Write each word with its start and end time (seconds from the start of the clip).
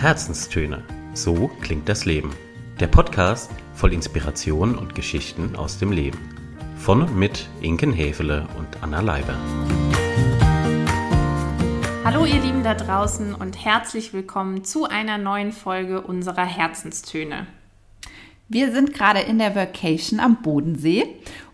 Herzenstöne. 0.00 0.82
So 1.12 1.48
klingt 1.60 1.86
das 1.86 2.06
Leben. 2.06 2.30
Der 2.80 2.86
Podcast 2.86 3.50
voll 3.74 3.92
Inspiration 3.92 4.78
und 4.78 4.94
Geschichten 4.94 5.54
aus 5.56 5.78
dem 5.78 5.92
Leben. 5.92 6.18
Von 6.78 7.02
und 7.02 7.14
mit 7.14 7.46
Inken 7.60 7.92
Hefele 7.92 8.48
und 8.56 8.82
Anna 8.82 9.02
Leiber. 9.02 9.34
Hallo 12.02 12.24
ihr 12.24 12.40
Lieben 12.40 12.64
da 12.64 12.72
draußen 12.72 13.34
und 13.34 13.62
herzlich 13.62 14.14
willkommen 14.14 14.64
zu 14.64 14.86
einer 14.86 15.18
neuen 15.18 15.52
Folge 15.52 16.00
unserer 16.00 16.46
Herzenstöne. 16.46 17.46
Wir 18.48 18.72
sind 18.72 18.94
gerade 18.94 19.20
in 19.20 19.38
der 19.38 19.54
Vacation 19.54 20.18
am 20.18 20.40
Bodensee 20.40 21.04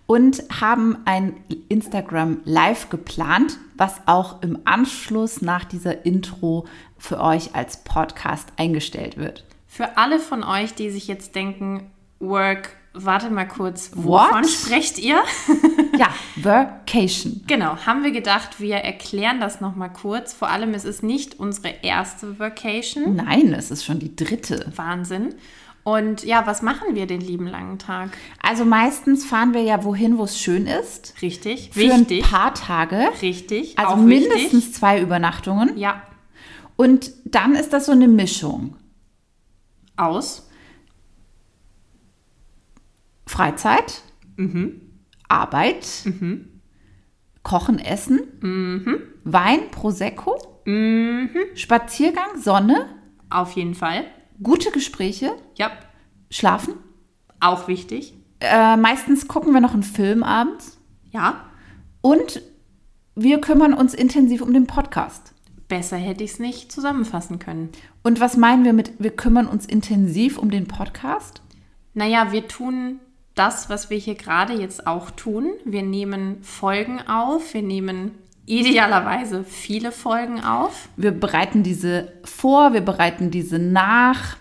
und 0.06 0.42
haben 0.60 0.98
ein 1.04 1.34
Instagram 1.68 2.38
Live 2.44 2.88
geplant, 2.90 3.58
was 3.76 4.00
auch 4.06 4.42
im 4.42 4.58
Anschluss 4.64 5.42
nach 5.42 5.64
dieser 5.64 6.06
Intro 6.06 6.66
für 6.98 7.20
euch 7.20 7.54
als 7.54 7.78
Podcast 7.84 8.48
eingestellt 8.56 9.16
wird. 9.16 9.44
Für 9.66 9.96
alle 9.98 10.20
von 10.20 10.42
euch, 10.44 10.74
die 10.74 10.90
sich 10.90 11.06
jetzt 11.08 11.34
denken, 11.34 11.90
Work, 12.18 12.70
warte 12.94 13.28
mal 13.28 13.46
kurz, 13.46 13.90
wovon 13.94 14.42
What? 14.42 14.48
sprecht 14.48 14.98
ihr? 14.98 15.22
Ja, 15.98 16.08
Vacation. 16.36 17.42
genau, 17.46 17.78
haben 17.86 18.04
wir 18.04 18.10
gedacht, 18.10 18.60
wir 18.60 18.76
erklären 18.76 19.40
das 19.40 19.62
nochmal 19.62 19.90
kurz. 19.90 20.34
Vor 20.34 20.50
allem, 20.50 20.74
es 20.74 20.84
ist 20.84 21.02
nicht 21.02 21.40
unsere 21.40 21.68
erste 21.80 22.38
Vacation. 22.38 23.16
Nein, 23.16 23.54
es 23.54 23.70
ist 23.70 23.82
schon 23.82 23.98
die 23.98 24.14
dritte. 24.14 24.70
Wahnsinn. 24.76 25.34
Und 25.86 26.24
ja, 26.24 26.44
was 26.48 26.62
machen 26.62 26.96
wir 26.96 27.06
den 27.06 27.20
lieben 27.20 27.46
langen 27.46 27.78
Tag? 27.78 28.10
Also 28.42 28.64
meistens 28.64 29.24
fahren 29.24 29.54
wir 29.54 29.62
ja 29.62 29.84
wohin, 29.84 30.18
wo 30.18 30.24
es 30.24 30.36
schön 30.36 30.66
ist. 30.66 31.14
Richtig, 31.22 31.70
Für 31.72 31.78
wichtig. 31.78 32.24
ein 32.24 32.28
paar 32.28 32.52
Tage. 32.54 33.08
Richtig, 33.22 33.78
Also 33.78 33.92
auch 33.92 33.96
mindestens 33.96 34.52
wichtig. 34.52 34.74
zwei 34.74 35.00
Übernachtungen. 35.00 35.78
Ja, 35.78 36.02
Und 36.74 37.12
dann 37.24 37.54
ist 37.54 37.72
das 37.72 37.86
so 37.86 37.92
eine 37.92 38.08
Mischung. 38.08 38.74
aus. 39.96 40.50
Freizeit, 43.26 44.02
Mhm. 44.36 44.80
Arbeit, 45.28 45.86
Kochen, 47.44 47.78
Essen, 47.78 48.20
Mhm. 48.40 48.98
Wein, 49.22 49.70
Prosecco, 49.70 50.36
Spaziergang, 51.54 52.40
Sonne, 52.42 52.86
Auf 53.30 53.52
jeden 53.52 53.74
Fall. 53.76 54.04
Gute 54.42 54.70
Gespräche, 54.70 55.32
Ja, 55.56 55.70
Schlafen. 56.30 56.74
auch 57.40 57.68
wichtig. 57.68 58.14
Äh, 58.40 58.76
meistens 58.76 59.28
gucken 59.28 59.52
wir 59.54 59.60
noch 59.60 59.72
einen 59.74 59.82
Film 59.82 60.22
abends 60.22 60.78
Ja, 61.10 61.40
und 62.02 62.42
wir 63.14 63.40
kümmern 63.40 63.72
uns 63.72 63.94
intensiv 63.94 64.42
um 64.42 64.52
den 64.52 64.66
Podcast. 64.66 65.32
besser 65.68 65.96
hätte 65.96 66.22
ich 66.22 66.32
es 66.32 66.38
nicht 66.38 66.70
zusammenfassen 66.70 67.38
können. 67.40 67.70
Und 68.04 68.20
was 68.20 68.36
meinen 68.36 68.64
wir 68.64 68.72
mit, 68.72 68.92
wir 69.00 69.10
kümmern 69.10 69.48
uns 69.48 69.66
intensiv 69.66 70.38
um 70.38 70.50
den 70.50 70.68
Podcast? 70.68 71.42
Naja, 71.94 72.30
wir 72.30 72.46
tun 72.46 73.00
das, 73.34 73.68
was 73.68 73.90
wir 73.90 73.98
hier 73.98 74.14
gerade 74.14 74.52
jetzt 74.52 74.86
auch 74.86 75.10
tun. 75.10 75.50
Wir 75.64 75.82
nehmen 75.82 76.42
Folgen 76.42 77.00
auf. 77.08 77.52
Wir 77.52 77.62
nehmen 77.62 78.12
idealerweise 78.46 79.44
viele 79.44 79.92
Folgen 79.92 80.42
auf, 80.42 80.88
Wir 80.96 81.12
bereiten 81.12 81.62
diese 81.62 82.12
vor, 82.24 82.72
wir 82.72 82.80
bereiten 82.80 83.30
diese 83.30 83.58
nach. 83.58 84.36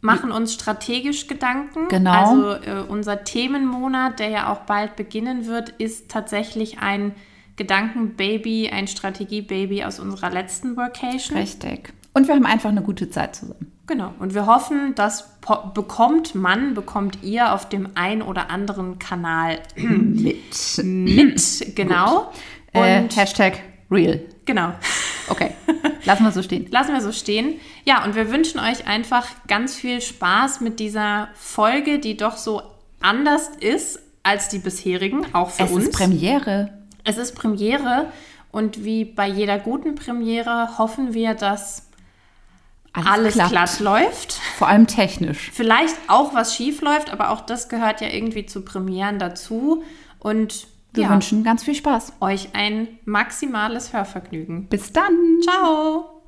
machen 0.00 0.32
uns 0.32 0.54
strategisch 0.54 1.26
Gedanken. 1.26 1.88
Genau. 1.88 2.12
Also 2.12 2.52
äh, 2.52 2.84
unser 2.88 3.24
Themenmonat, 3.24 4.18
der 4.18 4.28
ja 4.30 4.52
auch 4.52 4.60
bald 4.60 4.96
beginnen 4.96 5.46
wird, 5.46 5.70
ist 5.70 6.10
tatsächlich 6.10 6.78
ein 6.78 7.14
Gedankenbaby, 7.56 8.70
ein 8.70 8.88
Strategiebaby 8.88 9.84
aus 9.84 10.00
unserer 10.00 10.30
letzten 10.30 10.76
Workation. 10.76 11.36
Richtig. 11.36 11.92
Und 12.14 12.26
wir 12.26 12.34
haben 12.34 12.46
einfach 12.46 12.70
eine 12.70 12.82
gute 12.82 13.10
Zeit 13.10 13.36
zusammen. 13.36 13.70
Genau. 13.86 14.14
Und 14.18 14.34
wir 14.34 14.46
hoffen, 14.46 14.94
das 14.94 15.38
bekommt 15.74 16.34
man, 16.34 16.74
bekommt 16.74 17.22
ihr 17.22 17.52
auf 17.52 17.68
dem 17.68 17.88
ein 17.96 18.22
oder 18.22 18.48
anderen 18.48 18.98
Kanal 18.98 19.58
Mit. 19.76 20.80
mit. 20.82 21.76
Genau. 21.76 22.32
Äh, 22.72 23.00
Und 23.00 23.16
Hashtag 23.16 23.60
real. 23.90 24.20
genau. 24.44 24.72
Okay, 25.28 25.52
lassen 26.04 26.24
wir 26.24 26.32
so 26.32 26.42
stehen. 26.42 26.66
Lassen 26.70 26.92
wir 26.92 27.00
so 27.00 27.12
stehen. 27.12 27.60
Ja, 27.84 28.04
und 28.04 28.14
wir 28.16 28.30
wünschen 28.32 28.58
euch 28.58 28.86
einfach 28.88 29.26
ganz 29.46 29.74
viel 29.76 30.00
Spaß 30.00 30.60
mit 30.60 30.80
dieser 30.80 31.28
Folge, 31.34 31.98
die 32.00 32.16
doch 32.16 32.36
so 32.36 32.62
anders 33.00 33.48
ist 33.60 34.00
als 34.22 34.48
die 34.48 34.58
bisherigen, 34.58 35.24
auch 35.34 35.50
für 35.50 35.62
Es 35.64 35.70
uns. 35.70 35.84
ist 35.86 35.92
Premiere. 35.96 36.70
es 37.04 37.16
ist 37.16 37.34
Premiere 37.36 38.06
und 38.52 38.84
wie 38.84 39.04
bei 39.04 39.26
jeder 39.28 39.58
guten 39.58 39.94
Premiere 39.94 40.78
hoffen 40.78 41.14
wir, 41.14 41.34
dass 41.34 41.86
alles 42.92 43.34
klappt. 43.34 43.50
glatt 43.52 43.78
läuft. 43.80 44.32
Vor 44.58 44.66
allem 44.68 44.86
technisch. 44.88 45.50
Vielleicht 45.52 45.94
auch 46.08 46.34
was 46.34 46.54
schief 46.56 46.80
läuft, 46.82 47.10
aber 47.12 47.30
auch 47.30 47.40
das 47.42 47.68
gehört 47.68 48.00
ja 48.00 48.08
irgendwie 48.08 48.46
zu 48.46 48.62
Premieren 48.62 49.18
dazu. 49.20 49.84
Und 50.18 50.66
Wir 50.92 51.04
ja, 51.04 51.10
wünschen 51.10 51.44
ganz 51.44 51.62
viel 51.62 51.76
Spaß. 51.76 52.14
euch 52.20 52.48
ein 52.52 52.88
maximales 53.04 53.92
Hörvergnügen. 53.92 54.66
Bis 54.66 54.92
dann. 54.92 55.40
Ciao! 55.40 56.22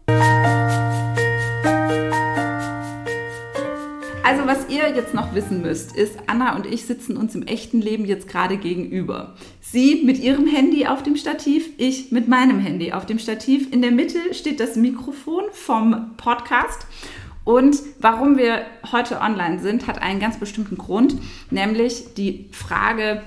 Also 4.23 4.47
was 4.47 4.69
ihr 4.69 4.95
jetzt 4.95 5.15
noch 5.15 5.35
wissen 5.35 5.63
müsst, 5.63 5.97
ist, 5.97 6.17
Anna 6.29 6.55
und 6.55 6.67
ich 6.67 6.87
sitzen 6.87 7.17
uns 7.17 7.35
im 7.35 7.43
echten 7.43 7.81
Leben 7.81 8.05
jetzt 8.05 8.29
gerade 8.29 8.57
gegenüber. 8.57 9.35
Sie 9.61 10.05
mit 10.05 10.21
ihrem 10.21 10.47
Handy 10.47 10.87
auf 10.87 11.03
dem 11.03 11.17
Stativ, 11.17 11.69
ich 11.77 12.13
mit 12.13 12.29
meinem 12.29 12.61
Handy 12.61 12.93
auf 12.93 13.05
dem 13.05 13.19
Stativ. 13.19 13.73
In 13.73 13.83
der 13.83 13.91
Mitte 13.91 14.33
steht 14.33 14.61
das 14.61 14.77
Mikrofon 14.77 15.47
vom 15.51 16.13
Podcast. 16.17 16.87
Und 17.43 17.79
warum 17.99 18.37
wir 18.37 18.65
heute 18.93 19.21
online 19.21 19.59
sind, 19.59 19.89
hat 19.89 20.01
einen 20.01 20.21
ganz 20.21 20.39
bestimmten 20.39 20.79
Grund, 20.79 21.17
nämlich 21.51 22.15
die 22.15 22.49
Frage, 22.53 23.23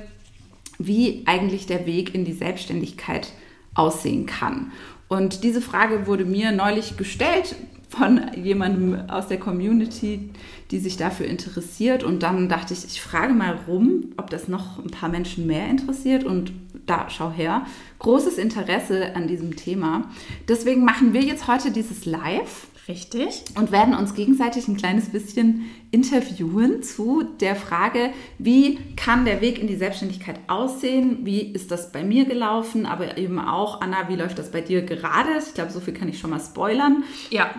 wie 0.78 1.24
eigentlich 1.26 1.66
der 1.66 1.86
Weg 1.86 2.14
in 2.14 2.26
die 2.26 2.34
Selbstständigkeit 2.34 3.34
aussehen 3.74 4.26
kann. 4.26 4.72
Und 5.08 5.44
diese 5.44 5.62
Frage 5.62 6.08
wurde 6.08 6.26
mir 6.26 6.52
neulich 6.52 6.98
gestellt 6.98 7.56
von 7.90 8.20
jemandem 8.36 9.10
aus 9.10 9.28
der 9.28 9.40
Community, 9.40 10.32
die 10.72 10.80
sich 10.80 10.98
dafür 10.98 11.28
interessiert. 11.28 12.04
Und 12.04 12.24
dann 12.24 12.50
dachte 12.50 12.74
ich, 12.74 12.84
ich 12.86 13.02
frage 13.02 13.34
mal 13.34 13.60
rum, 13.68 14.14
ob 14.18 14.30
das 14.30 14.48
noch 14.48 14.84
ein 14.84 14.90
paar 14.90 15.10
Menschen 15.10 15.48
mehr 15.48 15.70
interessiert. 15.70 16.24
Und 16.24 16.52
da, 16.86 17.10
schau 17.10 17.32
her, 17.32 17.66
großes 18.00 18.38
Interesse 18.38 19.16
an 19.16 19.28
diesem 19.28 19.56
Thema. 19.56 20.10
Deswegen 20.48 20.84
machen 20.84 21.14
wir 21.14 21.22
jetzt 21.22 21.48
heute 21.48 21.72
dieses 21.72 22.06
Live 22.06 22.68
Richtig. 22.88 23.44
und 23.56 23.72
werden 23.72 23.96
uns 23.96 24.14
gegenseitig 24.14 24.68
ein 24.68 24.78
kleines 24.78 25.10
bisschen 25.10 25.66
interviewen 25.90 26.84
zu 26.84 27.24
der 27.40 27.56
Frage, 27.56 28.12
wie 28.38 28.78
kann 28.96 29.26
der 29.26 29.42
Weg 29.42 29.58
in 29.58 29.66
die 29.66 29.76
Selbstständigkeit 29.76 30.40
aussehen? 30.48 31.20
Wie 31.24 31.42
ist 31.42 31.72
das 31.72 31.92
bei 31.92 32.04
mir 32.04 32.26
gelaufen? 32.26 32.86
Aber 32.86 33.18
eben 33.18 33.40
auch, 33.40 33.82
Anna, 33.82 34.08
wie 34.08 34.16
läuft 34.16 34.38
das 34.38 34.52
bei 34.52 34.62
dir 34.62 34.84
gerade? 34.84 35.30
Ich 35.40 35.56
glaube, 35.56 35.72
so 35.72 35.80
viel 35.80 35.96
kann 35.96 36.10
ich 36.10 36.20
schon 36.20 36.30
mal 36.30 36.40
spoilern. 36.40 37.04
Ja. 37.32 37.50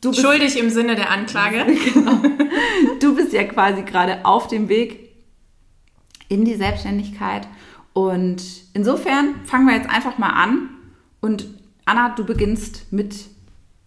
Du 0.00 0.10
bist, 0.10 0.22
Schuldig 0.22 0.56
im 0.56 0.70
Sinne 0.70 0.94
der 0.94 1.10
Anklage. 1.10 1.66
du 3.00 3.16
bist 3.16 3.32
ja 3.32 3.42
quasi 3.44 3.82
gerade 3.82 4.24
auf 4.24 4.46
dem 4.46 4.68
Weg 4.68 5.08
in 6.28 6.44
die 6.44 6.54
Selbstständigkeit. 6.54 7.48
Und 7.94 8.42
insofern 8.74 9.44
fangen 9.44 9.66
wir 9.66 9.74
jetzt 9.74 9.90
einfach 9.90 10.18
mal 10.18 10.30
an. 10.30 10.68
Und 11.20 11.48
Anna, 11.84 12.10
du 12.10 12.24
beginnst 12.24 12.92
mit 12.92 13.16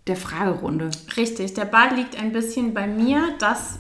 der 0.07 0.15
Fragerunde. 0.15 0.89
Richtig, 1.15 1.53
der 1.53 1.65
Ball 1.65 1.95
liegt 1.95 2.19
ein 2.19 2.31
bisschen 2.31 2.73
bei 2.73 2.87
mir. 2.87 3.35
Das 3.39 3.77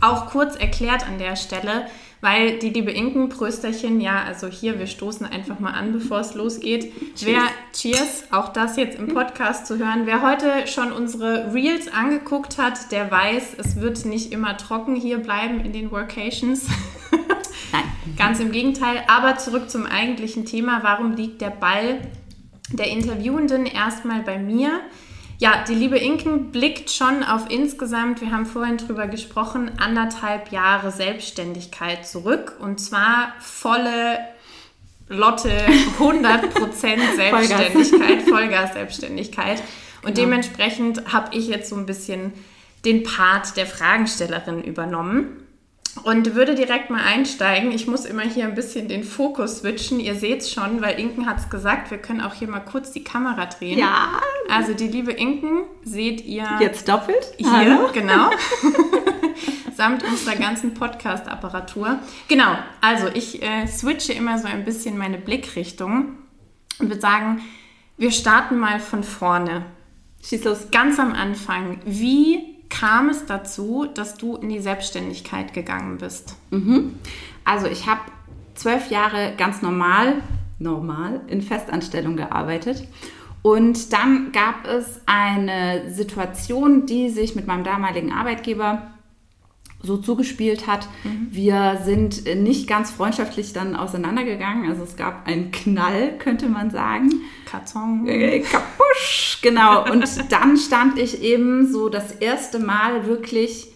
auch 0.00 0.30
kurz 0.30 0.56
erklärt 0.56 1.06
an 1.06 1.18
der 1.18 1.36
Stelle, 1.36 1.86
weil 2.22 2.58
die 2.58 2.70
liebe 2.70 2.90
Inken, 2.90 3.28
Prösterchen, 3.28 4.00
ja, 4.00 4.22
also 4.22 4.46
hier, 4.46 4.78
wir 4.78 4.86
stoßen 4.86 5.26
einfach 5.26 5.58
mal 5.58 5.72
an, 5.72 5.92
bevor 5.92 6.20
es 6.20 6.34
losgeht. 6.34 6.92
Wer, 7.20 7.42
cheers, 7.74 8.24
auch 8.30 8.52
das 8.52 8.76
jetzt 8.76 8.98
im 8.98 9.08
Podcast 9.08 9.66
zu 9.66 9.78
hören. 9.78 10.02
Wer 10.04 10.22
heute 10.22 10.66
schon 10.66 10.92
unsere 10.92 11.52
Reels 11.52 11.88
angeguckt 11.92 12.58
hat, 12.58 12.90
der 12.92 13.10
weiß, 13.10 13.56
es 13.58 13.80
wird 13.80 14.04
nicht 14.06 14.32
immer 14.32 14.56
trocken 14.56 14.96
hier 14.96 15.18
bleiben 15.18 15.60
in 15.60 15.72
den 15.72 15.90
Workations. 15.90 16.66
Nein. 17.72 17.84
Ganz 18.16 18.40
im 18.40 18.52
Gegenteil. 18.52 19.02
Aber 19.08 19.36
zurück 19.36 19.70
zum 19.70 19.86
eigentlichen 19.86 20.44
Thema. 20.44 20.82
Warum 20.82 21.12
liegt 21.12 21.40
der 21.40 21.50
Ball 21.50 22.00
der 22.72 22.88
Interviewenden 22.88 23.66
erstmal 23.66 24.20
bei 24.22 24.38
mir? 24.38 24.80
Ja, 25.40 25.64
die 25.66 25.74
liebe 25.74 25.96
Inken 25.96 26.52
blickt 26.52 26.90
schon 26.90 27.24
auf 27.24 27.48
insgesamt, 27.48 28.20
wir 28.20 28.30
haben 28.30 28.44
vorhin 28.44 28.76
drüber 28.76 29.06
gesprochen, 29.06 29.70
anderthalb 29.78 30.52
Jahre 30.52 30.90
Selbstständigkeit 30.92 32.06
zurück. 32.06 32.56
Und 32.60 32.78
zwar 32.78 33.32
volle 33.40 34.18
Lotte, 35.08 35.48
100% 35.98 37.16
Selbstständigkeit, 37.16 38.22
Vollgas-Selbstständigkeit. 38.28 39.62
Und 40.02 40.18
dementsprechend 40.18 41.10
habe 41.10 41.34
ich 41.34 41.48
jetzt 41.48 41.70
so 41.70 41.76
ein 41.76 41.86
bisschen 41.86 42.34
den 42.84 43.02
Part 43.02 43.56
der 43.56 43.64
Fragenstellerin 43.64 44.62
übernommen. 44.62 45.46
Und 46.04 46.34
würde 46.34 46.54
direkt 46.54 46.90
mal 46.90 47.02
einsteigen. 47.02 47.72
Ich 47.72 47.86
muss 47.86 48.04
immer 48.04 48.22
hier 48.22 48.44
ein 48.44 48.54
bisschen 48.54 48.88
den 48.88 49.04
Fokus 49.04 49.58
switchen. 49.58 50.00
Ihr 50.00 50.14
seht 50.14 50.40
es 50.42 50.52
schon, 50.52 50.80
weil 50.82 50.98
Inken 50.98 51.26
hat 51.26 51.38
es 51.38 51.50
gesagt, 51.50 51.90
wir 51.90 51.98
können 51.98 52.20
auch 52.20 52.34
hier 52.34 52.48
mal 52.48 52.60
kurz 52.60 52.92
die 52.92 53.04
Kamera 53.04 53.46
drehen. 53.46 53.78
Ja. 53.78 54.20
Also 54.48 54.74
die 54.74 54.88
liebe 54.88 55.12
Inken 55.12 55.64
seht 55.82 56.24
ihr 56.24 56.46
Jetzt 56.60 56.88
doppelt? 56.88 57.34
hier, 57.36 57.50
Hallo? 57.52 57.90
genau. 57.92 58.30
Samt 59.76 60.04
unserer 60.04 60.36
ganzen 60.36 60.74
Podcast-Apparatur. 60.74 61.98
Genau, 62.28 62.56
also 62.80 63.08
ich 63.08 63.42
äh, 63.42 63.66
switche 63.66 64.12
immer 64.12 64.38
so 64.38 64.46
ein 64.46 64.64
bisschen 64.64 64.98
meine 64.98 65.18
Blickrichtung 65.18 66.18
und 66.78 66.88
würde 66.88 67.00
sagen, 67.00 67.40
wir 67.96 68.10
starten 68.10 68.58
mal 68.58 68.78
von 68.80 69.02
vorne. 69.04 69.64
Schieß 70.22 70.44
los. 70.44 70.70
Ganz 70.70 70.98
am 70.98 71.12
Anfang, 71.12 71.80
wie 71.84 72.49
kam 72.70 73.10
es 73.10 73.26
dazu, 73.26 73.86
dass 73.92 74.16
du 74.16 74.36
in 74.36 74.48
die 74.48 74.60
Selbstständigkeit 74.60 75.52
gegangen 75.52 75.98
bist? 75.98 76.36
Also 77.44 77.66
ich 77.66 77.86
habe 77.86 78.00
zwölf 78.54 78.90
Jahre 78.90 79.34
ganz 79.36 79.60
normal, 79.60 80.22
normal 80.58 81.20
in 81.26 81.42
Festanstellung 81.42 82.16
gearbeitet. 82.16 82.86
Und 83.42 83.92
dann 83.92 84.32
gab 84.32 84.66
es 84.66 85.00
eine 85.06 85.90
Situation, 85.90 86.86
die 86.86 87.10
sich 87.10 87.34
mit 87.34 87.46
meinem 87.46 87.64
damaligen 87.64 88.12
Arbeitgeber 88.12 88.90
so 89.82 89.96
zugespielt 89.96 90.66
hat. 90.66 90.88
Wir 91.30 91.80
sind 91.84 92.24
nicht 92.42 92.68
ganz 92.68 92.90
freundschaftlich 92.90 93.52
dann 93.52 93.74
auseinandergegangen. 93.74 94.68
Also 94.68 94.82
es 94.82 94.96
gab 94.96 95.26
einen 95.26 95.50
Knall, 95.52 96.18
könnte 96.18 96.48
man 96.48 96.70
sagen. 96.70 97.10
Karton. 97.46 98.06
Äh, 98.06 98.40
Kapusch, 98.40 99.38
genau. 99.42 99.90
Und 99.90 100.04
dann 100.30 100.56
stand 100.56 100.98
ich 100.98 101.22
eben 101.22 101.70
so 101.70 101.88
das 101.88 102.12
erste 102.12 102.58
Mal 102.58 103.06
wirklich 103.06 103.68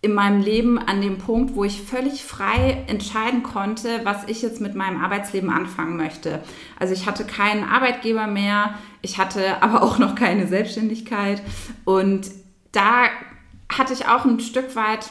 in 0.00 0.14
meinem 0.14 0.40
Leben 0.40 0.78
an 0.78 1.00
dem 1.00 1.18
Punkt, 1.18 1.56
wo 1.56 1.64
ich 1.64 1.82
völlig 1.82 2.22
frei 2.22 2.84
entscheiden 2.86 3.42
konnte, 3.42 4.00
was 4.04 4.28
ich 4.28 4.42
jetzt 4.42 4.60
mit 4.60 4.76
meinem 4.76 5.02
Arbeitsleben 5.02 5.50
anfangen 5.50 5.96
möchte. 5.96 6.40
Also 6.78 6.94
ich 6.94 7.06
hatte 7.06 7.24
keinen 7.24 7.64
Arbeitgeber 7.64 8.28
mehr, 8.28 8.74
ich 9.02 9.18
hatte 9.18 9.60
aber 9.60 9.82
auch 9.82 9.98
noch 9.98 10.14
keine 10.14 10.46
Selbstständigkeit 10.46 11.42
und 11.84 12.30
da 12.70 13.06
hatte 13.68 13.92
ich 13.92 14.06
auch 14.06 14.24
ein 14.24 14.38
Stück 14.38 14.76
weit 14.76 15.10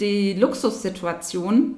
die 0.00 0.34
Luxussituation, 0.34 1.76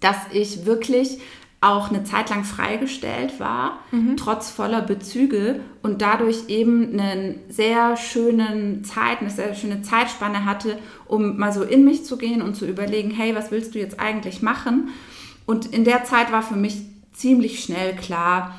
dass 0.00 0.16
ich 0.32 0.66
wirklich 0.66 1.18
auch 1.60 1.88
eine 1.88 2.04
Zeit 2.04 2.30
lang 2.30 2.44
freigestellt 2.44 3.40
war, 3.40 3.80
trotz 4.16 4.50
voller 4.50 4.82
Bezüge 4.82 5.60
und 5.82 6.02
dadurch 6.02 6.48
eben 6.48 6.98
einen 6.98 7.40
sehr 7.48 7.96
schönen 7.96 8.84
Zeit, 8.84 9.20
eine 9.20 9.30
sehr 9.30 9.54
schöne 9.54 9.82
Zeitspanne 9.82 10.44
hatte, 10.44 10.78
um 11.06 11.38
mal 11.38 11.52
so 11.52 11.62
in 11.62 11.84
mich 11.84 12.04
zu 12.04 12.18
gehen 12.18 12.42
und 12.42 12.54
zu 12.54 12.66
überlegen, 12.66 13.10
hey, 13.10 13.34
was 13.34 13.50
willst 13.50 13.74
du 13.74 13.78
jetzt 13.78 13.98
eigentlich 13.98 14.42
machen? 14.42 14.90
Und 15.46 15.66
in 15.66 15.84
der 15.84 16.04
Zeit 16.04 16.30
war 16.30 16.42
für 16.42 16.56
mich 16.56 16.82
ziemlich 17.12 17.64
schnell 17.64 17.96
klar, 17.96 18.54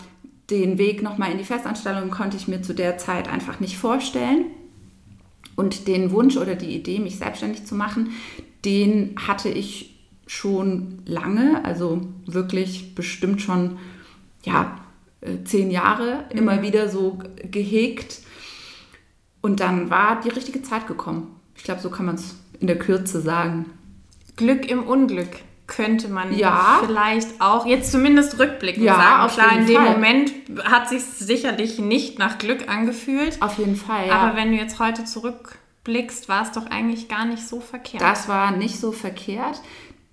den 0.50 0.78
Weg 0.78 1.04
nochmal 1.04 1.32
in 1.32 1.38
die 1.38 1.44
Festanstellung 1.44 2.10
konnte 2.10 2.38
ich 2.38 2.48
mir 2.48 2.62
zu 2.62 2.74
der 2.74 2.98
Zeit 2.98 3.30
einfach 3.30 3.60
nicht 3.60 3.78
vorstellen. 3.78 4.46
Und 5.56 5.88
den 5.88 6.12
Wunsch 6.12 6.38
oder 6.38 6.56
die 6.56 6.76
Idee, 6.76 7.00
mich 7.00 7.18
selbstständig 7.18 7.66
zu 7.66 7.76
machen, 7.76 8.12
den 8.66 9.16
hatte 9.28 9.50
ich 9.50 9.96
schon 10.26 11.02
lange, 11.06 11.64
also 11.64 12.02
wirklich 12.26 12.96
bestimmt 12.96 13.42
schon, 13.42 13.78
ja, 14.44 14.80
äh, 15.22 15.44
zehn 15.46 15.72
Jahre 15.72 16.26
immer 16.30 16.62
wieder 16.62 16.90
so 16.90 17.20
gehegt. 17.50 18.20
Und 19.42 19.60
dann 19.62 19.90
war 19.90 20.20
die 20.22 20.30
richtige 20.30 20.62
Zeit 20.62 20.88
gekommen. 20.88 21.40
Ich 21.56 21.64
glaube, 21.64 21.82
so 21.82 21.90
kann 21.90 22.06
man 22.06 22.16
es 22.16 22.36
in 22.60 22.68
der 22.68 22.78
Kürze 22.80 23.22
sagen. 23.22 23.68
Glück 24.36 24.70
im 24.70 24.84
Unglück 24.84 25.30
könnte 25.68 26.08
man 26.08 26.34
Ja. 26.38 26.82
vielleicht 26.86 27.42
auch 27.42 27.66
jetzt 27.66 27.92
zumindest 27.92 28.40
rückblickend 28.40 28.84
Ja, 28.86 28.96
sagen. 28.96 29.22
auf 29.26 29.34
Klar, 29.34 29.58
in 29.60 29.66
dem 29.68 29.76
Fall. 29.76 29.94
Moment 29.94 30.32
hat 30.64 30.88
sich 30.90 31.04
sicherlich 31.04 31.78
nicht 31.80 32.20
nach 32.20 32.38
Glück 32.38 32.70
angefühlt. 32.70 33.42
Auf 33.42 33.58
jeden 33.58 33.76
Fall, 33.76 34.08
ja. 34.08 34.14
Aber 34.16 34.38
wenn 34.38 34.52
du 34.52 34.58
jetzt 34.58 34.80
heute 34.80 35.04
zurückblickst, 35.88 36.30
war 36.30 36.44
es 36.44 36.52
doch 36.52 36.66
eigentlich 36.68 37.08
gar 37.08 37.26
nicht 37.26 37.48
so 37.48 37.60
verkehrt. 37.60 38.02
Das 38.02 38.28
war 38.28 38.52
nicht 38.52 38.80
so 38.80 38.92
verkehrt. 38.92 39.62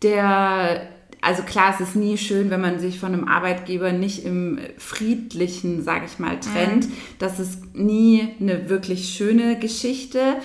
Der, 0.02 0.88
also 1.20 1.42
klar, 1.42 1.74
es 1.74 1.80
ist 1.80 1.96
nie 1.96 2.16
schön, 2.16 2.50
wenn 2.50 2.60
man 2.60 2.78
sich 2.78 2.98
von 2.98 3.12
einem 3.12 3.28
Arbeitgeber 3.28 3.92
nicht 3.92 4.24
im 4.24 4.58
Friedlichen, 4.78 5.82
sage 5.82 6.04
ich 6.06 6.18
mal, 6.18 6.38
trennt. 6.40 6.88
Das 7.18 7.40
ist 7.40 7.74
nie 7.74 8.28
eine 8.40 8.68
wirklich 8.68 9.08
schöne 9.08 9.58
Geschichte. 9.58 10.36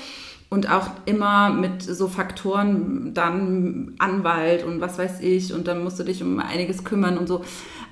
Und 0.52 0.72
auch 0.72 0.90
immer 1.06 1.52
mit 1.52 1.84
so 1.84 2.08
Faktoren, 2.08 3.14
dann 3.14 3.94
Anwalt 4.00 4.66
und 4.66 4.82
was 4.82 4.98
weiß 4.98 5.22
ich, 5.22 5.54
und 5.54 5.68
dann 5.68 5.84
musst 5.84 6.00
du 6.00 6.04
dich 6.04 6.24
um 6.24 6.40
einiges 6.40 6.84
kümmern 6.84 7.20
und 7.20 7.28
so. 7.28 7.46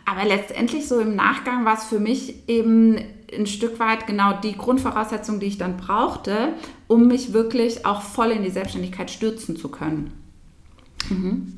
Aber 0.09 0.23
letztendlich 0.23 0.87
so 0.87 1.01
im 1.01 1.17
Nachgang 1.17 1.65
war 1.65 1.77
es 1.77 1.83
für 1.83 1.99
mich 1.99 2.47
eben 2.47 2.97
ein 3.31 3.45
Stück 3.45 3.77
weit 3.77 4.07
genau 4.07 4.39
die 4.39 4.57
Grundvoraussetzung, 4.57 5.41
die 5.41 5.47
ich 5.47 5.57
dann 5.57 5.75
brauchte, 5.75 6.53
um 6.87 7.07
mich 7.07 7.33
wirklich 7.33 7.85
auch 7.85 8.01
voll 8.01 8.31
in 8.31 8.41
die 8.41 8.49
Selbstständigkeit 8.49 9.11
stürzen 9.11 9.57
zu 9.57 9.67
können. 9.67 10.13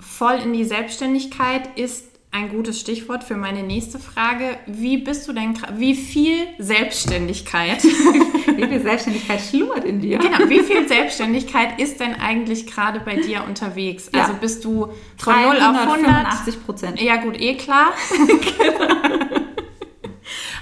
Voll 0.01 0.40
in 0.44 0.54
die 0.54 0.63
Selbstständigkeit 0.63 1.78
ist 1.78 2.08
ein 2.31 2.50
gutes 2.50 2.80
Stichwort 2.80 3.24
für 3.24 3.36
meine 3.36 3.64
nächste 3.64 3.98
Frage. 3.98 4.58
Wie 4.68 4.98
bist 4.98 5.28
du 5.28 5.34
denn, 5.34 5.58
wie 5.78 5.96
viel 5.96 6.46
Selbstständigkeit, 6.60 7.84
Wie 8.56 8.68
viel 8.68 8.81
Selbstständigkeit 8.81 9.42
schlummert 9.42 9.84
in 9.86 10.00
dir? 10.00 10.20
genau, 10.20 10.38
wie 10.48 10.60
viel 10.60 10.88
Selbstständigkeit 10.88 11.80
ist 11.80 12.00
denn 12.00 12.14
eigentlich 12.16 12.68
gerade 12.68 13.00
bei 13.00 13.16
dir 13.16 13.44
unterwegs? 13.46 14.12
Ja. 14.14 14.22
Also 14.24 14.34
bist 14.40 14.64
du 14.64 14.90
von 15.18 15.34
0 15.42 15.56
auf 15.58 15.62
100? 15.62 15.86
385 15.88 16.66
Prozent. 16.66 17.02
Ja, 17.02 17.16
gut, 17.18 17.40
eh 17.40 17.56
klar. 17.56 17.94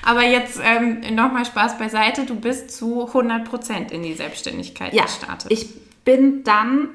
Aber 0.04 0.24
jetzt 0.24 0.62
ähm, 0.64 1.02
nochmal 1.16 1.46
Spaß 1.46 1.78
beiseite. 1.78 2.26
Du 2.26 2.36
bist 2.36 2.72
zu 2.72 3.10
100% 3.10 3.92
in 3.92 4.04
die 4.04 4.14
Selbstständigkeit 4.14 4.94
Ja, 4.94 5.04
gestartet. 5.04 5.52
ich 5.52 5.68
bin 6.06 6.44
dann 6.46 6.90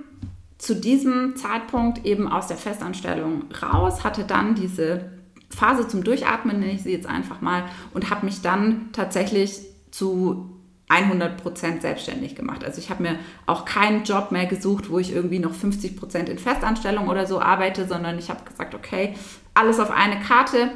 zu 0.63 0.77
diesem 0.77 1.35
Zeitpunkt 1.35 2.07
eben 2.07 2.29
aus 2.29 2.47
der 2.47 2.57
Festanstellung 2.57 3.47
raus, 3.61 4.05
hatte 4.05 4.23
dann 4.23 4.55
diese 4.55 5.11
Phase 5.51 5.89
zum 5.89 6.05
Durchatmen, 6.05 6.61
nenne 6.61 6.75
ich 6.75 6.85
sie 6.85 6.93
jetzt 6.93 7.09
einfach 7.09 7.41
mal, 7.41 7.65
und 7.95 8.11
habe 8.11 8.25
mich 8.25 8.43
dann 8.43 8.91
tatsächlich 8.93 9.59
zu 9.91 10.53
100% 10.89 11.81
selbstständig 11.81 12.37
gemacht. 12.37 12.63
Also 12.65 12.79
ich 12.79 12.91
habe 12.91 13.03
mir 13.03 13.19
auch 13.45 13.65
keinen 13.65 14.05
Job 14.05 14.31
mehr 14.31 14.47
gesucht, 14.47 14.89
wo 14.89 15.01
ich 15.01 15.13
irgendwie 15.13 15.41
noch 15.41 15.53
50% 15.53 16.27
in 16.27 16.39
Festanstellung 16.39 17.09
oder 17.09 17.27
so 17.27 17.41
arbeite, 17.41 17.89
sondern 17.89 18.17
ich 18.17 18.31
habe 18.31 18.45
gesagt, 18.49 18.77
okay, 18.77 19.15
alles 19.55 19.81
auf 19.81 19.91
eine 19.91 20.21
Karte. 20.21 20.71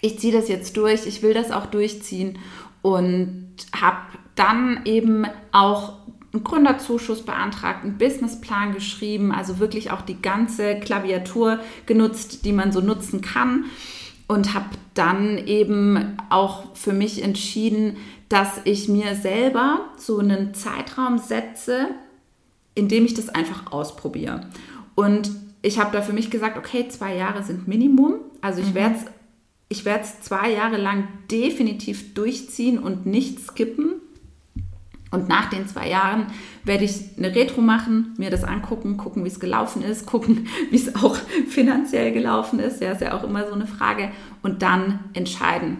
Ich 0.00 0.18
ziehe 0.18 0.32
das 0.32 0.48
jetzt 0.48 0.76
durch, 0.76 1.06
ich 1.06 1.22
will 1.22 1.34
das 1.34 1.52
auch 1.52 1.66
durchziehen 1.66 2.40
und 2.82 3.54
habe 3.80 4.00
dann 4.34 4.80
eben 4.86 5.24
auch 5.52 5.97
einen 6.32 6.44
Gründerzuschuss 6.44 7.22
beantragt, 7.22 7.84
einen 7.84 7.98
Businessplan 7.98 8.72
geschrieben, 8.72 9.32
also 9.32 9.58
wirklich 9.58 9.90
auch 9.90 10.02
die 10.02 10.20
ganze 10.20 10.78
Klaviatur 10.78 11.58
genutzt, 11.86 12.44
die 12.44 12.52
man 12.52 12.72
so 12.72 12.80
nutzen 12.80 13.20
kann 13.20 13.64
und 14.26 14.52
habe 14.54 14.66
dann 14.94 15.38
eben 15.38 16.16
auch 16.28 16.76
für 16.76 16.92
mich 16.92 17.22
entschieden, 17.22 17.96
dass 18.28 18.60
ich 18.64 18.88
mir 18.88 19.14
selber 19.14 19.88
so 19.96 20.18
einen 20.18 20.52
Zeitraum 20.52 21.18
setze, 21.18 21.88
in 22.74 22.88
dem 22.88 23.06
ich 23.06 23.14
das 23.14 23.30
einfach 23.30 23.72
ausprobiere. 23.72 24.42
Und 24.94 25.30
ich 25.62 25.78
habe 25.78 25.92
da 25.92 26.02
für 26.02 26.12
mich 26.12 26.30
gesagt, 26.30 26.58
okay, 26.58 26.88
zwei 26.88 27.16
Jahre 27.16 27.42
sind 27.42 27.66
Minimum. 27.66 28.16
Also 28.42 28.60
ich 28.60 28.74
werde 28.74 28.96
es 28.96 29.04
ich 29.70 29.84
werde 29.84 30.04
es 30.04 30.22
zwei 30.22 30.52
Jahre 30.52 30.78
lang 30.78 31.08
definitiv 31.30 32.14
durchziehen 32.14 32.78
und 32.78 33.04
nicht 33.04 33.40
skippen. 33.40 34.00
Und 35.10 35.28
nach 35.28 35.48
den 35.48 35.66
zwei 35.66 35.88
Jahren 35.88 36.26
werde 36.64 36.84
ich 36.84 37.16
eine 37.16 37.34
Retro 37.34 37.60
machen, 37.60 38.14
mir 38.18 38.30
das 38.30 38.44
angucken, 38.44 38.96
gucken, 38.98 39.24
wie 39.24 39.28
es 39.28 39.40
gelaufen 39.40 39.82
ist, 39.82 40.06
gucken, 40.06 40.48
wie 40.70 40.76
es 40.76 40.94
auch 40.96 41.16
finanziell 41.48 42.12
gelaufen 42.12 42.58
ist. 42.58 42.80
Ja, 42.80 42.92
ist 42.92 43.00
ja 43.00 43.16
auch 43.16 43.24
immer 43.24 43.46
so 43.46 43.54
eine 43.54 43.66
Frage. 43.66 44.10
Und 44.42 44.62
dann 44.62 45.00
entscheiden, 45.14 45.78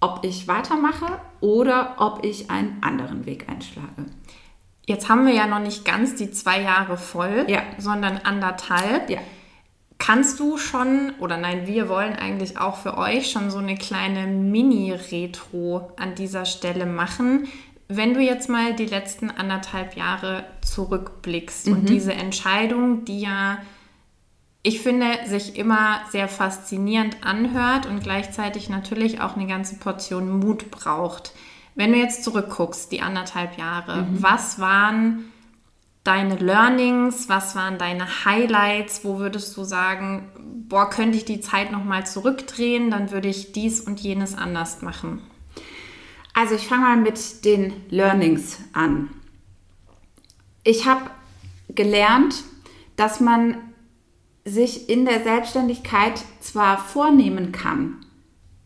ob 0.00 0.20
ich 0.22 0.46
weitermache 0.48 1.06
oder 1.40 1.94
ob 1.98 2.24
ich 2.24 2.50
einen 2.50 2.76
anderen 2.82 3.26
Weg 3.26 3.48
einschlage. 3.48 4.06
Jetzt 4.86 5.08
haben 5.08 5.26
wir 5.26 5.34
ja 5.34 5.46
noch 5.46 5.58
nicht 5.60 5.84
ganz 5.84 6.14
die 6.14 6.30
zwei 6.30 6.62
Jahre 6.62 6.96
voll, 6.96 7.44
Ja. 7.48 7.62
sondern 7.78 8.18
anderthalb. 8.18 9.10
Ja. 9.10 9.18
Kannst 9.98 10.38
du 10.38 10.56
schon, 10.56 11.12
oder 11.18 11.36
nein, 11.36 11.66
wir 11.66 11.88
wollen 11.88 12.14
eigentlich 12.14 12.58
auch 12.58 12.76
für 12.76 12.96
euch 12.96 13.30
schon 13.30 13.50
so 13.50 13.58
eine 13.58 13.74
kleine 13.76 14.28
Mini-Retro 14.28 15.90
an 15.98 16.14
dieser 16.14 16.44
Stelle 16.44 16.86
machen. 16.86 17.48
Wenn 17.88 18.12
du 18.12 18.20
jetzt 18.20 18.48
mal 18.50 18.74
die 18.74 18.86
letzten 18.86 19.30
anderthalb 19.30 19.96
Jahre 19.96 20.44
zurückblickst 20.60 21.68
und 21.68 21.88
diese 21.88 22.12
Entscheidung, 22.12 23.06
die 23.06 23.20
ja, 23.20 23.58
ich 24.62 24.80
finde, 24.80 25.06
sich 25.26 25.56
immer 25.56 26.00
sehr 26.10 26.28
faszinierend 26.28 27.24
anhört 27.24 27.86
und 27.86 28.02
gleichzeitig 28.02 28.68
natürlich 28.68 29.22
auch 29.22 29.36
eine 29.36 29.46
ganze 29.46 29.76
Portion 29.76 30.38
Mut 30.38 30.70
braucht. 30.70 31.32
Wenn 31.74 31.92
du 31.92 31.98
jetzt 31.98 32.24
zurückguckst, 32.24 32.92
die 32.92 33.00
anderthalb 33.00 33.56
Jahre, 33.56 34.06
was 34.12 34.58
waren 34.58 35.32
deine 36.04 36.36
Learnings? 36.36 37.28
Was 37.28 37.54
waren 37.54 37.78
deine 37.78 38.24
Highlights? 38.24 39.04
Wo 39.04 39.18
würdest 39.18 39.56
du 39.56 39.64
sagen, 39.64 40.30
boah, 40.68 40.90
könnte 40.90 41.16
ich 41.16 41.24
die 41.24 41.40
Zeit 41.40 41.72
nochmal 41.72 42.06
zurückdrehen, 42.06 42.90
dann 42.90 43.10
würde 43.10 43.28
ich 43.28 43.52
dies 43.52 43.80
und 43.80 44.00
jenes 44.00 44.36
anders 44.36 44.82
machen? 44.82 45.22
Also 46.38 46.54
ich 46.54 46.68
fange 46.68 46.82
mal 46.82 46.96
mit 46.96 47.44
den 47.44 47.72
Learnings 47.90 48.60
an. 48.72 49.10
Ich 50.62 50.86
habe 50.86 51.10
gelernt, 51.68 52.44
dass 52.94 53.18
man 53.18 53.56
sich 54.44 54.88
in 54.88 55.04
der 55.04 55.24
Selbstständigkeit 55.24 56.12
zwar 56.38 56.78
vornehmen 56.78 57.50
kann, 57.50 58.06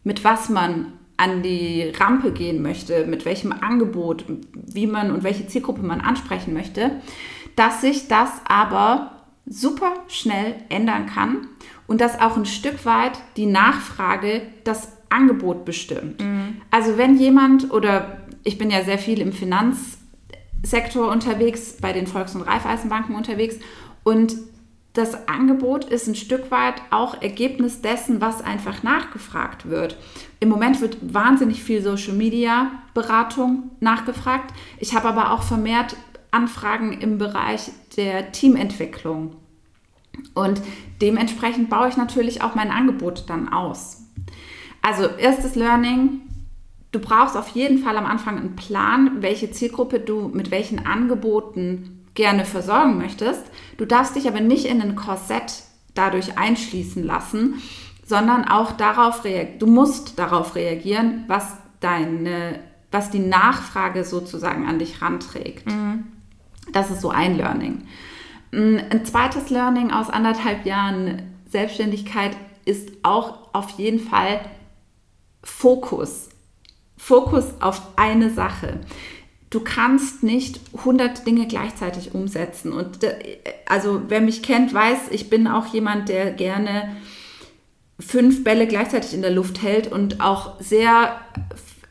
mit 0.04 0.22
was 0.22 0.50
man 0.50 0.92
an 1.16 1.42
die 1.42 1.90
Rampe 1.98 2.32
gehen 2.32 2.60
möchte, 2.60 3.06
mit 3.06 3.24
welchem 3.24 3.52
Angebot, 3.52 4.26
wie 4.52 4.86
man 4.86 5.10
und 5.10 5.22
welche 5.22 5.46
Zielgruppe 5.46 5.82
man 5.82 6.02
ansprechen 6.02 6.52
möchte, 6.52 7.00
dass 7.56 7.80
sich 7.80 8.06
das 8.06 8.32
aber 8.46 9.22
super 9.46 9.94
schnell 10.08 10.56
ändern 10.68 11.06
kann 11.06 11.48
und 11.86 12.02
dass 12.02 12.20
auch 12.20 12.36
ein 12.36 12.44
Stück 12.44 12.84
weit 12.84 13.18
die 13.38 13.46
Nachfrage 13.46 14.42
das 14.64 14.92
Angebot 15.12 15.64
bestimmt. 15.64 16.20
Mhm. 16.20 16.62
Also 16.70 16.96
wenn 16.98 17.16
jemand 17.16 17.70
oder 17.70 18.22
ich 18.44 18.58
bin 18.58 18.70
ja 18.70 18.82
sehr 18.82 18.98
viel 18.98 19.20
im 19.20 19.32
Finanzsektor 19.32 21.10
unterwegs, 21.10 21.76
bei 21.80 21.92
den 21.92 22.06
Volks- 22.06 22.34
und 22.34 22.42
Raiffeisenbanken 22.42 23.14
unterwegs 23.14 23.56
und 24.04 24.34
das 24.94 25.26
Angebot 25.26 25.86
ist 25.86 26.06
ein 26.06 26.14
Stück 26.14 26.50
weit 26.50 26.74
auch 26.90 27.22
Ergebnis 27.22 27.80
dessen, 27.80 28.20
was 28.20 28.42
einfach 28.42 28.82
nachgefragt 28.82 29.70
wird. 29.70 29.96
Im 30.38 30.50
Moment 30.50 30.82
wird 30.82 30.98
wahnsinnig 31.14 31.62
viel 31.62 31.82
Social 31.82 32.12
Media 32.12 32.70
Beratung 32.92 33.70
nachgefragt. 33.80 34.52
Ich 34.78 34.94
habe 34.94 35.08
aber 35.08 35.32
auch 35.32 35.44
vermehrt 35.44 35.96
Anfragen 36.30 36.92
im 36.92 37.16
Bereich 37.16 37.70
der 37.96 38.32
Teamentwicklung. 38.32 39.36
Und 40.34 40.60
dementsprechend 41.00 41.70
baue 41.70 41.88
ich 41.88 41.96
natürlich 41.96 42.42
auch 42.42 42.54
mein 42.54 42.70
Angebot 42.70 43.24
dann 43.28 43.50
aus. 43.50 44.02
Also 44.82 45.06
erstes 45.06 45.54
Learning, 45.54 46.20
du 46.90 46.98
brauchst 46.98 47.36
auf 47.36 47.48
jeden 47.48 47.78
Fall 47.78 47.96
am 47.96 48.06
Anfang 48.06 48.36
einen 48.36 48.56
Plan, 48.56 49.22
welche 49.22 49.50
Zielgruppe 49.50 50.00
du 50.00 50.28
mit 50.28 50.50
welchen 50.50 50.84
Angeboten 50.84 52.06
gerne 52.14 52.44
versorgen 52.44 52.98
möchtest. 52.98 53.44
Du 53.78 53.86
darfst 53.86 54.16
dich 54.16 54.28
aber 54.28 54.40
nicht 54.40 54.66
in 54.66 54.82
ein 54.82 54.96
Korsett 54.96 55.62
dadurch 55.94 56.36
einschließen 56.36 57.02
lassen, 57.04 57.62
sondern 58.04 58.46
auch 58.46 58.72
darauf 58.72 59.24
reagieren. 59.24 59.58
Du 59.58 59.66
musst 59.66 60.18
darauf 60.18 60.54
reagieren, 60.54 61.24
was 61.28 61.56
deine, 61.80 62.58
was 62.90 63.10
die 63.10 63.20
Nachfrage 63.20 64.04
sozusagen 64.04 64.66
an 64.66 64.78
dich 64.78 65.00
ranträgt. 65.00 65.66
Mhm. 65.66 66.04
Das 66.72 66.90
ist 66.90 67.00
so 67.00 67.10
ein 67.10 67.36
Learning. 67.36 67.82
Mm, 68.52 68.78
ein 68.90 69.04
zweites 69.04 69.50
Learning 69.50 69.90
aus 69.90 70.10
anderthalb 70.10 70.66
Jahren 70.66 71.22
Selbstständigkeit 71.48 72.36
ist 72.64 72.90
auch 73.02 73.52
auf 73.52 73.70
jeden 73.70 73.98
Fall 73.98 74.40
Fokus. 75.42 76.28
Fokus 76.96 77.44
auf 77.60 77.82
eine 77.96 78.30
Sache 78.30 78.80
du 79.52 79.60
kannst 79.60 80.22
nicht 80.22 80.60
100 80.78 81.26
Dinge 81.26 81.46
gleichzeitig 81.46 82.14
umsetzen. 82.14 82.72
Und 82.72 83.04
äh, 83.04 83.38
also 83.66 84.02
wer 84.08 84.20
mich 84.20 84.42
kennt, 84.42 84.74
weiß, 84.74 85.10
ich 85.10 85.30
bin 85.30 85.46
auch 85.46 85.66
jemand, 85.66 86.08
der 86.08 86.32
gerne 86.32 86.96
fünf 88.00 88.42
Bälle 88.42 88.66
gleichzeitig 88.66 89.14
in 89.14 89.22
der 89.22 89.30
Luft 89.30 89.62
hält 89.62 89.92
und 89.92 90.20
auch 90.20 90.60
sehr 90.60 91.20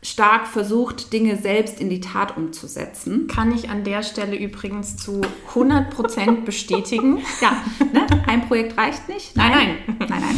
stark 0.03 0.47
versucht, 0.47 1.13
Dinge 1.13 1.37
selbst 1.37 1.79
in 1.79 1.89
die 1.89 2.01
Tat 2.01 2.35
umzusetzen. 2.35 3.27
Kann 3.27 3.53
ich 3.53 3.69
an 3.69 3.83
der 3.83 4.01
Stelle 4.01 4.35
übrigens 4.35 4.97
zu 4.97 5.21
100% 5.53 6.43
bestätigen. 6.43 7.19
ja, 7.41 7.63
ne? 7.93 8.07
ein 8.25 8.47
Projekt 8.47 8.77
reicht 8.79 9.07
nicht. 9.07 9.37
Nein, 9.37 9.51
nein. 9.51 9.77
Nein, 9.87 9.97
nein. 9.99 10.21
nein. 10.21 10.37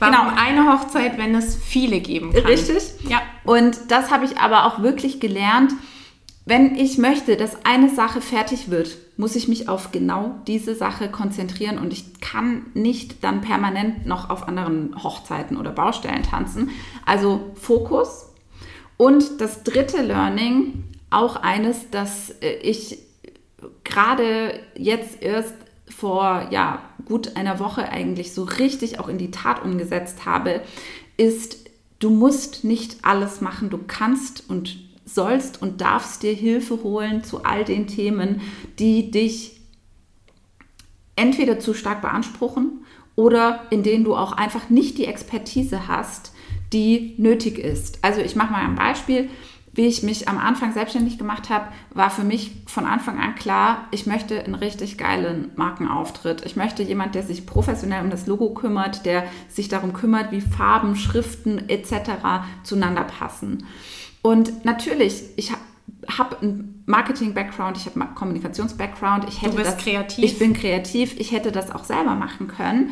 Warum 0.00 0.30
genau. 0.30 0.40
eine 0.40 0.72
Hochzeit, 0.72 1.18
wenn 1.18 1.34
es 1.34 1.56
viele 1.56 2.00
geben 2.00 2.32
kann? 2.32 2.46
Richtig. 2.46 2.82
Ja. 3.08 3.20
Und 3.44 3.78
das 3.88 4.10
habe 4.10 4.24
ich 4.24 4.38
aber 4.38 4.66
auch 4.66 4.82
wirklich 4.82 5.20
gelernt, 5.20 5.72
wenn 6.46 6.74
ich 6.74 6.98
möchte, 6.98 7.36
dass 7.36 7.64
eine 7.64 7.90
Sache 7.90 8.20
fertig 8.20 8.70
wird, 8.70 8.96
muss 9.16 9.36
ich 9.36 9.46
mich 9.46 9.68
auf 9.68 9.92
genau 9.92 10.34
diese 10.46 10.74
Sache 10.74 11.08
konzentrieren 11.08 11.78
und 11.78 11.92
ich 11.92 12.20
kann 12.20 12.66
nicht 12.74 13.22
dann 13.22 13.42
permanent 13.42 14.06
noch 14.06 14.30
auf 14.30 14.48
anderen 14.48 15.00
Hochzeiten 15.00 15.56
oder 15.56 15.70
Baustellen 15.70 16.22
tanzen. 16.22 16.70
Also 17.04 17.52
Fokus. 17.54 18.26
Und 18.96 19.40
das 19.40 19.62
dritte 19.62 20.02
Learning, 20.02 20.84
auch 21.10 21.36
eines, 21.36 21.90
das 21.90 22.30
äh, 22.40 22.54
ich 22.62 22.98
gerade 23.84 24.60
jetzt 24.74 25.22
erst 25.22 25.54
vor 25.88 26.48
ja, 26.50 26.80
gut 27.10 27.36
einer 27.36 27.58
Woche 27.58 27.88
eigentlich 27.88 28.32
so 28.32 28.44
richtig 28.44 29.00
auch 29.00 29.08
in 29.08 29.18
die 29.18 29.32
Tat 29.32 29.64
umgesetzt 29.64 30.24
habe, 30.26 30.62
ist, 31.16 31.68
du 31.98 32.08
musst 32.08 32.62
nicht 32.62 32.98
alles 33.02 33.40
machen, 33.40 33.68
du 33.68 33.78
kannst 33.84 34.48
und 34.48 34.78
sollst 35.04 35.60
und 35.60 35.80
darfst 35.80 36.22
dir 36.22 36.32
Hilfe 36.32 36.84
holen 36.84 37.24
zu 37.24 37.42
all 37.42 37.64
den 37.64 37.88
Themen, 37.88 38.42
die 38.78 39.10
dich 39.10 39.60
entweder 41.16 41.58
zu 41.58 41.74
stark 41.74 42.00
beanspruchen 42.00 42.84
oder 43.16 43.66
in 43.70 43.82
denen 43.82 44.04
du 44.04 44.14
auch 44.14 44.32
einfach 44.32 44.70
nicht 44.70 44.96
die 44.96 45.06
Expertise 45.06 45.88
hast, 45.88 46.32
die 46.72 47.14
nötig 47.18 47.58
ist. 47.58 47.98
Also 48.02 48.20
ich 48.20 48.36
mache 48.36 48.52
mal 48.52 48.64
ein 48.64 48.76
Beispiel. 48.76 49.28
Wie 49.80 49.86
ich 49.86 50.02
mich 50.02 50.28
am 50.28 50.36
Anfang 50.36 50.74
selbstständig 50.74 51.16
gemacht 51.16 51.48
habe, 51.48 51.68
war 51.94 52.10
für 52.10 52.22
mich 52.22 52.52
von 52.66 52.84
Anfang 52.84 53.18
an 53.18 53.34
klar, 53.34 53.88
ich 53.92 54.04
möchte 54.04 54.44
einen 54.44 54.54
richtig 54.54 54.98
geilen 54.98 55.52
Markenauftritt. 55.56 56.44
Ich 56.44 56.54
möchte 56.54 56.82
jemand, 56.82 57.14
der 57.14 57.22
sich 57.22 57.46
professionell 57.46 58.04
um 58.04 58.10
das 58.10 58.26
Logo 58.26 58.52
kümmert, 58.52 59.06
der 59.06 59.24
sich 59.48 59.70
darum 59.70 59.94
kümmert, 59.94 60.32
wie 60.32 60.42
Farben, 60.42 60.96
Schriften 60.96 61.70
etc. 61.70 62.10
zueinander 62.62 63.04
passen. 63.04 63.64
Und 64.20 64.66
natürlich, 64.66 65.22
ich 65.36 65.50
habe 66.18 66.38
einen 66.42 66.84
Marketing-Background, 66.84 67.78
ich 67.78 67.86
habe 67.86 68.02
einen 68.02 68.14
Kommunikations-Background. 68.14 69.28
Ich 69.30 69.40
hätte 69.40 69.52
du 69.52 69.62
bist 69.62 69.76
das, 69.76 69.82
kreativ. 69.82 70.22
Ich 70.22 70.38
bin 70.38 70.52
kreativ, 70.52 71.18
ich 71.18 71.32
hätte 71.32 71.52
das 71.52 71.70
auch 71.70 71.84
selber 71.84 72.16
machen 72.16 72.48
können. 72.48 72.90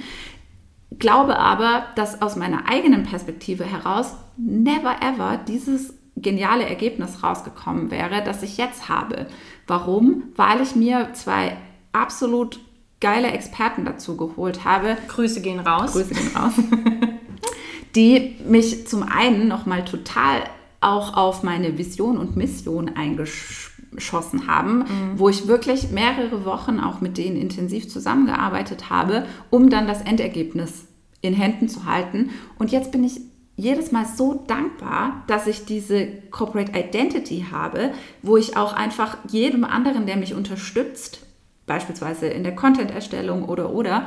Glaube 0.98 1.38
aber, 1.38 1.84
dass 1.96 2.22
aus 2.22 2.36
meiner 2.36 2.66
eigenen 2.66 3.02
Perspektive 3.02 3.66
heraus 3.66 4.14
never 4.38 5.02
ever 5.02 5.36
dieses 5.36 5.97
geniale 6.22 6.68
Ergebnis 6.68 7.22
rausgekommen 7.22 7.90
wäre, 7.90 8.22
das 8.24 8.42
ich 8.42 8.56
jetzt 8.56 8.88
habe. 8.88 9.26
Warum? 9.66 10.24
Weil 10.36 10.60
ich 10.60 10.74
mir 10.76 11.10
zwei 11.14 11.56
absolut 11.92 12.60
geile 13.00 13.30
Experten 13.30 13.84
dazu 13.84 14.16
geholt 14.16 14.64
habe. 14.64 14.96
Grüße 15.08 15.40
gehen 15.40 15.60
raus. 15.60 15.92
Grüße 15.92 16.14
gehen 16.14 16.36
raus. 16.36 16.52
die 17.94 18.36
mich 18.46 18.86
zum 18.86 19.02
einen 19.02 19.48
nochmal 19.48 19.84
total 19.84 20.42
auch 20.80 21.16
auf 21.16 21.42
meine 21.42 21.76
Vision 21.76 22.18
und 22.18 22.36
Mission 22.36 22.90
eingeschossen 22.94 24.46
haben, 24.46 24.78
mhm. 24.78 24.84
wo 25.16 25.28
ich 25.28 25.48
wirklich 25.48 25.90
mehrere 25.90 26.44
Wochen 26.44 26.78
auch 26.78 27.00
mit 27.00 27.18
denen 27.18 27.36
intensiv 27.36 27.88
zusammengearbeitet 27.88 28.90
habe, 28.90 29.26
um 29.50 29.70
dann 29.70 29.88
das 29.88 30.02
Endergebnis 30.02 30.86
in 31.20 31.34
Händen 31.34 31.68
zu 31.68 31.84
halten. 31.84 32.30
Und 32.58 32.70
jetzt 32.70 32.92
bin 32.92 33.02
ich 33.02 33.20
jedes 33.58 33.90
Mal 33.90 34.06
so 34.06 34.44
dankbar, 34.46 35.24
dass 35.26 35.48
ich 35.48 35.64
diese 35.64 36.06
Corporate 36.30 36.78
Identity 36.78 37.46
habe, 37.50 37.90
wo 38.22 38.36
ich 38.36 38.56
auch 38.56 38.72
einfach 38.72 39.18
jedem 39.28 39.64
anderen, 39.64 40.06
der 40.06 40.16
mich 40.16 40.32
unterstützt, 40.32 41.26
beispielsweise 41.66 42.28
in 42.28 42.44
der 42.44 42.54
Content-Erstellung 42.54 43.44
oder 43.44 43.70
oder, 43.70 44.06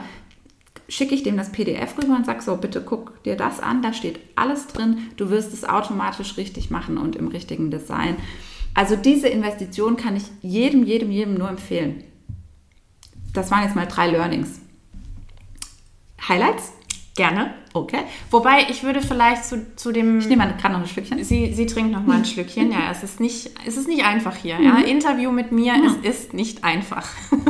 schicke 0.87 1.15
ich 1.15 1.23
dem 1.23 1.35
das 1.35 1.51
PDF 1.51 1.97
rüber 1.97 2.15
und 2.15 2.25
sage 2.25 2.41
so, 2.41 2.55
bitte 2.55 2.81
guck 2.81 3.21
dir 3.23 3.35
das 3.35 3.59
an, 3.59 3.81
da 3.81 3.91
steht 3.91 4.21
alles 4.35 4.67
drin, 4.67 5.09
du 5.17 5.29
wirst 5.29 5.53
es 5.53 5.65
automatisch 5.65 6.37
richtig 6.37 6.71
machen 6.71 6.97
und 6.97 7.17
im 7.17 7.27
richtigen 7.27 7.69
Design. 7.71 8.15
Also 8.73 8.95
diese 8.95 9.27
Investition 9.27 9.97
kann 9.97 10.15
ich 10.15 10.23
jedem, 10.41 10.83
jedem, 10.83 11.11
jedem 11.11 11.33
nur 11.33 11.49
empfehlen. 11.49 12.05
Das 13.33 13.51
waren 13.51 13.63
jetzt 13.63 13.75
mal 13.75 13.85
drei 13.85 14.07
Learnings. 14.07 14.61
Highlights? 16.27 16.71
Gerne. 17.15 17.53
Okay. 17.73 18.03
Wobei 18.29 18.67
ich 18.69 18.83
würde 18.83 19.01
vielleicht 19.01 19.43
zu, 19.43 19.75
zu 19.75 19.91
dem. 19.91 20.19
Ich 20.19 20.27
nehme 20.27 20.53
gerade 20.59 20.73
noch 20.73 20.81
ein 20.81 20.87
Schlückchen. 20.87 21.21
Sie, 21.23 21.53
sie 21.53 21.65
trinkt 21.65 21.91
noch 21.91 22.05
mal 22.05 22.17
ein 22.17 22.25
Schlückchen. 22.25 22.71
Ja, 22.71 22.89
es 22.89 23.03
ist 23.03 23.19
nicht, 23.19 23.51
es 23.65 23.75
ist 23.75 23.87
nicht 23.87 24.05
einfach 24.05 24.35
hier. 24.35 24.59
Ja? 24.61 24.73
Mhm. 24.73 24.85
Interview 24.85 25.31
mit 25.31 25.51
mir, 25.51 25.73
mhm. 25.73 25.97
es 26.03 26.19
ist 26.19 26.33
nicht 26.33 26.63
einfach. 26.63 27.07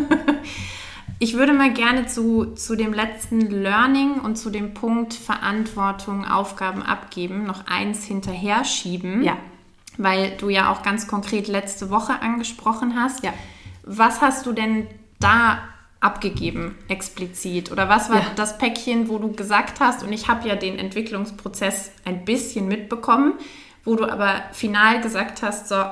Ich 1.24 1.36
würde 1.36 1.53
mal 1.53 1.72
gerne 1.72 2.08
zu, 2.08 2.56
zu 2.56 2.75
dem 2.75 2.94
letzten 2.94 3.41
Learning 3.41 4.13
und 4.22 4.38
zu 4.38 4.50
dem 4.50 4.74
Punkt 4.74 5.13
Verantwortung, 5.13 6.25
Aufgaben 6.25 6.82
abgeben, 6.82 7.46
noch 7.46 7.68
eins 7.68 8.06
hinterher 8.06 8.65
schieben. 8.65 9.22
Ja. 9.22 9.38
Weil 10.00 10.36
du 10.38 10.50
ja 10.50 10.72
auch 10.72 10.82
ganz 10.82 11.06
konkret 11.06 11.48
letzte 11.48 11.91
Woche 11.91 12.24
angesprochen 12.24 12.96
hast. 13.00 13.24
Ja. 13.24 13.36
Was 13.84 14.22
hast 14.22 14.48
du 14.48 14.51
denn 14.51 14.88
da 15.20 15.60
abgegeben, 16.01 16.75
explizit? 16.89 17.72
Oder 17.72 17.88
was 17.88 18.10
war 18.10 18.17
ja. 18.17 18.31
das 18.36 18.58
Päckchen, 18.58 19.08
wo 19.08 19.20
du 19.20 19.31
gesagt 19.31 19.79
hast, 19.79 20.03
und 20.03 20.12
ich 20.12 20.27
habe 20.27 20.48
ja 20.50 20.55
den 20.55 20.77
Entwicklungsprozess 20.77 21.91
ein 22.03 22.25
bisschen 22.25 22.67
mitbekommen, 22.67 23.36
wo 23.86 23.96
du 23.96 24.12
aber 24.12 24.41
final 24.51 25.00
gesagt 25.01 25.41
hast, 25.41 25.70
so, 25.70 25.84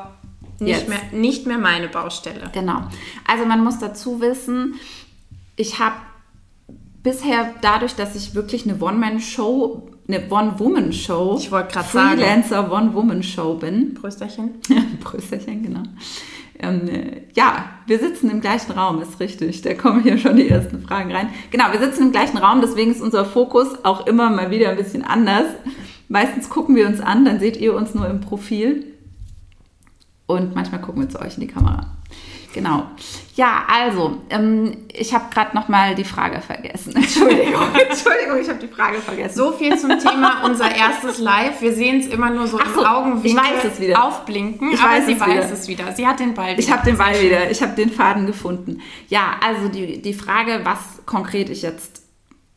nicht 0.60 0.90
mehr, 0.90 1.00
nicht 1.14 1.48
mehr 1.48 1.58
meine 1.58 1.88
Baustelle. 1.88 2.50
Genau. 2.54 2.84
Also 3.26 3.46
man 3.46 3.64
muss 3.64 3.80
dazu 3.80 4.20
wissen, 4.20 4.76
ich 5.56 5.80
habe 5.80 5.96
bisher 7.04 7.54
dadurch, 7.62 7.96
dass 7.96 8.16
ich 8.16 8.36
wirklich 8.36 8.66
eine 8.70 8.82
One-Man-Show, 8.82 9.90
eine 10.08 10.30
One-Woman-Show, 10.30 11.38
Ich 11.40 11.52
wollte 11.52 11.74
grad 11.74 11.90
sagen. 11.90 12.20
Freelancer 12.20 12.72
One-Woman-Show 12.72 13.56
bin. 13.56 13.94
Prösterchen. 13.94 14.56
Prösterchen, 15.00 15.64
genau. 15.64 15.84
Ähm, 16.60 16.88
äh, 16.90 17.22
ja, 17.36 17.66
wir 17.88 18.00
sitzen 18.00 18.30
im 18.30 18.42
gleichen 18.42 18.72
Raum, 18.74 19.02
ist 19.02 19.20
richtig. 19.20 19.62
Da 19.62 19.74
kommen 19.74 20.04
hier 20.04 20.18
schon 20.18 20.36
die 20.36 20.50
ersten 20.50 20.82
Fragen 20.82 21.12
rein. 21.12 21.30
Genau, 21.52 21.72
wir 21.72 21.80
sitzen 21.80 22.04
im 22.04 22.12
gleichen 22.12 22.38
Raum, 22.38 22.62
deswegen 22.62 22.92
ist 22.92 23.02
unser 23.02 23.26
Fokus 23.26 23.84
auch 23.84 24.06
immer 24.06 24.30
mal 24.30 24.52
wieder 24.52 24.70
ein 24.70 24.78
bisschen 24.78 25.04
anders. 25.04 25.46
Meistens 26.10 26.50
gucken 26.50 26.76
wir 26.76 26.88
uns 26.88 27.00
an, 27.00 27.24
dann 27.24 27.40
seht 27.40 27.58
ihr 27.58 27.76
uns 27.76 27.96
nur 27.96 28.08
im 28.08 28.20
Profil. 28.20 28.86
Und 30.26 30.54
manchmal 30.54 30.82
gucken 30.82 31.02
wir 31.02 31.10
zu 31.10 31.20
euch 31.20 31.36
in 31.36 31.42
die 31.42 31.48
Kamera. 31.48 31.99
Genau. 32.54 32.84
Ja, 33.36 33.64
also, 33.68 34.18
ähm, 34.30 34.78
ich 34.92 35.14
habe 35.14 35.26
gerade 35.34 35.56
noch 35.56 35.68
mal 35.68 35.96
die 35.96 36.04
Frage 36.04 36.42
vergessen. 36.42 36.96
Entschuldigung, 36.96 37.62
Entschuldigung, 37.74 38.40
ich 38.42 38.50
habe 38.50 38.60
die 38.60 38.68
Frage 38.68 38.98
vergessen. 39.00 39.38
So 39.38 39.52
viel 39.52 39.78
zum 39.78 39.98
Thema 40.00 40.44
unser 40.46 40.74
erstes 40.74 41.20
Live. 41.20 41.62
Wir 41.62 41.74
sehen 41.74 42.00
es 42.00 42.08
immer 42.08 42.30
nur 42.32 42.48
so 42.48 42.60
Ach 42.60 42.74
so, 42.74 42.82
im 42.82 42.88
Augenwinkel 42.88 43.30
ich 43.30 43.36
weiß 43.64 43.72
es 43.74 43.80
wieder. 43.80 44.04
aufblinken, 44.04 44.72
Ich 44.74 44.80
aber 44.82 44.92
weiß 44.94 45.06
sie 45.06 45.14
es 45.14 45.20
weiß 45.20 45.30
wieder. 45.30 45.54
es 45.54 45.68
wieder. 45.68 45.92
Sie 45.94 46.08
hat 46.08 46.20
den 46.20 46.34
Ball 46.34 46.52
wieder. 46.54 46.60
Ich 46.60 46.72
habe 46.72 46.86
den 46.86 46.98
Ball 46.98 47.22
wieder, 47.22 47.52
ich 47.52 47.62
habe 47.62 47.76
den 47.76 47.92
Faden 47.92 48.26
gefunden. 48.26 48.82
Ja, 49.08 49.36
also 49.46 49.70
die, 49.70 50.02
die 50.02 50.14
Frage, 50.14 50.62
was 50.64 50.80
konkret 51.06 51.50
ich 51.50 51.62
jetzt 51.62 52.04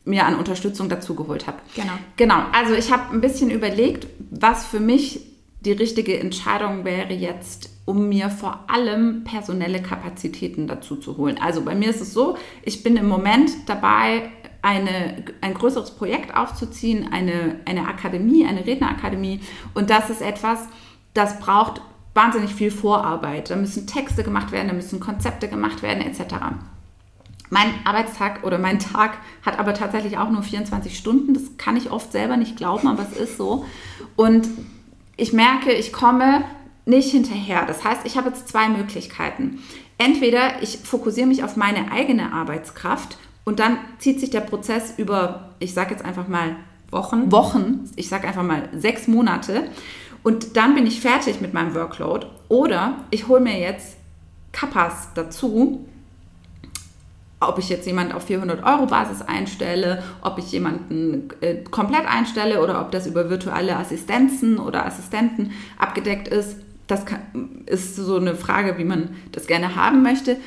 mir 0.05 0.25
an 0.25 0.35
Unterstützung 0.35 0.89
dazu 0.89 1.15
geholt 1.15 1.47
habe. 1.47 1.59
Genau. 1.75 1.93
Genau, 2.17 2.43
also 2.51 2.73
ich 2.73 2.91
habe 2.91 3.13
ein 3.13 3.21
bisschen 3.21 3.49
überlegt, 3.51 4.07
was 4.31 4.65
für 4.65 4.79
mich 4.81 5.21
die 5.65 5.71
richtige 5.71 6.19
Entscheidung 6.19 6.83
wäre 6.83 7.13
jetzt, 7.13 7.69
um 7.85 8.09
mir 8.09 8.29
vor 8.29 8.65
allem 8.67 9.23
personelle 9.23 9.81
Kapazitäten 9.81 10.67
dazu 10.67 10.95
zu 10.95 11.17
holen. 11.17 11.37
Also 11.41 11.61
bei 11.61 11.75
mir 11.75 11.89
ist 11.89 12.01
es 12.01 12.13
so, 12.13 12.37
ich 12.63 12.83
bin 12.83 12.97
im 12.97 13.07
Moment 13.07 13.51
dabei, 13.67 14.29
eine, 14.61 15.25
ein 15.41 15.53
größeres 15.53 15.91
Projekt 15.91 16.35
aufzuziehen, 16.35 17.11
eine, 17.11 17.59
eine 17.65 17.87
Akademie, 17.87 18.45
eine 18.45 18.65
Rednerakademie. 18.65 19.41
Und 19.73 19.89
das 19.89 20.09
ist 20.09 20.21
etwas, 20.21 20.59
das 21.13 21.39
braucht 21.39 21.81
wahnsinnig 22.13 22.53
viel 22.55 22.71
Vorarbeit. 22.71 23.49
Da 23.49 23.57
müssen 23.57 23.87
Texte 23.87 24.23
gemacht 24.23 24.51
werden, 24.53 24.69
da 24.69 24.73
müssen 24.73 25.01
Konzepte 25.01 25.49
gemacht 25.49 25.81
werden, 25.81 26.01
etc. 26.01 26.35
Mein 27.49 27.67
Arbeitstag 27.83 28.45
oder 28.45 28.57
mein 28.57 28.79
Tag 28.79 29.17
hat 29.45 29.59
aber 29.59 29.73
tatsächlich 29.73 30.17
auch 30.17 30.29
nur 30.29 30.43
24 30.43 30.97
Stunden. 30.97 31.33
Das 31.33 31.57
kann 31.57 31.75
ich 31.75 31.91
oft 31.91 32.13
selber 32.13 32.37
nicht 32.37 32.55
glauben, 32.55 32.87
aber 32.87 33.03
es 33.03 33.17
ist 33.17 33.37
so. 33.37 33.65
Und 34.15 34.47
ich 35.17 35.33
merke, 35.33 35.71
ich 35.71 35.93
komme 35.93 36.43
nicht 36.85 37.11
hinterher. 37.11 37.65
Das 37.65 37.83
heißt, 37.83 38.01
ich 38.05 38.17
habe 38.17 38.29
jetzt 38.29 38.47
zwei 38.47 38.67
Möglichkeiten. 38.69 39.63
Entweder 39.97 40.61
ich 40.61 40.79
fokussiere 40.79 41.27
mich 41.27 41.43
auf 41.43 41.55
meine 41.55 41.91
eigene 41.91 42.33
Arbeitskraft 42.33 43.17
und 43.45 43.59
dann 43.59 43.77
zieht 43.99 44.19
sich 44.19 44.29
der 44.29 44.41
Prozess 44.41 44.93
über, 44.97 45.49
ich 45.59 45.73
sage 45.73 45.91
jetzt 45.91 46.03
einfach 46.03 46.27
mal 46.27 46.55
Wochen. 46.89 47.31
Wochen, 47.31 47.89
ich 47.95 48.09
sage 48.09 48.27
einfach 48.27 48.43
mal 48.43 48.69
sechs 48.73 49.07
Monate 49.07 49.69
und 50.23 50.57
dann 50.57 50.75
bin 50.75 50.85
ich 50.87 51.01
fertig 51.01 51.41
mit 51.41 51.53
meinem 51.53 51.73
Workload. 51.75 52.27
Oder 52.49 52.97
ich 53.09 53.27
hole 53.27 53.41
mir 53.41 53.59
jetzt 53.59 53.97
Kappas 54.51 55.09
dazu, 55.15 55.85
ob 57.49 57.59
ich 57.59 57.69
jetzt 57.69 57.85
jemanden 57.85 58.13
auf 58.13 58.25
400 58.25 58.63
Euro 58.63 58.85
Basis 58.85 59.21
einstelle, 59.21 60.03
ob 60.21 60.37
ich 60.37 60.51
jemanden 60.51 61.29
äh, 61.41 61.63
komplett 61.69 62.05
einstelle 62.05 62.61
oder 62.61 62.81
ob 62.81 62.91
das 62.91 63.07
über 63.07 63.29
virtuelle 63.29 63.77
Assistenzen 63.77 64.59
oder 64.59 64.85
Assistenten 64.85 65.51
abgedeckt 65.77 66.27
ist. 66.27 66.57
Das 66.87 67.05
kann, 67.05 67.63
ist 67.65 67.95
so 67.95 68.17
eine 68.17 68.35
Frage, 68.35 68.77
wie 68.77 68.83
man 68.83 69.15
das 69.31 69.47
gerne 69.47 69.75
haben 69.75 70.03
möchte. 70.03 70.37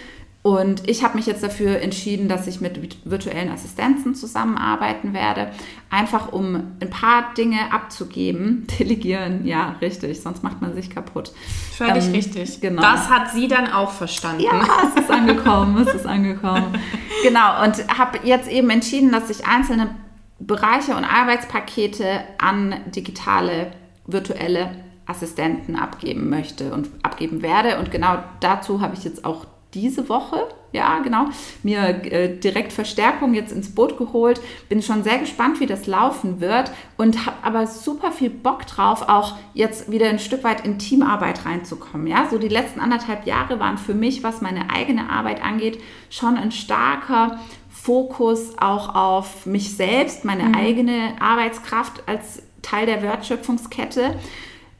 Und 0.46 0.88
ich 0.88 1.02
habe 1.02 1.16
mich 1.16 1.26
jetzt 1.26 1.42
dafür 1.42 1.80
entschieden, 1.80 2.28
dass 2.28 2.46
ich 2.46 2.60
mit 2.60 2.78
virtuellen 3.04 3.50
Assistenzen 3.50 4.14
zusammenarbeiten 4.14 5.12
werde, 5.12 5.50
einfach 5.90 6.32
um 6.32 6.54
ein 6.80 6.88
paar 6.88 7.34
Dinge 7.36 7.72
abzugeben. 7.72 8.64
Delegieren, 8.78 9.44
ja, 9.44 9.74
richtig, 9.80 10.22
sonst 10.22 10.44
macht 10.44 10.62
man 10.62 10.72
sich 10.72 10.88
kaputt. 10.88 11.32
Völlig 11.72 12.06
Ähm, 12.06 12.12
richtig. 12.12 12.60
genau. 12.60 12.80
Das 12.80 13.10
hat 13.10 13.32
sie 13.32 13.48
dann 13.48 13.72
auch 13.72 13.90
verstanden. 13.90 14.42
Ja, 14.42 14.64
es 14.84 15.02
ist 15.02 15.10
angekommen, 15.10 15.78
es 15.78 15.92
ist 15.92 16.06
angekommen. 16.06 16.78
Genau, 17.24 17.64
und 17.64 17.98
habe 17.98 18.20
jetzt 18.22 18.48
eben 18.48 18.70
entschieden, 18.70 19.10
dass 19.10 19.30
ich 19.30 19.46
einzelne 19.46 19.96
Bereiche 20.38 20.94
und 20.94 21.02
Arbeitspakete 21.02 22.20
an 22.38 22.76
digitale, 22.94 23.72
virtuelle 24.06 24.70
Assistenten 25.06 25.74
abgeben 25.74 26.28
möchte 26.28 26.72
und 26.72 26.88
abgeben 27.02 27.42
werde. 27.42 27.78
Und 27.80 27.90
genau 27.90 28.18
dazu 28.38 28.80
habe 28.80 28.94
ich 28.94 29.02
jetzt 29.02 29.24
auch 29.24 29.46
diese 29.76 30.08
Woche, 30.08 30.48
ja 30.72 30.98
genau, 31.00 31.26
mir 31.62 31.80
äh, 32.10 32.36
direkt 32.36 32.72
Verstärkung 32.72 33.34
jetzt 33.34 33.52
ins 33.52 33.74
Boot 33.74 33.98
geholt. 33.98 34.40
Bin 34.68 34.82
schon 34.82 35.04
sehr 35.04 35.18
gespannt, 35.18 35.60
wie 35.60 35.66
das 35.66 35.86
laufen 35.86 36.40
wird 36.40 36.72
und 36.96 37.26
habe 37.26 37.36
aber 37.42 37.66
super 37.66 38.10
viel 38.10 38.30
Bock 38.30 38.66
drauf, 38.66 39.08
auch 39.08 39.36
jetzt 39.52 39.90
wieder 39.90 40.08
ein 40.08 40.18
Stück 40.18 40.42
weit 40.44 40.64
in 40.64 40.78
Teamarbeit 40.78 41.44
reinzukommen. 41.44 42.06
Ja, 42.06 42.26
so 42.30 42.38
die 42.38 42.48
letzten 42.48 42.80
anderthalb 42.80 43.26
Jahre 43.26 43.60
waren 43.60 43.76
für 43.76 43.94
mich, 43.94 44.22
was 44.22 44.40
meine 44.40 44.70
eigene 44.70 45.10
Arbeit 45.10 45.44
angeht, 45.44 45.78
schon 46.08 46.36
ein 46.36 46.52
starker 46.52 47.38
Fokus 47.68 48.58
auch 48.58 48.94
auf 48.94 49.44
mich 49.44 49.76
selbst, 49.76 50.24
meine 50.24 50.56
eigene 50.56 51.20
Arbeitskraft 51.20 52.02
als 52.06 52.42
Teil 52.62 52.86
der 52.86 53.02
Wertschöpfungskette. 53.02 54.14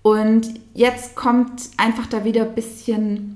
Und 0.03 0.61
jetzt 0.73 1.17
kommt 1.17 1.71
einfach 1.77 2.07
da 2.07 2.25
wieder 2.25 2.43
ein 2.43 2.55
bisschen 2.55 3.36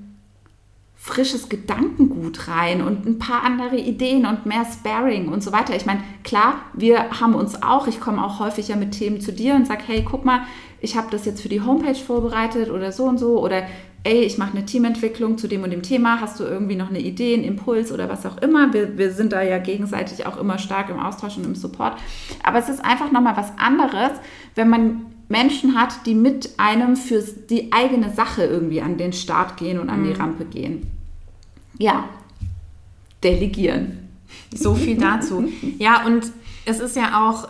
frisches 1.03 1.49
Gedankengut 1.49 2.47
rein 2.47 2.83
und 2.83 3.07
ein 3.07 3.17
paar 3.17 3.43
andere 3.43 3.75
Ideen 3.75 4.27
und 4.27 4.45
mehr 4.45 4.63
Sparring 4.71 5.29
und 5.29 5.41
so 5.41 5.51
weiter. 5.51 5.75
Ich 5.75 5.87
meine, 5.87 6.01
klar, 6.23 6.57
wir 6.73 7.19
haben 7.19 7.33
uns 7.33 7.63
auch, 7.63 7.87
ich 7.87 7.99
komme 7.99 8.23
auch 8.23 8.39
häufig 8.39 8.67
ja 8.67 8.75
mit 8.75 8.91
Themen 8.91 9.19
zu 9.19 9.33
dir 9.33 9.55
und 9.55 9.65
sage, 9.65 9.81
hey, 9.87 10.05
guck 10.07 10.25
mal, 10.25 10.43
ich 10.79 10.95
habe 10.95 11.07
das 11.09 11.25
jetzt 11.25 11.41
für 11.41 11.49
die 11.49 11.61
Homepage 11.61 11.95
vorbereitet 11.95 12.69
oder 12.69 12.91
so 12.91 13.05
und 13.05 13.17
so 13.17 13.39
oder 13.43 13.63
ey, 14.03 14.19
ich 14.21 14.37
mache 14.37 14.55
eine 14.55 14.65
Teamentwicklung 14.65 15.39
zu 15.39 15.47
dem 15.47 15.63
und 15.63 15.71
dem 15.71 15.81
Thema, 15.81 16.21
hast 16.21 16.39
du 16.39 16.43
irgendwie 16.43 16.75
noch 16.75 16.89
eine 16.89 16.99
Idee, 16.99 17.33
einen 17.33 17.45
Impuls 17.45 17.91
oder 17.91 18.07
was 18.07 18.23
auch 18.27 18.37
immer. 18.37 18.71
Wir, 18.71 18.95
wir 18.99 19.11
sind 19.11 19.33
da 19.33 19.41
ja 19.41 19.57
gegenseitig 19.57 20.27
auch 20.27 20.37
immer 20.37 20.59
stark 20.59 20.89
im 20.89 20.99
Austausch 20.99 21.35
und 21.35 21.47
im 21.47 21.55
Support. 21.55 21.97
Aber 22.43 22.59
es 22.59 22.69
ist 22.69 22.85
einfach 22.85 23.11
nochmal 23.11 23.37
was 23.37 23.51
anderes, 23.57 24.11
wenn 24.53 24.69
man 24.69 25.05
Menschen 25.31 25.79
hat, 25.79 26.05
die 26.05 26.13
mit 26.13 26.51
einem 26.57 26.95
für 26.95 27.23
die 27.49 27.71
eigene 27.71 28.13
Sache 28.13 28.43
irgendwie 28.43 28.81
an 28.81 28.97
den 28.97 29.13
Start 29.13 29.57
gehen 29.57 29.79
und 29.79 29.89
an 29.89 30.03
die 30.03 30.11
Rampe 30.11 30.45
gehen. 30.45 30.85
Ja, 31.79 32.09
delegieren. 33.23 34.09
So 34.53 34.75
viel 34.75 34.97
dazu. 34.97 35.47
Ja, 35.79 36.05
und 36.05 36.31
es 36.65 36.79
ist 36.79 36.95
ja 36.95 37.27
auch 37.27 37.49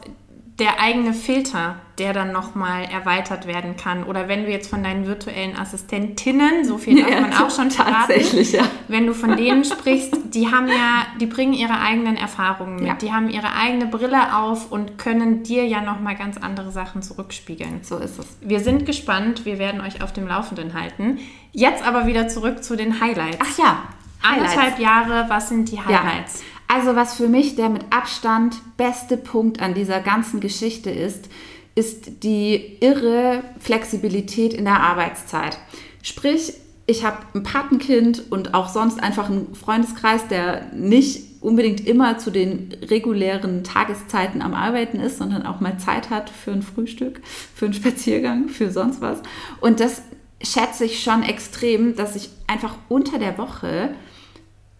der 0.59 0.79
eigene 0.79 1.13
Filter, 1.13 1.77
der 2.01 2.13
dann 2.13 2.31
nochmal 2.31 2.85
erweitert 2.85 3.45
werden 3.45 3.77
kann. 3.77 4.03
Oder 4.03 4.27
wenn 4.27 4.43
du 4.45 4.49
jetzt 4.49 4.71
von 4.71 4.81
deinen 4.83 5.05
virtuellen 5.05 5.55
Assistentinnen, 5.55 6.65
so 6.65 6.79
viel 6.79 6.99
darf 6.99 7.11
Ja, 7.11 7.21
man 7.21 7.33
auch 7.33 7.51
schon 7.55 7.69
verraten, 7.69 8.07
tatsächlich, 8.07 8.53
ja. 8.53 8.63
wenn 8.87 9.05
du 9.05 9.13
von 9.13 9.37
denen 9.37 9.63
sprichst, 9.63 10.17
die 10.33 10.51
haben 10.51 10.67
ja, 10.67 11.05
die 11.19 11.27
bringen 11.27 11.53
ihre 11.53 11.79
eigenen 11.79 12.17
Erfahrungen 12.17 12.77
mit, 12.77 12.87
Ja. 12.87 12.95
die 12.95 13.11
haben 13.13 13.29
ihre 13.29 13.53
eigene 13.53 13.85
Brille 13.85 14.35
auf 14.35 14.71
und 14.71 14.97
können 14.97 15.43
dir 15.43 15.67
ja 15.67 15.81
nochmal 15.81 16.15
ganz 16.15 16.37
andere 16.37 16.71
Sachen 16.71 17.03
zurückspiegeln. 17.03 17.81
So 17.83 17.97
ist 17.97 18.17
es. 18.17 18.25
Wir 18.41 18.61
sind 18.61 18.87
gespannt, 18.87 19.45
wir 19.45 19.59
werden 19.59 19.79
euch 19.81 20.01
auf 20.01 20.11
dem 20.11 20.27
Laufenden 20.27 20.73
halten. 20.73 21.19
Jetzt 21.51 21.85
aber 21.85 22.07
wieder 22.07 22.27
zurück 22.27 22.63
zu 22.63 22.75
den 22.75 22.99
Highlights. 22.99 23.37
Ach 23.39 23.57
ja, 23.59 23.83
Anderthalb 24.23 24.79
Jahre, 24.79 25.25
was 25.29 25.49
sind 25.49 25.71
die 25.71 25.79
Highlights? 25.79 26.43
Also 26.67 26.95
was 26.95 27.15
für 27.15 27.27
mich 27.27 27.55
der 27.55 27.69
mit 27.69 27.83
Abstand 27.89 28.55
beste 28.77 29.17
Punkt 29.17 29.61
an 29.61 29.73
dieser 29.73 29.99
ganzen 29.99 30.39
Geschichte 30.39 30.89
ist, 30.89 31.29
ist 31.75 32.23
die 32.23 32.77
irre 32.79 33.43
Flexibilität 33.59 34.53
in 34.53 34.65
der 34.65 34.81
Arbeitszeit. 34.81 35.57
Sprich, 36.03 36.53
ich 36.87 37.05
habe 37.05 37.17
ein 37.33 37.43
Patenkind 37.43 38.31
und 38.31 38.53
auch 38.53 38.67
sonst 38.67 39.01
einfach 39.01 39.29
einen 39.29 39.55
Freundeskreis, 39.55 40.27
der 40.27 40.65
nicht 40.73 41.41
unbedingt 41.41 41.87
immer 41.87 42.17
zu 42.17 42.31
den 42.31 42.75
regulären 42.89 43.63
Tageszeiten 43.63 44.41
am 44.41 44.53
Arbeiten 44.53 44.99
ist, 44.99 45.17
sondern 45.17 45.45
auch 45.45 45.59
mal 45.59 45.79
Zeit 45.79 46.09
hat 46.09 46.29
für 46.29 46.51
ein 46.51 46.61
Frühstück, 46.61 47.21
für 47.55 47.65
einen 47.65 47.73
Spaziergang, 47.73 48.49
für 48.49 48.71
sonst 48.71 49.01
was. 49.01 49.21
Und 49.59 49.79
das 49.79 50.03
schätze 50.41 50.85
ich 50.85 51.01
schon 51.01 51.23
extrem, 51.23 51.95
dass 51.95 52.15
ich 52.15 52.29
einfach 52.47 52.75
unter 52.89 53.17
der 53.19 53.37
Woche 53.37 53.95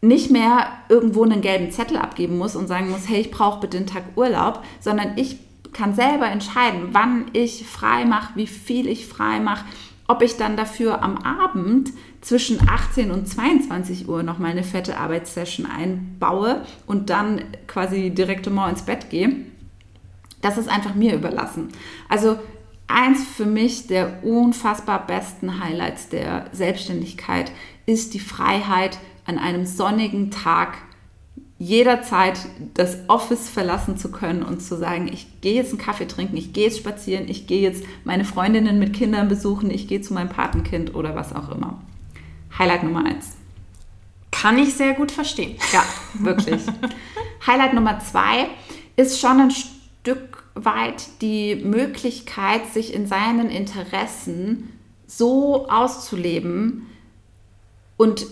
nicht 0.01 0.31
mehr 0.31 0.67
irgendwo 0.89 1.23
einen 1.23 1.41
gelben 1.41 1.71
Zettel 1.71 1.97
abgeben 1.97 2.37
muss 2.37 2.55
und 2.55 2.67
sagen 2.67 2.89
muss, 2.89 3.07
hey, 3.07 3.21
ich 3.21 3.31
brauche 3.31 3.61
bitte 3.61 3.77
einen 3.77 3.87
Tag 3.87 4.03
Urlaub, 4.15 4.63
sondern 4.79 5.17
ich 5.17 5.37
kann 5.73 5.93
selber 5.93 6.27
entscheiden, 6.27 6.89
wann 6.91 7.25
ich 7.33 7.65
frei 7.65 8.05
mache, 8.05 8.33
wie 8.35 8.47
viel 8.47 8.87
ich 8.87 9.07
frei 9.07 9.39
mache, 9.39 9.65
ob 10.07 10.21
ich 10.21 10.37
dann 10.37 10.57
dafür 10.57 11.01
am 11.01 11.17
Abend 11.17 11.91
zwischen 12.19 12.69
18 12.69 13.11
und 13.11 13.27
22 13.27 14.07
Uhr 14.09 14.23
nochmal 14.23 14.51
eine 14.51 14.63
fette 14.63 14.97
Arbeitssession 14.97 15.65
einbaue 15.65 16.65
und 16.85 17.09
dann 17.09 17.41
quasi 17.67 18.09
direktement 18.09 18.69
ins 18.71 18.83
Bett 18.83 19.09
gehe. 19.09 19.37
Das 20.41 20.57
ist 20.57 20.67
einfach 20.67 20.95
mir 20.95 21.15
überlassen. 21.15 21.69
Also 22.09 22.37
eins 22.87 23.25
für 23.25 23.45
mich 23.45 23.87
der 23.87 24.23
unfassbar 24.23 25.07
besten 25.07 25.63
Highlights 25.63 26.09
der 26.09 26.47
Selbstständigkeit 26.51 27.51
ist 27.85 28.13
die 28.13 28.19
Freiheit, 28.19 28.99
an 29.25 29.37
einem 29.37 29.65
sonnigen 29.65 30.31
Tag 30.31 30.77
jederzeit 31.61 32.39
das 32.73 32.97
Office 33.07 33.47
verlassen 33.47 33.95
zu 33.95 34.11
können 34.11 34.41
und 34.41 34.63
zu 34.63 34.75
sagen, 34.77 35.07
ich 35.07 35.41
gehe 35.41 35.53
jetzt 35.53 35.69
einen 35.69 35.77
Kaffee 35.77 36.07
trinken, 36.07 36.35
ich 36.35 36.53
gehe 36.53 36.65
jetzt 36.65 36.79
spazieren, 36.79 37.29
ich 37.29 37.45
gehe 37.45 37.61
jetzt 37.61 37.83
meine 38.03 38.25
Freundinnen 38.25 38.79
mit 38.79 38.95
Kindern 38.95 39.27
besuchen, 39.27 39.69
ich 39.69 39.87
gehe 39.87 40.01
zu 40.01 40.15
meinem 40.15 40.29
Patenkind 40.29 40.95
oder 40.95 41.15
was 41.15 41.35
auch 41.35 41.49
immer. 41.55 41.79
Highlight 42.57 42.81
Nummer 42.83 43.05
eins. 43.05 43.37
Kann 44.31 44.57
ich 44.57 44.73
sehr 44.73 44.95
gut 44.95 45.11
verstehen. 45.11 45.55
Ja, 45.71 45.83
wirklich. 46.15 46.63
Highlight 47.45 47.75
Nummer 47.75 47.99
zwei 47.99 48.47
ist 48.95 49.19
schon 49.19 49.39
ein 49.39 49.51
Stück 49.51 50.43
weit 50.55 51.21
die 51.21 51.57
Möglichkeit, 51.57 52.73
sich 52.73 52.91
in 52.91 53.05
seinen 53.05 53.51
Interessen 53.51 54.69
so 55.05 55.69
auszuleben 55.69 56.87
und 57.97 58.25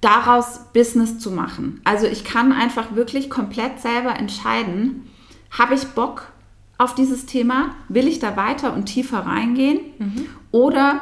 daraus 0.00 0.60
Business 0.72 1.18
zu 1.18 1.30
machen. 1.30 1.80
Also 1.84 2.06
ich 2.06 2.24
kann 2.24 2.52
einfach 2.52 2.94
wirklich 2.94 3.30
komplett 3.30 3.80
selber 3.80 4.16
entscheiden, 4.16 5.08
habe 5.50 5.74
ich 5.74 5.84
Bock 5.88 6.32
auf 6.78 6.94
dieses 6.94 7.26
Thema, 7.26 7.74
will 7.88 8.06
ich 8.06 8.18
da 8.18 8.36
weiter 8.36 8.74
und 8.74 8.86
tiefer 8.86 9.20
reingehen 9.20 9.80
mhm. 9.98 10.26
oder 10.50 11.00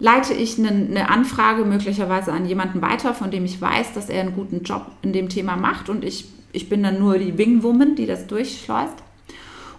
leite 0.00 0.34
ich 0.34 0.58
eine, 0.58 0.70
eine, 0.70 1.08
Anfrage 1.08 1.64
möglicherweise 1.64 2.32
an 2.32 2.46
jemanden 2.46 2.82
weiter, 2.82 3.14
von 3.14 3.30
dem 3.30 3.44
ich 3.44 3.60
weiß, 3.60 3.92
dass 3.92 4.08
er 4.08 4.22
einen 4.22 4.34
guten 4.34 4.62
Job 4.62 4.86
in 5.02 5.12
dem 5.12 5.28
Thema 5.28 5.56
macht 5.56 5.88
und 5.88 6.04
ich, 6.04 6.26
ich 6.52 6.68
bin 6.68 6.82
dann 6.82 6.98
nur 6.98 7.18
die 7.18 7.38
Wingwoman, 7.38 7.94
die 7.94 8.06
das 8.06 8.26
durchschleust. 8.26 8.96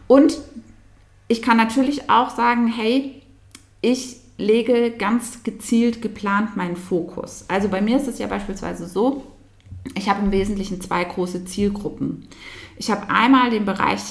Und 0.08 0.38
ich 1.28 1.42
kann 1.42 1.58
natürlich 1.58 2.10
auch 2.10 2.30
sagen, 2.30 2.68
hey, 2.68 3.22
ich 3.82 4.18
lege 4.38 4.92
ganz 4.92 5.44
gezielt 5.44 6.02
geplant 6.02 6.56
meinen 6.58 6.76
Fokus. 6.76 7.46
Also 7.48 7.70
bei 7.70 7.82
mir 7.82 7.98
ist 7.98 8.08
es 8.08 8.20
ja 8.20 8.28
beispielsweise 8.28 8.88
so, 8.88 9.24
ich 9.96 10.10
habe 10.10 10.26
im 10.26 10.32
Wesentlichen 10.32 10.82
zwei 10.82 11.04
große 11.04 11.46
Zielgruppen. 11.46 12.28
Ich 12.78 12.92
habe 12.92 13.10
einmal 13.10 13.50
den 13.50 13.66
Bereich 13.66 14.02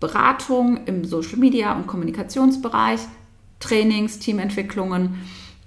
Beratung 0.00 0.86
im 0.86 1.04
Social 1.04 1.38
Media 1.38 1.74
und 1.76 1.86
Kommunikationsbereich, 1.86 3.00
Trainings, 3.60 4.18
Teamentwicklungen, 4.18 5.20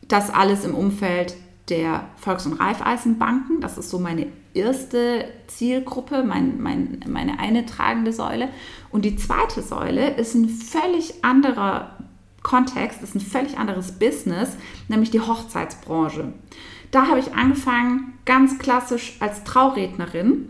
das 0.07 0.29
alles 0.29 0.65
im 0.65 0.75
Umfeld 0.75 1.35
der 1.69 2.07
Volks- 2.17 2.45
und 2.45 2.59
Raiffeisenbanken. 2.59 3.61
Das 3.61 3.77
ist 3.77 3.89
so 3.89 3.99
meine 3.99 4.27
erste 4.53 5.25
Zielgruppe, 5.47 6.23
mein, 6.23 6.61
mein, 6.61 6.99
meine 7.07 7.39
eine 7.39 7.65
tragende 7.65 8.11
Säule. 8.11 8.49
Und 8.91 9.05
die 9.05 9.15
zweite 9.15 9.61
Säule 9.61 10.15
ist 10.15 10.35
ein 10.35 10.49
völlig 10.49 11.23
anderer 11.23 11.92
Kontext, 12.43 13.01
ist 13.01 13.15
ein 13.15 13.21
völlig 13.21 13.57
anderes 13.57 13.93
Business, 13.93 14.57
nämlich 14.89 15.11
die 15.11 15.21
Hochzeitsbranche. 15.21 16.33
Da 16.91 17.07
habe 17.07 17.19
ich 17.19 17.33
angefangen, 17.33 18.13
ganz 18.25 18.59
klassisch 18.59 19.17
als 19.19 19.43
Traurednerin. 19.43 20.49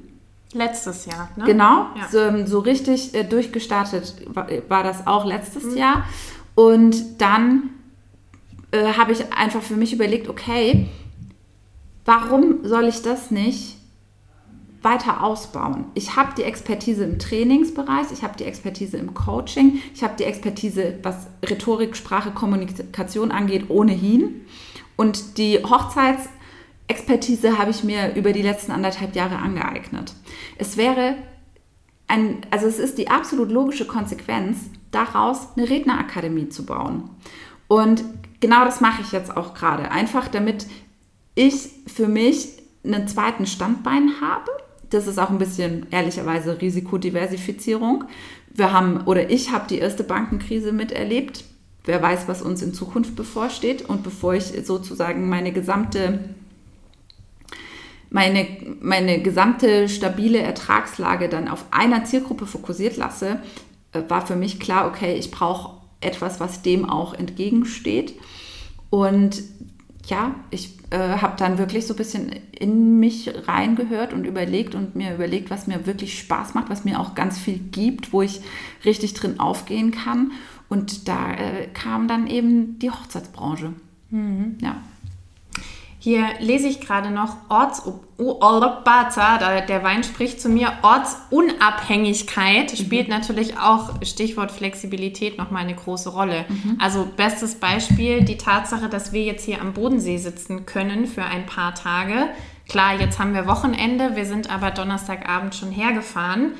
Letztes 0.54 1.06
Jahr, 1.06 1.30
ne? 1.36 1.46
Genau, 1.46 1.88
ja. 1.96 2.08
so, 2.12 2.46
so, 2.46 2.60
richtig 2.60 3.16
äh, 3.16 3.24
durchgestartet 3.24 4.26
war, 4.28 4.48
war, 4.68 4.84
das 4.84 5.08
auch 5.08 5.26
letztes 5.26 5.64
mhm. 5.64 5.78
Jahr. 5.78 6.06
Und 6.54 7.22
dann 7.22 7.70
äh, 8.72 8.94
habe 8.94 9.14
ich 9.14 9.34
einfach 9.34 9.62
für 9.64 9.76
mich 9.76 9.94
überlegt, 9.94 10.30
okay, 10.30 10.90
warum 12.06 12.68
soll 12.68 12.88
ich 12.88 13.02
das 13.02 13.32
nicht 13.32 13.78
weiter 14.84 15.24
ausbauen. 15.24 15.86
Ich 15.93 16.15
habe 16.15 16.34
die 16.38 16.43
Expertise 16.43 17.04
im 17.04 17.17
Trainingsbereich, 17.17 18.08
ich 18.12 18.24
habe 18.24 18.38
die 18.38 18.43
Expertise 18.43 18.98
im 18.98 19.13
Coaching, 19.13 19.82
ich 19.93 20.04
habe 20.04 20.15
die 20.17 20.26
Expertise, 20.26 21.00
was 21.04 21.28
Rhetorik, 21.48 21.96
Sprache, 21.96 22.32
Kommunikation 22.32 23.32
angeht, 23.32 23.69
ohnehin. 23.69 24.41
Und 24.96 25.38
die 25.38 25.60
Hochzeitsexpertise 25.63 27.58
habe 27.58 27.72
ich 27.72 27.84
mir 27.84 28.13
über 28.15 28.34
die 28.34 28.41
letzten 28.41 28.72
anderthalb 28.72 29.15
Jahre 29.15 29.38
angeeignet. 29.38 30.13
Es 30.58 30.78
wäre 30.78 31.15
ein, 32.08 32.41
also 32.52 32.67
es 32.67 32.78
ist 32.78 32.98
die 32.98 33.10
absolut 33.10 33.52
logische 33.52 33.88
Konsequenz, 33.88 34.58
daraus 34.91 35.48
eine 35.56 35.69
Rednerakademie 35.69 36.50
zu 36.50 36.65
bauen. 36.65 37.10
Und 37.67 38.04
genau 38.39 38.65
das 38.65 38.82
mache 38.82 39.02
ich 39.02 39.12
jetzt 39.12 39.36
auch 39.36 39.54
gerade. 39.54 39.89
Einfach 39.91 40.28
damit 40.28 40.67
ich 41.36 41.69
für 41.88 42.08
mich 42.08 42.62
einen 42.84 43.08
zweiten 43.08 43.48
Standbein 43.48 44.12
habe 44.22 44.52
das 44.94 45.08
ist 45.08 45.20
auch 45.20 45.30
ein 45.30 45.38
bisschen 45.38 45.88
ehrlicherweise 45.92 46.62
Risikodiversifizierung. 46.62 48.06
Wir 48.54 48.72
haben 48.72 49.02
oder 49.06 49.30
ich 49.30 49.52
habe 49.52 49.68
die 49.68 49.80
erste 49.80 50.04
Bankenkrise 50.04 50.72
miterlebt. 50.72 51.44
Wer 51.86 52.02
weiß, 52.02 52.28
was 52.28 52.42
uns 52.42 52.62
in 52.62 52.74
Zukunft 52.74 53.16
bevorsteht. 53.16 53.84
Und 53.90 54.04
bevor 54.04 54.36
ich 54.36 54.46
sozusagen 54.66 55.28
meine 55.28 55.52
gesamte 55.52 56.20
meine, 58.14 58.46
meine 58.80 59.22
gesamte 59.24 59.90
stabile 59.90 60.38
Ertragslage 60.38 61.30
dann 61.30 61.48
auf 61.48 61.66
einer 61.72 62.06
Zielgruppe 62.06 62.46
fokussiert 62.46 62.96
lasse, 62.96 63.40
äh, 63.92 64.04
war 64.08 64.26
für 64.26 64.36
mich 64.36 64.60
klar, 64.60 64.88
okay, 64.88 65.16
ich 65.16 65.32
brauche 65.32 65.82
etwas, 66.00 66.40
was 66.40 66.62
dem 66.62 66.88
auch 66.88 67.16
entgegensteht. 67.16 68.14
Und 68.92 69.42
ja, 70.06 70.36
ich 70.50 70.78
äh, 70.89 71.18
habe 71.18 71.36
dann 71.38 71.58
wirklich 71.58 71.88
so 71.88 71.94
ein 71.94 71.98
bisschen 71.98 72.32
in 72.52 73.00
mich 73.00 73.32
reingehört 73.48 74.13
und 74.13 74.26
überlegt 74.26 74.76
und 74.76 74.96
mir 74.96 75.13
überlegt, 75.13 75.50
was 75.50 75.68
mir 75.68 75.86
wirklich 75.86 76.20
Spaß 76.20 76.54
macht, 76.56 76.70
was 76.70 76.84
mir 76.84 77.00
auch 77.00 77.16
ganz 77.16 77.39
viel 77.39 77.58
gibt, 77.58 78.12
wo 78.12 78.22
ich 78.22 78.42
richtig 78.84 79.13
drin 79.13 79.39
aufgehen 79.39 79.92
kann. 79.92 80.32
Und 80.68 81.08
da 81.08 81.34
äh, 81.34 81.68
kam 81.74 82.08
dann 82.08 82.28
eben 82.28 82.80
die 82.80 82.92
Hochzeitsbranche. 82.92 83.74
Mhm. 84.10 84.58
Ja. 84.62 84.82
Hier 86.04 86.26
lese 86.39 86.68
ich 86.68 86.82
gerade 86.82 87.12
noch 87.12 87.38
Orts 87.48 87.82
der 88.20 89.84
Wein 89.84 90.04
spricht 90.04 90.42
zu 90.42 90.50
mir. 90.50 90.74
Ortsunabhängigkeit 90.82 92.78
spielt 92.78 93.08
mhm. 93.08 93.13
natürlich 93.13 93.58
auch 93.58 93.92
Stichwort 94.02 94.52
Flexibilität 94.52 95.38
noch 95.38 95.50
mal 95.50 95.60
eine 95.60 95.76
große 95.76 96.10
Rolle. 96.10 96.44
Mhm. 96.50 96.78
Also 96.78 97.08
bestes 97.16 97.56
Beispiel 97.56 98.26
die 98.26 98.36
Tatsache, 98.38 98.89
dass 98.89 99.13
wir 99.13 99.24
jetzt 99.24 99.46
hier 99.46 99.62
am 99.62 99.72
Bodensee 99.72 100.18
sitzen 100.18 100.66
können 100.66 101.08
für 101.08 101.24
ein 101.24 101.46
paar 101.46 101.74
Tage. 101.74 102.28
Klar, 102.68 103.00
jetzt 103.00 103.18
haben 103.18 103.34
wir 103.34 103.48
Wochenende, 103.48 104.18
wir 104.18 104.26
sind 104.26 104.54
aber 104.54 104.72
Donnerstagabend 104.72 105.56
schon 105.56 105.72
hergefahren. 105.72 106.52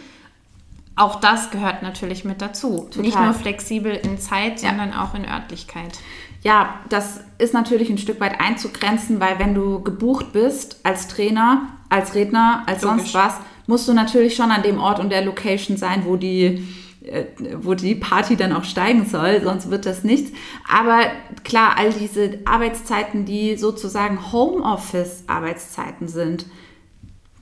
Auch 0.96 1.20
das 1.20 1.52
gehört 1.52 1.84
natürlich 1.84 2.24
mit 2.24 2.42
dazu. 2.42 2.88
Total. 2.90 3.02
Nicht 3.02 3.20
nur 3.20 3.34
flexibel 3.34 3.92
in 3.92 4.20
Zeit, 4.20 4.62
sondern 4.62 4.92
ja. 4.92 5.04
auch 5.04 5.16
in 5.16 5.28
Örtlichkeit 5.28 6.00
ja, 6.44 6.80
das 6.90 7.22
ist 7.38 7.54
natürlich 7.54 7.90
ein 7.90 7.98
Stück 7.98 8.20
weit 8.20 8.40
einzugrenzen, 8.40 9.20
weil 9.20 9.40
wenn 9.40 9.56
du 9.56 9.82
gebucht 9.82 10.34
bist 10.34 10.80
als 10.84 11.08
Trainer, 11.08 11.70
als 11.90 12.16
Redner, 12.16 12.64
als 12.66 12.82
Logisch. 12.82 13.12
sonst 13.12 13.14
was, 13.14 13.34
musst 13.66 13.88
du 13.88 13.94
natürlich 13.94 14.36
schon 14.36 14.52
an 14.52 14.62
dem 14.62 14.80
Ort 14.80 15.00
und 15.00 15.10
der 15.10 15.24
Location 15.24 15.78
sein, 15.78 16.04
wo 16.06 16.18
die 16.18 16.68
äh, 17.04 17.26
wo 17.58 17.74
die 17.74 17.96
Party 17.96 18.36
dann 18.38 18.54
auch 18.54 18.64
steigen 18.64 19.06
soll, 19.06 19.42
sonst 19.42 19.70
wird 19.70 19.86
das 19.86 20.04
nichts. 20.04 20.32
Aber 20.70 21.02
klar, 21.44 21.76
all 21.78 21.92
diese 21.92 22.40
Arbeitszeiten, 22.46 23.26
die 23.26 23.58
sozusagen 23.58 24.32
Homeoffice-Arbeitszeiten 24.32 26.08
sind, 26.08 26.46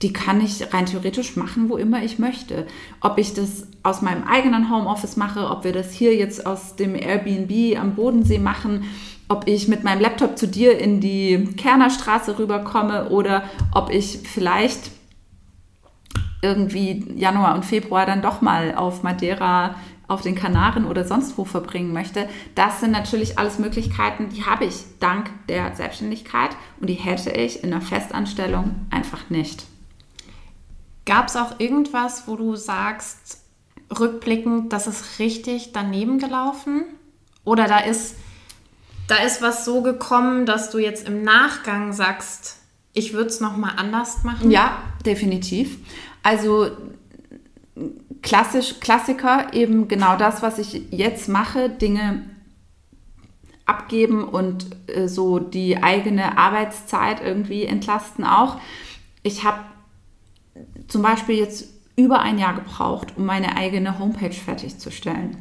die 0.02 0.14
kann 0.14 0.42
ich 0.42 0.74
rein 0.74 0.86
theoretisch 0.86 1.36
machen, 1.36 1.70
wo 1.70 1.78
immer 1.78 2.04
ich 2.04 2.18
möchte. 2.18 2.66
Ob 3.02 3.18
ich 3.18 3.34
das 3.34 3.68
aus 3.84 4.02
meinem 4.02 4.24
eigenen 4.24 4.72
Homeoffice 4.72 5.16
mache, 5.16 5.50
ob 5.50 5.64
wir 5.64 5.74
das 5.74 5.94
hier 5.94 6.16
jetzt 6.16 6.46
aus 6.46 6.76
dem 6.76 6.96
Airbnb 6.96 7.78
am 7.80 7.96
Bodensee 7.96 8.40
machen, 8.40 8.86
ob 9.30 9.48
ich 9.48 9.68
mit 9.68 9.84
meinem 9.84 10.02
Laptop 10.02 10.38
zu 10.38 10.48
dir 10.48 10.78
in 10.78 11.00
die 11.00 11.50
Kernerstraße 11.56 12.38
rüberkomme 12.38 13.10
oder 13.10 13.44
ob 13.74 13.90
ich 13.90 14.20
vielleicht 14.24 14.92
irgendwie 16.42 17.14
Januar 17.16 17.56
und 17.56 17.64
Februar 17.64 18.06
dann 18.06 18.22
doch 18.22 18.42
mal 18.42 18.74
auf 18.76 19.04
Madeira, 19.04 19.76
auf 20.08 20.22
den 20.22 20.36
Kanaren 20.36 20.86
oder 20.86 21.06
sonst 21.06 21.38
wo 21.38 21.46
verbringen 21.46 21.94
möchte. 21.94 22.28
Das 22.56 22.82
sind 22.82 22.92
natürlich 22.92 23.40
alles 23.40 23.60
Möglichkeiten, 23.60 24.30
die 24.30 24.44
habe 24.44 24.66
ich 24.66 24.84
dank 25.00 25.30
der 25.48 25.76
Selbstständigkeit 25.76 26.50
und 26.80 26.90
die 26.90 26.96
hätte 26.96 27.30
ich 27.30 27.64
in 27.64 27.72
einer 27.72 27.82
Festanstellung 27.82 28.88
einfach 28.90 29.30
nicht. 29.30 29.71
Gab 31.06 31.28
es 31.28 31.36
auch 31.36 31.60
irgendwas, 31.60 32.28
wo 32.28 32.36
du 32.36 32.56
sagst, 32.56 33.40
rückblickend, 34.00 34.72
das 34.72 34.88
ist 34.88 35.20
richtig 35.20 35.72
daneben 35.74 36.20
gelaufen? 36.20 36.86
Oder 37.44 37.66
da 37.68 37.80
ist, 37.80 38.16
da 39.08 39.16
ist 39.16 39.42
was 39.42 39.66
so 39.66 39.82
gekommen, 39.82 40.46
dass 40.46 40.70
du 40.70 40.78
jetzt 40.78 41.08
im 41.08 41.24
Nachgang 41.24 41.92
sagst, 41.94 42.58
ich 42.94 43.14
würde 43.14 43.30
es 43.30 43.40
nochmal 43.40 43.74
anders 43.78 44.24
machen? 44.24 44.52
Ja, 44.52 44.84
definitiv. 45.06 45.78
Also 46.24 46.70
klassisch, 48.22 48.80
Klassiker, 48.80 49.54
eben 49.54 49.88
genau 49.88 50.18
das, 50.18 50.42
was 50.42 50.60
ich 50.60 50.92
jetzt 50.92 51.28
mache, 51.28 51.70
Dinge 51.70 52.26
abgeben 53.66 54.24
und 54.24 54.66
äh, 54.88 55.08
so 55.08 55.40
die 55.40 55.82
eigene 55.82 56.38
Arbeitszeit 56.38 57.22
irgendwie 57.24 57.64
entlasten 57.64 58.26
auch. 58.26 58.60
Ich 59.24 59.44
habe 59.44 59.60
zum 60.92 61.02
Beispiel 61.02 61.36
jetzt 61.36 61.70
über 61.96 62.20
ein 62.20 62.38
Jahr 62.38 62.54
gebraucht, 62.54 63.14
um 63.16 63.26
meine 63.26 63.56
eigene 63.56 63.98
Homepage 63.98 64.34
fertigzustellen. 64.34 65.38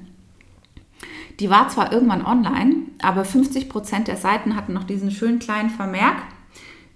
Die 1.40 1.50
war 1.50 1.68
zwar 1.68 1.92
irgendwann 1.92 2.24
online, 2.24 2.82
aber 3.02 3.24
50 3.24 3.68
Prozent 3.68 4.06
der 4.06 4.16
Seiten 4.16 4.54
hatten 4.54 4.74
noch 4.74 4.84
diesen 4.84 5.10
schönen 5.10 5.40
kleinen 5.40 5.70
Vermerk. 5.70 6.18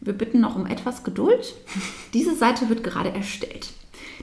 Wir 0.00 0.12
bitten 0.12 0.40
noch 0.40 0.54
um 0.54 0.66
etwas 0.66 1.02
Geduld. 1.02 1.54
Diese 2.14 2.36
Seite 2.36 2.68
wird 2.68 2.84
gerade 2.84 3.12
erstellt. 3.12 3.72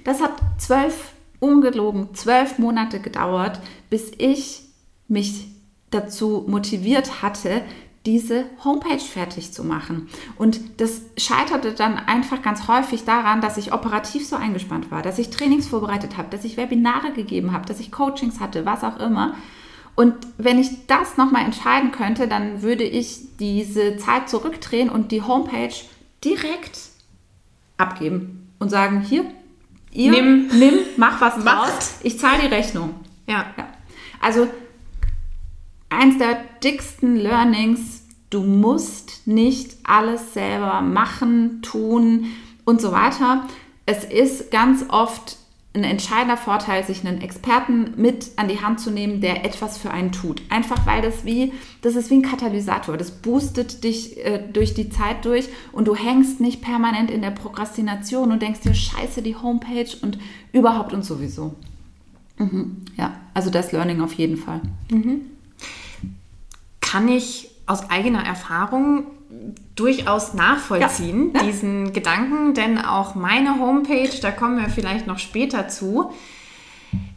Das 0.06 0.22
hat 0.22 0.34
zwölf, 0.58 1.14
ungelogen, 1.40 2.14
zwölf 2.14 2.58
Monate 2.58 3.02
gedauert, 3.02 3.60
bis 3.90 4.12
ich 4.18 4.62
mich 5.08 5.48
dazu 5.90 6.46
motiviert 6.48 7.22
hatte, 7.22 7.64
diese 8.06 8.46
Homepage 8.64 9.00
fertig 9.00 9.52
zu 9.54 9.64
machen. 9.64 10.10
Und 10.38 10.60
das 10.82 11.02
scheiterte 11.18 11.74
dann 11.74 11.98
einfach 11.98 12.42
ganz 12.42 12.68
häufig 12.68 13.04
daran, 13.06 13.42
dass 13.42 13.58
ich 13.58 13.74
operativ 13.74 14.28
so 14.28 14.36
eingespannt 14.36 14.90
war, 14.90 15.02
dass 15.04 15.20
ich 15.20 15.30
Trainings 15.30 15.68
vorbereitet 15.68 16.18
habe, 16.18 16.30
dass 16.30 16.44
ich 16.44 16.58
Webinare 16.58 17.12
gegeben 17.12 17.52
habe, 17.54 17.66
dass 17.68 17.80
ich 17.80 17.92
Coachings 17.92 18.40
hatte, 18.40 18.66
was 18.66 18.84
auch 18.84 18.98
immer. 19.00 19.36
Und 19.96 20.16
wenn 20.38 20.58
ich 20.58 20.88
das 20.88 21.18
nochmal 21.18 21.46
entscheiden 21.46 21.92
könnte, 21.92 22.28
dann 22.28 22.62
würde 22.64 22.84
ich 22.86 23.38
diese 23.40 23.98
Zeit 23.98 24.30
zurückdrehen 24.30 24.90
und 24.90 25.12
die 25.12 25.22
Homepage 25.22 25.74
direkt 26.24 26.80
abgeben 27.78 28.50
und 28.58 28.70
sagen, 28.70 29.02
hier, 29.02 29.26
ihr, 29.92 30.12
Nimm. 30.12 30.48
nimm 30.58 30.74
mach 30.98 31.20
was 31.22 31.38
Macht. 31.44 31.68
draus, 31.72 31.96
ich 32.04 32.18
zahle 32.18 32.42
die 32.42 32.48
Rechnung. 32.48 32.96
Ja. 33.28 33.46
Ja. 33.58 33.68
Also 34.22 34.48
eins 35.92 36.18
der 36.18 36.38
dicksten 36.64 37.16
Learnings, 37.16 38.04
du 38.30 38.42
musst 38.42 39.28
nicht 39.28 39.78
alles 39.84 40.34
selber 40.34 40.82
machen, 40.82 41.62
tun 41.62 42.26
und 42.66 42.82
so 42.82 42.92
weiter. 42.92 43.48
Es 43.86 44.04
ist 44.04 44.52
ganz 44.52 44.86
oft 44.90 45.38
ein 45.74 45.84
entscheidender 45.86 46.36
Vorteil, 46.36 46.84
sich 46.84 47.06
einen 47.06 47.22
Experten 47.22 47.94
mit 47.96 48.32
an 48.36 48.50
die 48.50 48.62
Hand 48.62 48.82
zu 48.82 48.92
nehmen, 48.92 49.22
der 49.22 49.46
etwas 49.46 49.78
für 49.78 49.92
einen 49.92 50.12
tut. 50.12 50.42
Einfach 50.50 50.86
weil 50.86 51.02
das 51.02 51.24
wie, 51.24 51.54
das 51.82 51.96
ist 51.96 52.10
wie 52.10 52.16
ein 52.16 52.22
Katalysator. 52.24 52.98
Das 52.98 53.12
boostet 53.12 53.84
dich 53.86 54.18
äh, 54.26 54.44
durch 54.52 54.74
die 54.74 54.90
Zeit 54.90 55.24
durch 55.24 55.48
und 55.72 55.88
du 55.88 55.96
hängst 55.96 56.42
nicht 56.42 56.62
permanent 56.62 57.10
in 57.10 57.22
der 57.22 57.32
Prokrastination 57.32 58.32
und 58.32 58.42
denkst 58.42 58.62
dir, 58.62 58.74
scheiße, 58.74 59.22
die 59.22 59.36
Homepage 59.36 59.90
und 60.02 60.20
überhaupt 60.52 60.92
und 60.92 61.06
sowieso. 61.06 61.56
Mhm. 62.38 62.78
Ja, 62.98 63.14
also 63.34 63.50
das 63.50 63.72
Learning 63.72 64.02
auf 64.02 64.14
jeden 64.14 64.38
Fall. 64.38 64.62
Kann 66.92 67.08
ich 67.08 67.50
aus 67.68 67.90
eigener 67.90 68.26
Erfahrung 68.26 69.06
durchaus 69.76 70.34
nachvollziehen, 70.34 71.32
Ja, 71.34 71.40
ja. 71.40 71.46
diesen 71.48 71.94
Gedanken, 71.94 72.54
denn 72.54 72.78
auch 72.78 73.16
meine 73.16 73.60
Homepage, 73.60 74.10
da 74.22 74.32
kommen 74.32 74.58
wir 74.60 74.70
vielleicht 74.70 75.08
noch 75.08 75.20
später 75.20 75.70
zu, 75.70 76.12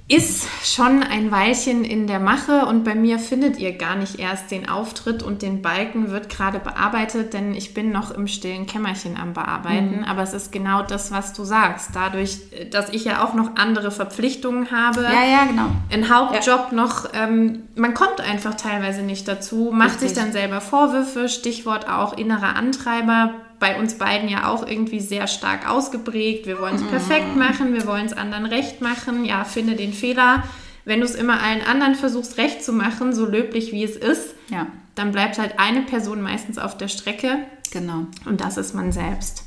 ist 0.06 0.46
schon 0.62 1.02
ein 1.02 1.30
Weilchen 1.30 1.82
in 1.82 2.06
der 2.06 2.20
Mache 2.20 2.66
und 2.66 2.84
bei 2.84 2.94
mir 2.94 3.18
findet 3.18 3.58
ihr 3.58 3.72
gar 3.72 3.96
nicht 3.96 4.18
erst 4.18 4.50
den 4.50 4.68
Auftritt 4.68 5.22
und 5.22 5.40
den 5.40 5.62
Balken 5.62 6.10
wird 6.10 6.28
gerade 6.28 6.58
bearbeitet, 6.58 7.32
denn 7.32 7.54
ich 7.54 7.72
bin 7.72 7.90
noch 7.90 8.10
im 8.10 8.26
stillen 8.26 8.66
Kämmerchen 8.66 9.16
am 9.16 9.32
Bearbeiten. 9.32 10.00
Mhm. 10.00 10.04
Aber 10.04 10.22
es 10.22 10.34
ist 10.34 10.52
genau 10.52 10.82
das, 10.82 11.10
was 11.10 11.32
du 11.32 11.44
sagst. 11.44 11.90
Dadurch, 11.94 12.38
dass 12.70 12.90
ich 12.90 13.06
ja 13.06 13.24
auch 13.24 13.32
noch 13.32 13.56
andere 13.56 13.90
Verpflichtungen 13.90 14.70
habe, 14.70 15.04
Ja, 15.04 15.24
ja, 15.24 15.44
genau. 15.44 15.68
ein 15.90 16.14
Hauptjob 16.14 16.72
noch, 16.72 17.06
ähm, 17.14 17.62
man 17.74 17.94
kommt 17.94 18.20
einfach 18.20 18.56
teilweise 18.56 19.00
nicht 19.00 19.26
dazu, 19.26 19.70
macht 19.72 19.92
Richtig. 19.92 20.10
sich 20.10 20.18
dann 20.18 20.32
selber 20.32 20.60
Vorwürfe, 20.60 21.30
Stichwort 21.30 21.88
auch 21.88 22.18
innerer 22.18 22.56
Antreiber, 22.56 23.32
bei 23.58 23.78
uns 23.78 23.98
beiden 23.98 24.28
ja 24.28 24.48
auch 24.48 24.66
irgendwie 24.66 25.00
sehr 25.00 25.26
stark 25.26 25.68
ausgeprägt. 25.68 26.46
Wir 26.46 26.60
wollen 26.60 26.76
es 26.76 26.82
perfekt 26.82 27.36
machen, 27.36 27.74
wir 27.74 27.86
wollen 27.86 28.06
es 28.06 28.12
anderen 28.12 28.46
recht 28.46 28.80
machen, 28.80 29.24
ja, 29.24 29.44
finde 29.44 29.76
den 29.76 29.92
Fehler. 29.92 30.42
Wenn 30.84 31.00
du 31.00 31.06
es 31.06 31.14
immer 31.14 31.42
allen 31.42 31.62
anderen 31.62 31.94
versuchst 31.94 32.36
recht 32.36 32.62
zu 32.62 32.72
machen, 32.72 33.14
so 33.14 33.24
löblich 33.24 33.72
wie 33.72 33.84
es 33.84 33.96
ist, 33.96 34.34
Ja, 34.50 34.66
dann 34.94 35.12
bleibt 35.12 35.38
halt 35.38 35.58
eine 35.58 35.82
Person 35.82 36.22
meistens 36.22 36.58
auf 36.58 36.76
der 36.76 36.88
Strecke 36.88 37.38
genau. 37.72 38.06
und 38.26 38.40
das 38.40 38.56
ist 38.56 38.74
man 38.74 38.92
selbst. 38.92 39.44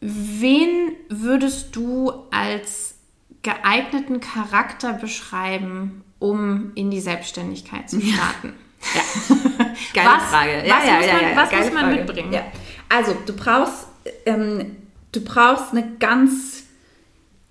Wen 0.00 0.92
würdest 1.08 1.76
du 1.76 2.12
als 2.30 2.94
geeigneten 3.42 4.20
Charakter 4.20 4.92
beschreiben, 4.94 6.02
um 6.18 6.72
in 6.74 6.90
die 6.90 7.00
Selbstständigkeit 7.00 7.90
zu 7.90 8.00
starten? 8.00 8.48
Ja. 8.48 8.69
Geile 9.94 10.08
Was- 10.08 10.22
Frage. 10.24 10.64
was 10.66 10.84
muss 10.84 11.06
man- 11.22 11.36
was 11.36 11.52
muss 11.52 11.72
man 11.72 11.94
mitbringen? 11.94 12.32
Ja. 12.32 12.42
Also, 12.88 13.14
du 13.26 13.32
brauchst, 13.34 13.86
ähm, 14.26 14.76
du 15.12 15.20
brauchst 15.22 15.72
eine 15.72 15.96
ganz 15.98 16.64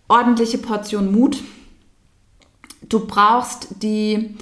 ordentliche 0.07 0.57
Portion 0.57 1.11
Mut. 1.11 1.37
Du 2.81 3.05
brauchst 3.05 3.67
die 3.83 4.35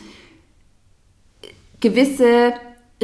gewisse 1.80 2.54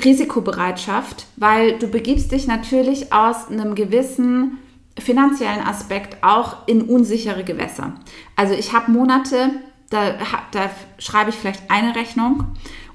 Risikobereitschaft, 0.03 1.27
weil 1.35 1.77
du 1.77 1.87
begibst 1.87 2.31
dich 2.31 2.47
natürlich 2.47 3.13
aus 3.13 3.47
einem 3.49 3.75
gewissen 3.75 4.57
finanziellen 4.99 5.61
Aspekt 5.61 6.23
auch 6.23 6.67
in 6.67 6.83
unsichere 6.83 7.43
Gewässer. 7.43 7.93
Also 8.35 8.53
ich 8.53 8.73
habe 8.73 8.91
Monate, 8.91 9.51
da, 9.89 10.15
da 10.51 10.69
schreibe 10.99 11.29
ich 11.31 11.35
vielleicht 11.35 11.69
eine 11.69 11.95
Rechnung 11.95 12.45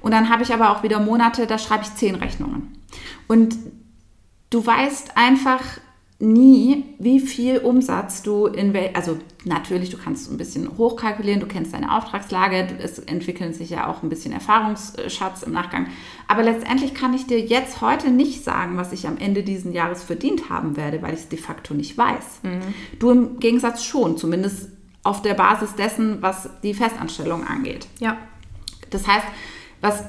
und 0.01 0.11
dann 0.11 0.29
habe 0.29 0.43
ich 0.43 0.53
aber 0.53 0.71
auch 0.71 0.83
wieder 0.83 0.99
Monate, 0.99 1.47
da 1.47 1.57
schreibe 1.57 1.83
ich 1.83 1.93
zehn 1.95 2.15
Rechnungen. 2.15 2.77
Und 3.27 3.55
du 4.49 4.65
weißt 4.65 5.17
einfach 5.17 5.61
nie, 6.21 6.83
wie 6.99 7.21
viel 7.21 7.59
Umsatz 7.59 8.23
du 8.23 8.45
in 8.45 8.73
wel 8.73 8.89
also 8.93 9.17
natürlich, 9.45 9.89
du 9.89 9.97
kannst 9.97 10.29
ein 10.29 10.37
bisschen 10.37 10.77
hochkalkulieren, 10.77 11.39
du 11.39 11.47
kennst 11.47 11.73
deine 11.73 11.95
Auftragslage, 11.95 12.67
es 12.83 12.99
entwickeln 12.99 13.53
sich 13.53 13.69
ja 13.69 13.87
auch 13.87 14.03
ein 14.03 14.09
bisschen 14.09 14.33
Erfahrungsschatz 14.33 15.43
im 15.43 15.53
Nachgang. 15.53 15.87
Aber 16.27 16.43
letztendlich 16.43 16.93
kann 16.93 17.13
ich 17.13 17.25
dir 17.25 17.39
jetzt 17.39 17.79
heute 17.79 18.09
nicht 18.09 18.43
sagen, 18.43 18.75
was 18.75 18.91
ich 18.91 19.07
am 19.07 19.17
Ende 19.17 19.43
dieses 19.43 19.73
Jahres 19.73 20.03
verdient 20.03 20.49
haben 20.49 20.75
werde, 20.75 21.01
weil 21.01 21.13
ich 21.13 21.21
es 21.21 21.29
de 21.29 21.39
facto 21.39 21.73
nicht 21.73 21.97
weiß. 21.97 22.41
Du 22.99 23.11
im 23.11 23.39
Gegensatz 23.39 23.85
schon, 23.85 24.17
zumindest 24.17 24.71
auf 25.03 25.21
der 25.21 25.35
Basis 25.35 25.75
dessen, 25.75 26.21
was 26.21 26.49
die 26.63 26.73
Festanstellung 26.73 27.47
angeht. 27.47 27.87
Ja. 27.99 28.17
Das 28.89 29.07
heißt, 29.07 29.25
was 29.81 30.03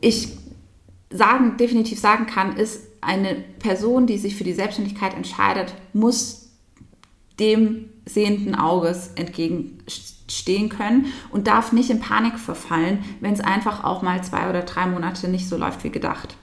ich 0.00 0.36
sagen, 1.10 1.56
definitiv 1.56 1.98
sagen 1.98 2.26
kann, 2.26 2.56
ist, 2.56 2.88
eine 3.00 3.36
Person, 3.58 4.06
die 4.06 4.18
sich 4.18 4.36
für 4.36 4.44
die 4.44 4.52
Selbstständigkeit 4.52 5.14
entscheidet, 5.14 5.74
muss 5.92 6.50
dem 7.38 7.90
sehenden 8.04 8.54
Auges 8.54 9.12
entgegenstehen 9.14 10.68
können 10.68 11.06
und 11.30 11.46
darf 11.46 11.72
nicht 11.72 11.90
in 11.90 12.00
Panik 12.00 12.38
verfallen, 12.38 13.04
wenn 13.20 13.34
es 13.34 13.40
einfach 13.40 13.84
auch 13.84 14.02
mal 14.02 14.22
zwei 14.24 14.48
oder 14.50 14.62
drei 14.62 14.86
Monate 14.86 15.28
nicht 15.28 15.48
so 15.48 15.56
läuft 15.56 15.84
wie 15.84 15.90
gedacht. 15.90 16.36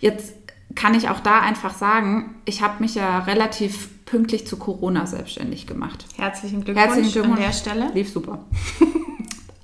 Jetzt 0.00 0.34
kann 0.74 0.94
ich 0.94 1.08
auch 1.08 1.20
da 1.20 1.40
einfach 1.40 1.74
sagen, 1.74 2.34
ich 2.44 2.62
habe 2.62 2.82
mich 2.82 2.96
ja 2.96 3.20
relativ 3.20 3.90
pünktlich 4.04 4.46
zu 4.46 4.56
Corona 4.56 5.06
selbstständig 5.06 5.66
gemacht. 5.66 6.06
Herzlichen 6.16 6.64
Glückwunsch, 6.64 6.86
Herzlichen 6.86 7.12
Glückwunsch. 7.12 7.38
an 7.38 7.44
der 7.44 7.52
Stelle. 7.52 7.90
Lief 7.94 8.10
super. 8.10 8.44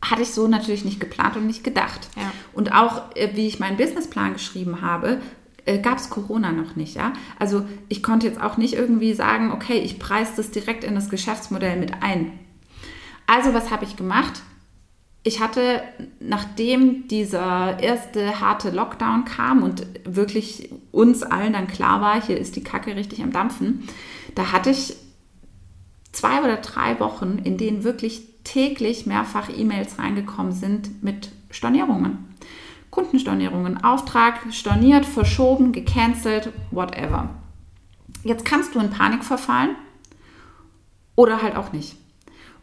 Hatte 0.02 0.22
ich 0.22 0.32
so 0.32 0.48
natürlich 0.48 0.84
nicht 0.84 1.00
geplant 1.00 1.36
und 1.36 1.46
nicht 1.46 1.62
gedacht. 1.62 2.08
Ja. 2.16 2.32
Und 2.52 2.72
auch, 2.72 3.14
äh, 3.14 3.30
wie 3.34 3.46
ich 3.46 3.60
meinen 3.60 3.76
Businessplan 3.76 4.32
geschrieben 4.32 4.80
habe, 4.80 5.20
gab 5.78 5.98
es 5.98 6.10
Corona 6.10 6.52
noch 6.52 6.76
nicht, 6.76 6.96
ja. 6.96 7.12
Also 7.38 7.64
ich 7.88 8.02
konnte 8.02 8.26
jetzt 8.26 8.40
auch 8.40 8.56
nicht 8.56 8.74
irgendwie 8.74 9.12
sagen, 9.12 9.52
okay, 9.52 9.78
ich 9.78 9.98
preise 9.98 10.32
das 10.36 10.50
direkt 10.50 10.84
in 10.84 10.94
das 10.94 11.10
Geschäftsmodell 11.10 11.78
mit 11.78 12.02
ein. 12.02 12.32
Also 13.26 13.54
was 13.54 13.70
habe 13.70 13.84
ich 13.84 13.96
gemacht? 13.96 14.42
Ich 15.22 15.40
hatte, 15.40 15.82
nachdem 16.18 17.06
dieser 17.08 17.78
erste 17.78 18.40
harte 18.40 18.70
Lockdown 18.70 19.26
kam 19.26 19.62
und 19.62 19.86
wirklich 20.04 20.70
uns 20.92 21.22
allen 21.22 21.52
dann 21.52 21.66
klar 21.66 22.00
war, 22.00 22.22
hier 22.22 22.38
ist 22.38 22.56
die 22.56 22.64
Kacke 22.64 22.96
richtig 22.96 23.22
am 23.22 23.32
Dampfen, 23.32 23.86
da 24.34 24.52
hatte 24.52 24.70
ich 24.70 24.96
zwei 26.12 26.40
oder 26.40 26.56
drei 26.56 26.98
Wochen, 27.00 27.38
in 27.44 27.58
denen 27.58 27.84
wirklich 27.84 28.22
täglich 28.50 29.06
mehrfach 29.06 29.48
E-Mails 29.48 29.98
reingekommen 29.98 30.52
sind 30.52 31.02
mit 31.02 31.30
Stornierungen. 31.50 32.34
Kundenstornierungen, 32.90 33.82
Auftrag 33.84 34.40
storniert, 34.50 35.06
verschoben, 35.06 35.70
gecancelt, 35.70 36.52
whatever. 36.72 37.30
Jetzt 38.24 38.44
kannst 38.44 38.74
du 38.74 38.80
in 38.80 38.90
Panik 38.90 39.22
verfallen 39.22 39.76
oder 41.14 41.42
halt 41.42 41.54
auch 41.54 41.72
nicht. 41.72 41.96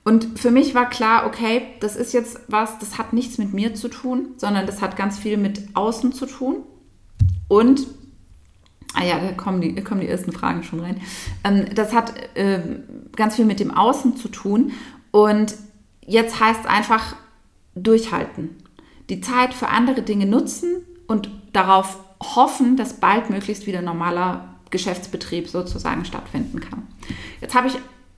Und 0.03 0.37
für 0.37 0.51
mich 0.51 0.75
war 0.75 0.89
klar, 0.89 1.25
okay, 1.25 1.61
das 1.79 1.95
ist 1.95 2.13
jetzt 2.13 2.39
was, 2.47 2.79
das 2.79 2.97
hat 2.97 3.13
nichts 3.13 3.37
mit 3.37 3.53
mir 3.53 3.73
zu 3.73 3.87
tun, 3.87 4.33
sondern 4.37 4.65
das 4.65 4.81
hat 4.81 4.97
ganz 4.97 5.17
viel 5.17 5.37
mit 5.37 5.69
außen 5.73 6.11
zu 6.11 6.25
tun. 6.25 6.63
Und, 7.47 7.87
ah 8.93 9.05
ja, 9.05 9.19
da 9.19 9.31
kommen 9.31 9.61
die, 9.61 9.73
da 9.73 9.81
kommen 9.81 10.01
die 10.01 10.07
ersten 10.07 10.33
Fragen 10.33 10.63
schon 10.63 10.81
rein. 10.81 11.01
Ähm, 11.45 11.65
das 11.73 11.93
hat 11.93 12.13
ähm, 12.35 12.83
ganz 13.15 13.37
viel 13.37 13.45
mit 13.45 13.61
dem 13.61 13.71
Außen 13.71 14.17
zu 14.17 14.27
tun. 14.27 14.71
Und 15.11 15.55
jetzt 16.07 16.39
heißt 16.39 16.61
es 16.61 16.65
einfach 16.65 17.15
durchhalten. 17.75 18.55
Die 19.09 19.21
Zeit 19.21 19.53
für 19.53 19.67
andere 19.67 20.01
Dinge 20.01 20.25
nutzen 20.25 20.77
und 21.05 21.29
darauf 21.53 21.99
hoffen, 22.21 22.75
dass 22.75 22.99
bald 22.99 23.29
möglichst 23.29 23.67
wieder 23.67 23.81
normaler 23.81 24.55
Geschäftsbetrieb 24.71 25.47
sozusagen 25.47 26.03
stattfinden 26.03 26.59
kann. 26.59 26.87
Jetzt 27.39 27.55
habe 27.55 27.67
ich 27.67 27.77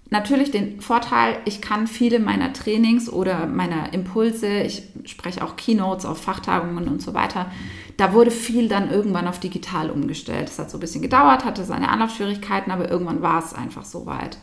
natürlich 0.10 0.52
den 0.52 0.82
Vorteil, 0.82 1.38
ich 1.45 1.62
kann 1.62 1.86
viele 1.86 2.19
meiner 2.19 2.54
Trainings 2.54 3.10
oder 3.10 3.45
meiner 3.45 3.93
Impulse, 3.93 4.62
ich 4.62 4.84
spreche 5.06 5.43
auch 5.43 5.56
Keynotes 5.56 6.06
auf 6.06 6.21
Fachtagungen 6.21 6.88
und 6.88 7.02
so 7.02 7.13
weiter, 7.13 7.52
da 7.97 8.13
wurde 8.13 8.32
viel 8.32 8.67
dann 8.67 8.89
irgendwann 8.89 9.28
auf 9.28 9.39
digital 9.39 9.91
umgestellt. 9.91 10.47
Es 10.47 10.58
hat 10.58 10.71
so 10.71 10.78
ein 10.78 10.80
bisschen 10.80 11.02
gedauert, 11.02 11.45
hatte 11.45 11.65
seine 11.65 11.89
Anlaufschwierigkeiten, 11.89 12.71
aber 12.71 12.89
irgendwann 12.89 13.21
war 13.21 13.43
es 13.43 13.54
einfach 13.54 13.86
so 13.86 14.06
weit. 14.06 14.38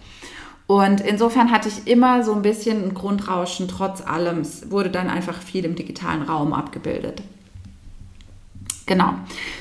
Und 0.66 1.00
insofern 1.00 1.52
hatte 1.52 1.68
ich 1.68 1.86
immer 1.86 2.24
so 2.24 2.32
ein 2.34 2.42
bisschen 2.42 2.84
ein 2.84 2.94
Grundrauschen, 2.94 3.68
trotz 3.68 4.00
allem. 4.00 4.40
Es 4.40 4.70
wurde 4.70 4.90
dann 4.90 5.08
einfach 5.08 5.40
viel 5.40 5.64
im 5.64 5.76
digitalen 5.76 6.22
Raum 6.22 6.52
abgebildet. 6.52 7.22
Genau. 8.86 9.14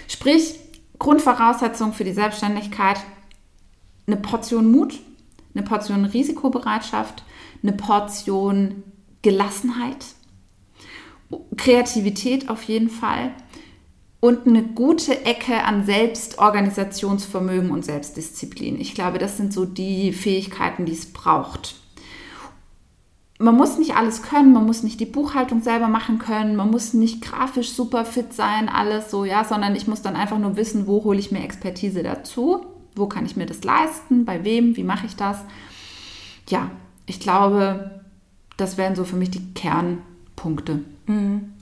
Sprich, 0.07 0.55
Grundvoraussetzung 0.97 1.93
für 1.93 2.03
die 2.03 2.13
Selbstständigkeit, 2.13 2.97
eine 4.07 4.17
Portion 4.17 4.71
Mut, 4.71 4.99
eine 5.53 5.63
Portion 5.63 6.05
Risikobereitschaft, 6.05 7.23
eine 7.61 7.73
Portion 7.73 8.83
Gelassenheit, 9.21 10.05
Kreativität 11.57 12.49
auf 12.49 12.63
jeden 12.63 12.89
Fall 12.89 13.31
und 14.25 14.47
eine 14.47 14.63
gute 14.63 15.25
Ecke 15.25 15.63
an 15.63 15.85
Selbstorganisationsvermögen 15.85 17.71
und 17.71 17.85
Selbstdisziplin. 17.85 18.79
Ich 18.79 18.95
glaube, 18.95 19.17
das 19.17 19.37
sind 19.37 19.53
so 19.53 19.65
die 19.65 20.13
Fähigkeiten, 20.13 20.85
die 20.85 20.93
es 20.93 21.11
braucht. 21.11 21.75
Man 23.37 23.55
muss 23.55 23.77
nicht 23.77 23.95
alles 23.95 24.21
können, 24.21 24.53
man 24.53 24.65
muss 24.65 24.81
nicht 24.81 24.99
die 24.99 25.05
Buchhaltung 25.05 25.61
selber 25.61 25.89
machen 25.89 26.19
können, 26.19 26.55
man 26.55 26.71
muss 26.71 26.93
nicht 26.93 27.21
grafisch 27.21 27.71
super 27.71 28.05
fit 28.05 28.33
sein, 28.33 28.69
alles 28.69 29.11
so, 29.11 29.25
ja, 29.25 29.43
sondern 29.43 29.75
ich 29.75 29.87
muss 29.87 30.01
dann 30.01 30.15
einfach 30.15 30.39
nur 30.39 30.55
wissen, 30.55 30.87
wo 30.87 31.03
hole 31.03 31.19
ich 31.19 31.31
mir 31.31 31.43
Expertise 31.43 32.01
dazu 32.01 32.65
wo 32.95 33.07
kann 33.07 33.25
ich 33.25 33.35
mir 33.35 33.45
das 33.45 33.63
leisten? 33.63 34.25
Bei 34.25 34.43
wem? 34.43 34.75
Wie 34.77 34.83
mache 34.83 35.05
ich 35.05 35.15
das? 35.15 35.39
Ja, 36.49 36.71
ich 37.05 37.19
glaube, 37.19 38.01
das 38.57 38.77
wären 38.77 38.95
so 38.95 39.03
für 39.03 39.17
mich 39.17 39.31
die 39.31 39.53
Kernpunkte. 39.53 40.79
Mhm. 41.07 41.53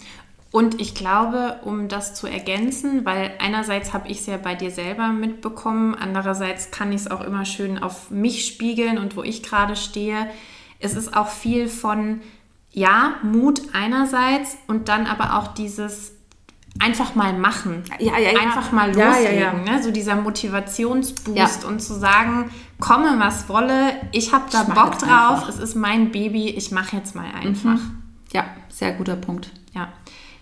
Und 0.53 0.79
ich 0.79 0.93
glaube, 0.93 1.61
um 1.63 1.87
das 1.87 2.13
zu 2.13 2.27
ergänzen, 2.27 3.05
weil 3.05 3.31
einerseits 3.39 3.91
habe 3.91 4.07
ich 4.07 4.19
es 4.19 4.27
ja 4.27 4.37
bei 4.37 4.53
dir 4.53 4.69
selber 4.69 5.07
mitbekommen, 5.07 5.95
andererseits 5.95 6.69
kann 6.69 6.91
ich 6.91 7.01
es 7.01 7.11
auch 7.11 7.21
immer 7.21 7.43
schön 7.43 7.81
auf 7.81 8.11
mich 8.11 8.45
spiegeln 8.45 8.99
und 8.99 9.17
wo 9.17 9.23
ich 9.23 9.41
gerade 9.41 9.75
stehe. 9.75 10.29
Es 10.79 10.93
ist 10.93 11.17
auch 11.17 11.29
viel 11.29 11.67
von, 11.67 12.21
ja, 12.71 13.15
Mut 13.23 13.63
einerseits 13.73 14.55
und 14.67 14.89
dann 14.89 15.07
aber 15.07 15.39
auch 15.39 15.55
dieses 15.55 16.11
einfach 16.79 17.15
mal 17.15 17.33
machen. 17.33 17.83
Ja, 17.97 18.19
ja, 18.19 18.31
ja. 18.31 18.39
Einfach 18.39 18.71
mal 18.71 18.93
loslegen. 18.93 19.63
Ne? 19.63 19.81
So 19.81 19.89
dieser 19.89 20.17
Motivationsboost 20.17 21.65
und 21.65 21.79
zu 21.79 21.95
sagen, 21.95 22.51
komme 22.79 23.15
was 23.17 23.49
wolle, 23.49 23.93
ich 24.11 24.31
habe 24.31 24.45
da 24.51 24.61
ich 24.61 24.67
Bock 24.67 24.99
drauf, 24.99 25.47
einfach. 25.47 25.49
es 25.49 25.57
ist 25.57 25.73
mein 25.73 26.11
Baby, 26.11 26.49
ich 26.49 26.69
mache 26.69 26.95
jetzt 26.97 27.15
mal 27.15 27.25
einfach. 27.33 27.79
Mhm. 27.79 28.03
Ja, 28.33 28.45
sehr 28.69 28.91
guter 28.91 29.15
Punkt. 29.15 29.49
Ja. 29.73 29.87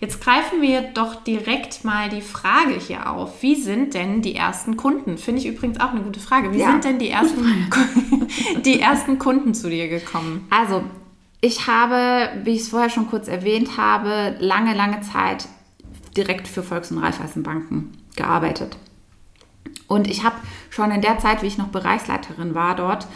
Jetzt 0.02 0.20
greifen 0.20 0.60
wir 0.60 0.82
doch 0.82 1.22
direkt 1.22 1.84
mal 1.84 2.08
die 2.08 2.22
Frage 2.22 2.74
hier 2.74 3.08
auf. 3.08 3.40
Wie 3.40 3.54
sind 3.54 3.94
denn 3.94 4.20
die 4.20 4.34
ersten 4.34 4.76
Kunden? 4.76 5.16
Finde 5.16 5.40
ich 5.40 5.46
übrigens 5.46 5.78
auch 5.78 5.90
eine 5.90 6.00
gute 6.00 6.18
Frage. 6.18 6.52
Wie 6.52 6.58
sind 6.58 6.82
denn 6.82 6.98
die 6.98 7.08
ersten, 7.08 7.70
die 8.64 8.80
ersten 8.80 9.20
Kunden 9.20 9.54
zu 9.54 9.70
dir 9.70 9.86
gekommen? 9.86 10.44
Also, 10.50 10.82
ich 11.40 11.68
habe, 11.68 12.30
wie 12.42 12.50
ich 12.50 12.62
es 12.62 12.70
vorher 12.70 12.90
schon 12.90 13.06
kurz 13.06 13.28
erwähnt 13.28 13.76
habe, 13.76 14.34
lange, 14.40 14.74
lange 14.74 15.02
Zeit 15.02 15.46
direkt 16.16 16.48
für 16.48 16.64
Volks- 16.64 16.90
und 16.90 16.98
Raiffeisenbanken 16.98 17.92
gearbeitet. 18.16 18.76
Und 19.86 20.08
ich 20.08 20.24
habe 20.24 20.34
schon 20.70 20.90
in 20.90 21.00
der 21.00 21.20
Zeit, 21.20 21.42
wie 21.42 21.46
ich 21.46 21.58
noch 21.58 21.68
Bereichsleiterin 21.68 22.56
war 22.56 22.74
dort, 22.74 23.06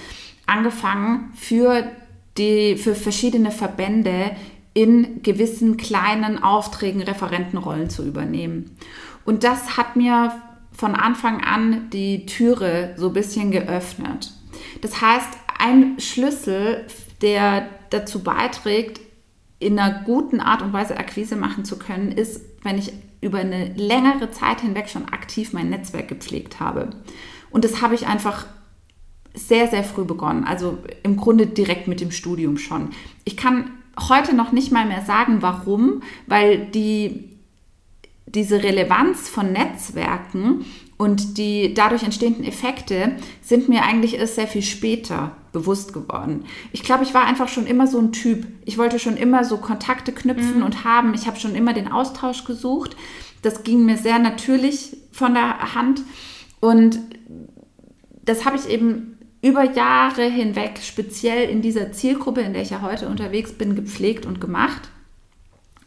angefangen 0.46 1.32
für, 1.34 1.90
die, 2.38 2.76
für 2.76 2.94
verschiedene 2.94 3.50
Verbände 3.50 4.36
in 4.76 5.22
gewissen 5.22 5.78
kleinen 5.78 6.42
Aufträgen 6.42 7.00
Referentenrollen 7.00 7.88
zu 7.88 8.04
übernehmen. 8.04 8.76
Und 9.24 9.42
das 9.42 9.78
hat 9.78 9.96
mir 9.96 10.32
von 10.70 10.94
Anfang 10.94 11.42
an 11.42 11.88
die 11.88 12.26
Türe 12.26 12.92
so 12.98 13.06
ein 13.06 13.14
bisschen 13.14 13.50
geöffnet. 13.50 14.34
Das 14.82 15.00
heißt, 15.00 15.30
ein 15.58 15.98
Schlüssel, 15.98 16.86
der 17.22 17.70
dazu 17.88 18.22
beiträgt, 18.22 19.00
in 19.60 19.78
einer 19.78 20.02
guten 20.04 20.40
Art 20.40 20.60
und 20.60 20.74
Weise 20.74 20.98
Akquise 20.98 21.36
machen 21.36 21.64
zu 21.64 21.78
können, 21.78 22.12
ist, 22.12 22.42
wenn 22.62 22.76
ich 22.76 22.92
über 23.22 23.38
eine 23.38 23.72
längere 23.76 24.30
Zeit 24.30 24.60
hinweg 24.60 24.90
schon 24.90 25.08
aktiv 25.08 25.54
mein 25.54 25.70
Netzwerk 25.70 26.08
gepflegt 26.08 26.60
habe. 26.60 26.90
Und 27.48 27.64
das 27.64 27.80
habe 27.80 27.94
ich 27.94 28.08
einfach 28.08 28.44
sehr, 29.32 29.68
sehr 29.68 29.84
früh 29.84 30.04
begonnen. 30.04 30.44
Also 30.44 30.76
im 31.02 31.16
Grunde 31.16 31.46
direkt 31.46 31.88
mit 31.88 32.02
dem 32.02 32.10
Studium 32.10 32.58
schon. 32.58 32.90
Ich 33.24 33.38
kann 33.38 33.70
heute 34.08 34.34
noch 34.34 34.52
nicht 34.52 34.72
mal 34.72 34.86
mehr 34.86 35.02
sagen, 35.02 35.38
warum, 35.40 36.02
weil 36.26 36.66
die, 36.66 37.30
diese 38.26 38.62
Relevanz 38.62 39.28
von 39.28 39.52
Netzwerken 39.52 40.64
und 40.98 41.38
die 41.38 41.74
dadurch 41.74 42.02
entstehenden 42.02 42.44
Effekte 42.44 43.16
sind 43.42 43.68
mir 43.68 43.84
eigentlich 43.84 44.14
erst 44.14 44.36
sehr 44.36 44.46
viel 44.46 44.62
später 44.62 45.36
bewusst 45.52 45.92
geworden. 45.92 46.44
Ich 46.72 46.82
glaube, 46.82 47.04
ich 47.04 47.14
war 47.14 47.24
einfach 47.24 47.48
schon 47.48 47.66
immer 47.66 47.86
so 47.86 47.98
ein 47.98 48.12
Typ. 48.12 48.46
Ich 48.64 48.78
wollte 48.78 48.98
schon 48.98 49.16
immer 49.16 49.44
so 49.44 49.58
Kontakte 49.58 50.12
knüpfen 50.12 50.58
mhm. 50.58 50.64
und 50.64 50.84
haben. 50.84 51.14
Ich 51.14 51.26
habe 51.26 51.38
schon 51.38 51.54
immer 51.54 51.72
den 51.72 51.90
Austausch 51.90 52.44
gesucht. 52.44 52.96
Das 53.42 53.62
ging 53.62 53.84
mir 53.84 53.96
sehr 53.96 54.18
natürlich 54.18 54.96
von 55.12 55.34
der 55.34 55.74
Hand. 55.74 56.02
Und 56.60 56.98
das 58.24 58.44
habe 58.44 58.56
ich 58.56 58.68
eben 58.68 59.15
über 59.46 59.62
Jahre 59.62 60.24
hinweg, 60.24 60.80
speziell 60.82 61.48
in 61.48 61.62
dieser 61.62 61.92
Zielgruppe, 61.92 62.40
in 62.40 62.52
der 62.52 62.62
ich 62.62 62.70
ja 62.70 62.82
heute 62.82 63.08
unterwegs 63.08 63.52
bin, 63.52 63.76
gepflegt 63.76 64.26
und 64.26 64.40
gemacht. 64.40 64.88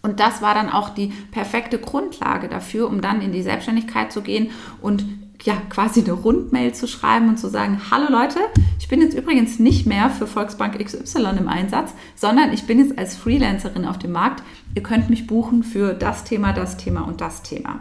Und 0.01 0.21
das 0.21 0.41
war 0.41 0.53
dann 0.53 0.69
auch 0.69 0.89
die 0.89 1.07
perfekte 1.31 1.77
Grundlage 1.77 2.47
dafür, 2.47 2.87
um 2.87 3.01
dann 3.01 3.21
in 3.21 3.33
die 3.33 3.41
Selbstständigkeit 3.41 4.13
zu 4.13 4.21
gehen 4.21 4.51
und 4.81 5.03
ja, 5.43 5.55
quasi 5.69 6.01
eine 6.01 6.13
Rundmail 6.13 6.73
zu 6.73 6.87
schreiben 6.87 7.29
und 7.29 7.37
zu 7.37 7.49
sagen, 7.49 7.81
hallo 7.91 8.07
Leute, 8.09 8.39
ich 8.77 8.87
bin 8.87 9.01
jetzt 9.01 9.17
übrigens 9.17 9.59
nicht 9.59 9.85
mehr 9.85 10.09
für 10.09 10.27
Volksbank 10.27 10.77
XY 10.77 11.37
im 11.37 11.47
Einsatz, 11.47 11.93
sondern 12.15 12.53
ich 12.53 12.65
bin 12.65 12.79
jetzt 12.79 12.97
als 12.97 13.15
Freelancerin 13.15 13.85
auf 13.85 13.99
dem 13.99 14.11
Markt. 14.11 14.43
Ihr 14.75 14.83
könnt 14.83 15.09
mich 15.09 15.27
buchen 15.27 15.63
für 15.63 15.93
das 15.93 16.23
Thema, 16.23 16.53
das 16.53 16.77
Thema 16.77 17.01
und 17.01 17.21
das 17.21 17.41
Thema. 17.41 17.79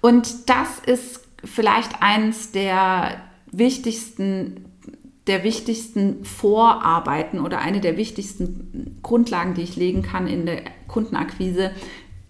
Und 0.00 0.48
das 0.48 0.78
ist 0.86 1.20
vielleicht 1.42 2.02
eins 2.02 2.50
der 2.50 3.20
wichtigsten 3.50 4.64
der 5.26 5.42
wichtigsten 5.42 6.24
Vorarbeiten 6.24 7.40
oder 7.40 7.58
eine 7.58 7.80
der 7.80 7.96
wichtigsten 7.96 8.98
Grundlagen, 9.02 9.54
die 9.54 9.62
ich 9.62 9.76
legen 9.76 10.02
kann 10.02 10.26
in 10.26 10.46
der 10.46 10.62
Kundenakquise, 10.86 11.70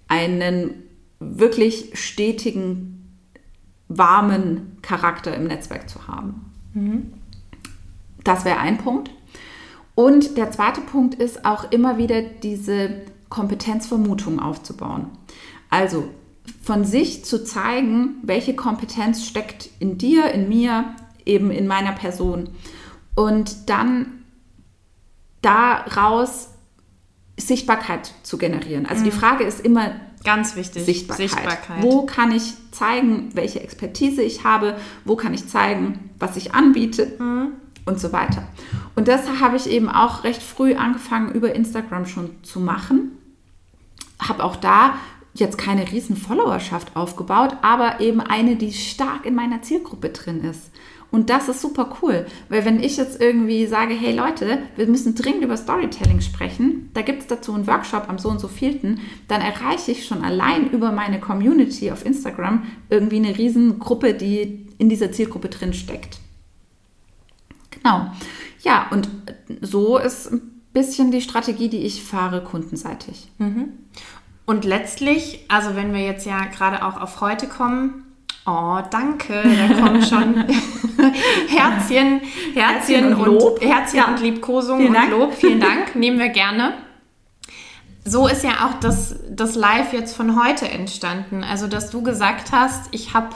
einen 0.07 0.75
wirklich 1.19 1.91
stetigen 1.95 3.19
warmen 3.89 4.79
Charakter 4.83 5.35
im 5.35 5.45
Netzwerk 5.45 5.89
zu 5.89 6.07
haben. 6.07 6.53
Mhm. 6.73 7.13
Das 8.23 8.45
wäre 8.45 8.59
ein 8.59 8.79
Punkt. 8.79 9.11
Und 9.95 10.37
der 10.37 10.51
zweite 10.51 10.81
Punkt 10.81 11.15
ist 11.15 11.45
auch 11.45 11.71
immer 11.71 11.99
wieder 11.99 12.23
diese 12.23 13.03
Kompetenzvermutung 13.29 14.41
aufzubauen. 14.41 15.07
Also 15.71 16.09
von 16.63 16.85
sich 16.85 17.25
zu 17.25 17.45
zeigen, 17.45 18.17
welche 18.23 18.55
Kompetenz 18.55 19.27
steckt 19.27 19.71
in 19.79 19.99
dir, 19.99 20.31
in 20.33 20.49
mir, 20.49 20.95
eben 21.25 21.51
in 21.51 21.67
meiner 21.67 21.93
Person. 21.93 22.49
Und 23.15 23.69
dann 23.69 24.25
daraus 25.43 26.49
Sichtbarkeit 27.37 28.13
zu 28.23 28.39
generieren. 28.39 28.87
Also 28.87 29.03
mhm. 29.03 29.05
die 29.07 29.11
Frage 29.11 29.45
ist 29.45 29.61
immer, 29.61 29.93
Ganz 30.25 30.57
wichtig. 30.57 30.85
Sichtbarkeit. 30.85 31.31
Sichtbarkeit. 31.31 31.83
Wo 31.83 32.07
kann 32.07 32.33
ich 32.33 32.55
zeigen, 32.73 33.29
welche 33.35 33.61
Expertise 33.61 34.23
ich 34.23 34.43
habe? 34.43 34.77
Wo 35.05 35.17
kann 35.17 35.35
ich 35.35 35.47
zeigen, 35.47 36.11
was 36.19 36.37
ich 36.37 36.55
anbiete? 36.55 37.13
Mhm. 37.19 37.49
Und 37.87 38.01
so 38.01 38.15
weiter. 38.15 38.45
Und 38.95 39.09
das 39.09 39.29
habe 39.43 39.59
ich 39.59 39.69
eben 39.69 39.91
auch 39.91 40.25
recht 40.25 40.43
früh 40.43 40.75
angefangen, 40.75 41.33
über 41.35 41.55
Instagram 41.55 42.07
schon 42.07 42.31
zu 42.43 42.59
machen. 42.59 43.19
Habe 44.19 44.43
auch 44.43 44.57
da 44.57 44.95
jetzt 45.35 45.59
keine 45.59 45.93
riesen 45.93 46.17
Followerschaft 46.17 46.97
aufgebaut, 46.97 47.59
aber 47.61 48.01
eben 48.01 48.23
eine, 48.23 48.57
die 48.57 48.73
stark 48.73 49.27
in 49.27 49.35
meiner 49.35 49.61
Zielgruppe 49.61 50.09
drin 50.09 50.45
ist. 50.45 50.71
Und 51.15 51.31
das 51.31 51.49
ist 51.49 51.61
super 51.61 51.97
cool, 52.03 52.27
weil 52.49 52.65
wenn 52.65 52.83
ich 52.83 52.97
jetzt 52.97 53.21
irgendwie 53.21 53.67
sage, 53.67 53.95
hey 53.95 54.13
Leute, 54.13 54.59
wir 54.75 54.89
müssen 54.89 55.15
dringend 55.15 55.45
über 55.45 55.57
Storytelling 55.57 56.21
sprechen, 56.21 56.91
da 56.93 57.03
gibt 57.03 57.21
es 57.21 57.29
dazu 57.29 57.55
einen 57.55 57.69
Workshop 57.69 58.09
am 58.09 58.19
so 58.19 58.31
und 58.31 58.41
so 58.41 58.49
vielten, 58.49 58.99
dann 59.29 59.41
erreiche 59.41 59.93
ich 59.93 60.07
schon 60.07 60.25
allein 60.25 60.71
über 60.71 60.91
meine 60.91 61.21
Community 61.21 61.93
auf 61.93 62.05
Instagram 62.05 62.65
irgendwie 62.91 63.19
eine 63.19 63.39
Riesengruppe, 63.39 64.15
die 64.15 64.67
in 64.79 64.89
dieser 64.89 65.13
Zielgruppe 65.13 65.51
drin 65.51 65.73
steckt. 65.73 66.19
Genau. 67.71 68.11
Ja, 68.65 68.89
und 68.91 69.09
so 69.61 69.99
ist 69.99 70.33
ein 70.33 70.63
bisschen 70.73 71.13
die 71.13 71.21
Strategie, 71.21 71.69
die 71.69 71.87
ich 71.87 72.03
fahre, 72.03 72.43
kundenseitig. 72.43 73.29
Mhm. 73.39 73.69
Und 74.47 74.65
letztlich, 74.65 75.45
also 75.47 75.77
wenn 75.77 75.95
wir 75.95 76.01
jetzt 76.01 76.27
ja 76.27 76.47
gerade 76.47 76.85
auch 76.85 77.01
auf 77.01 77.21
heute 77.21 77.47
kommen, 77.47 78.04
Oh, 78.47 78.79
danke. 78.91 79.43
Da 79.43 79.75
kommen 79.81 80.03
schon 80.03 80.35
Herzchen, 81.49 81.49
Herzchen, 81.49 82.21
Herzchen 82.55 83.15
und 83.15 83.25
Lob. 83.27 83.61
Herzchen 83.63 83.99
Ja. 83.99 84.09
und 84.09 84.21
Liebkosung 84.21 84.79
Vielen 84.79 84.89
und 84.91 84.95
Dank. 84.95 85.11
Lob. 85.11 85.35
Vielen 85.35 85.61
Dank. 85.61 85.95
Nehmen 85.97 86.19
wir 86.19 86.29
gerne. 86.29 86.75
So 88.05 88.27
ist 88.29 88.45
ja 88.45 88.67
auch 88.67 88.81
das, 88.81 89.17
das 89.31 89.55
Live 89.55 89.95
jetzt 89.95 90.15
von 90.15 90.43
heute 90.45 90.69
entstanden. 90.69 91.43
Also, 91.43 91.67
dass 91.69 91.89
du 91.91 92.03
gesagt 92.03 92.53
hast, 92.53 92.89
ich 92.91 93.15
habe 93.15 93.31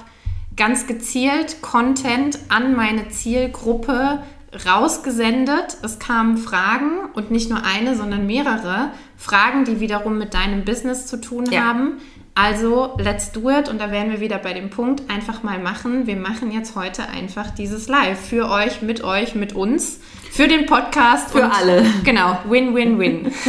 ganz 0.57 0.87
gezielt 0.87 1.63
Content 1.63 2.39
an 2.51 2.77
meine 2.77 3.09
Zielgruppe 3.09 4.23
rausgesendet. 4.67 5.79
Es 5.83 5.99
kamen 5.99 6.37
Fragen 6.37 6.91
und 7.15 7.31
nicht 7.31 7.49
nur 7.49 7.63
eine, 7.65 7.97
sondern 7.97 8.27
mehrere 8.27 8.91
Fragen, 9.17 9.65
die 9.65 9.81
wiederum 9.81 10.19
mit 10.19 10.35
deinem 10.35 10.65
Business 10.65 11.07
zu 11.07 11.19
tun 11.21 11.47
Ja. 11.51 11.63
haben. 11.65 11.95
Also, 12.41 12.95
let's 12.99 13.33
do 13.33 13.51
it. 13.51 13.69
Und 13.69 13.81
da 13.81 13.91
wären 13.91 14.11
wir 14.11 14.21
wieder 14.21 14.39
bei 14.39 14.55
dem 14.55 14.71
Punkt, 14.71 15.11
einfach 15.11 15.43
mal 15.43 15.59
machen. 15.59 16.07
Wir 16.07 16.15
machen 16.15 16.53
jetzt 16.53 16.77
heute 16.77 17.09
einfach 17.09 17.51
dieses 17.51 17.89
Live. 17.89 18.29
Für 18.29 18.49
euch, 18.49 18.81
mit 18.81 19.03
euch, 19.03 19.35
mit 19.35 19.55
uns. 19.55 19.99
Für 20.31 20.47
den 20.47 20.67
Podcast. 20.67 21.33
Für 21.33 21.51
alle. 21.51 21.85
Genau. 22.05 22.39
Win, 22.49 22.77
win, 22.77 22.99
win. 23.01 23.33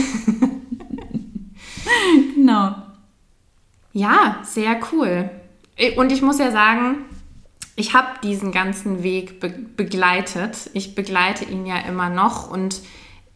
Genau. 2.36 2.76
Ja, 3.94 4.40
sehr 4.44 4.80
cool. 4.92 5.30
Und 5.98 6.12
ich 6.12 6.22
muss 6.22 6.40
ja 6.40 6.52
sagen, 6.52 7.06
ich 7.76 7.94
habe 7.94 8.08
diesen 8.24 8.52
ganzen 8.52 9.04
Weg 9.04 9.40
be 9.40 9.50
begleitet. 9.50 10.70
Ich 10.74 10.96
begleite 10.96 11.46
ihn 11.46 11.66
ja 11.66 11.78
immer 11.80 12.10
noch 12.10 12.50
und 12.50 12.82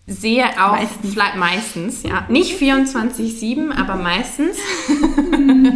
sehe 0.06 0.46
auch 0.62 0.74
Meistens. 0.74 1.16
meistens, 1.38 2.04
ja, 2.04 2.26
nicht 2.30 2.60
24/7, 2.62 3.72
aber 3.72 3.96
meistens. 3.96 4.58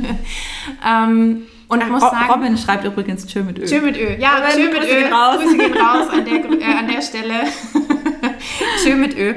ähm, 0.86 1.44
und 1.70 1.90
muss 1.90 2.02
Ro- 2.04 2.10
sagen, 2.10 2.32
Robin 2.32 2.58
schreibt 2.58 2.86
übrigens 2.86 3.26
Tschö 3.26 3.44
mit 3.44 3.60
Ö. 3.60 3.66
Tschö 3.66 3.82
mit 3.82 3.98
Ö. 3.98 4.16
Ja, 4.20 4.38
Robin, 4.38 4.50
Tschö 4.52 4.64
mit 4.72 4.74
Grüße 4.82 4.88
Ö. 4.98 5.02
gehen 5.02 5.14
raus. 5.14 5.38
Grüße 5.42 5.58
gehen 5.58 5.74
raus 5.78 6.10
an 6.10 6.26
der, 6.26 6.34
äh, 6.62 6.74
an 6.78 6.88
der 6.88 7.02
Stelle. 7.08 7.34
Tschö 8.84 8.96
mit 8.96 9.18
Ö. 9.18 9.36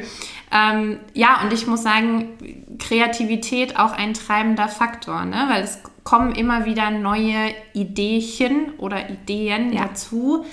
Ähm, 0.53 0.99
ja, 1.15 1.41
und 1.43 1.53
ich 1.53 1.67
muss 1.67 1.83
sagen, 1.83 2.31
Kreativität 2.79 3.79
auch 3.79 3.93
ein 3.93 4.15
treibender 4.15 4.69
Faktor, 4.69 5.25
ne? 5.25 5.45
weil 5.49 5.63
es 5.63 5.79
kommen 6.03 6.35
immer 6.35 6.65
wieder 6.67 6.91
neue 6.91 7.55
Ideen 7.73 8.73
oder 8.79 9.11
Ideen 9.11 9.73
Ja. 9.73 9.83
dazu. 9.87 10.45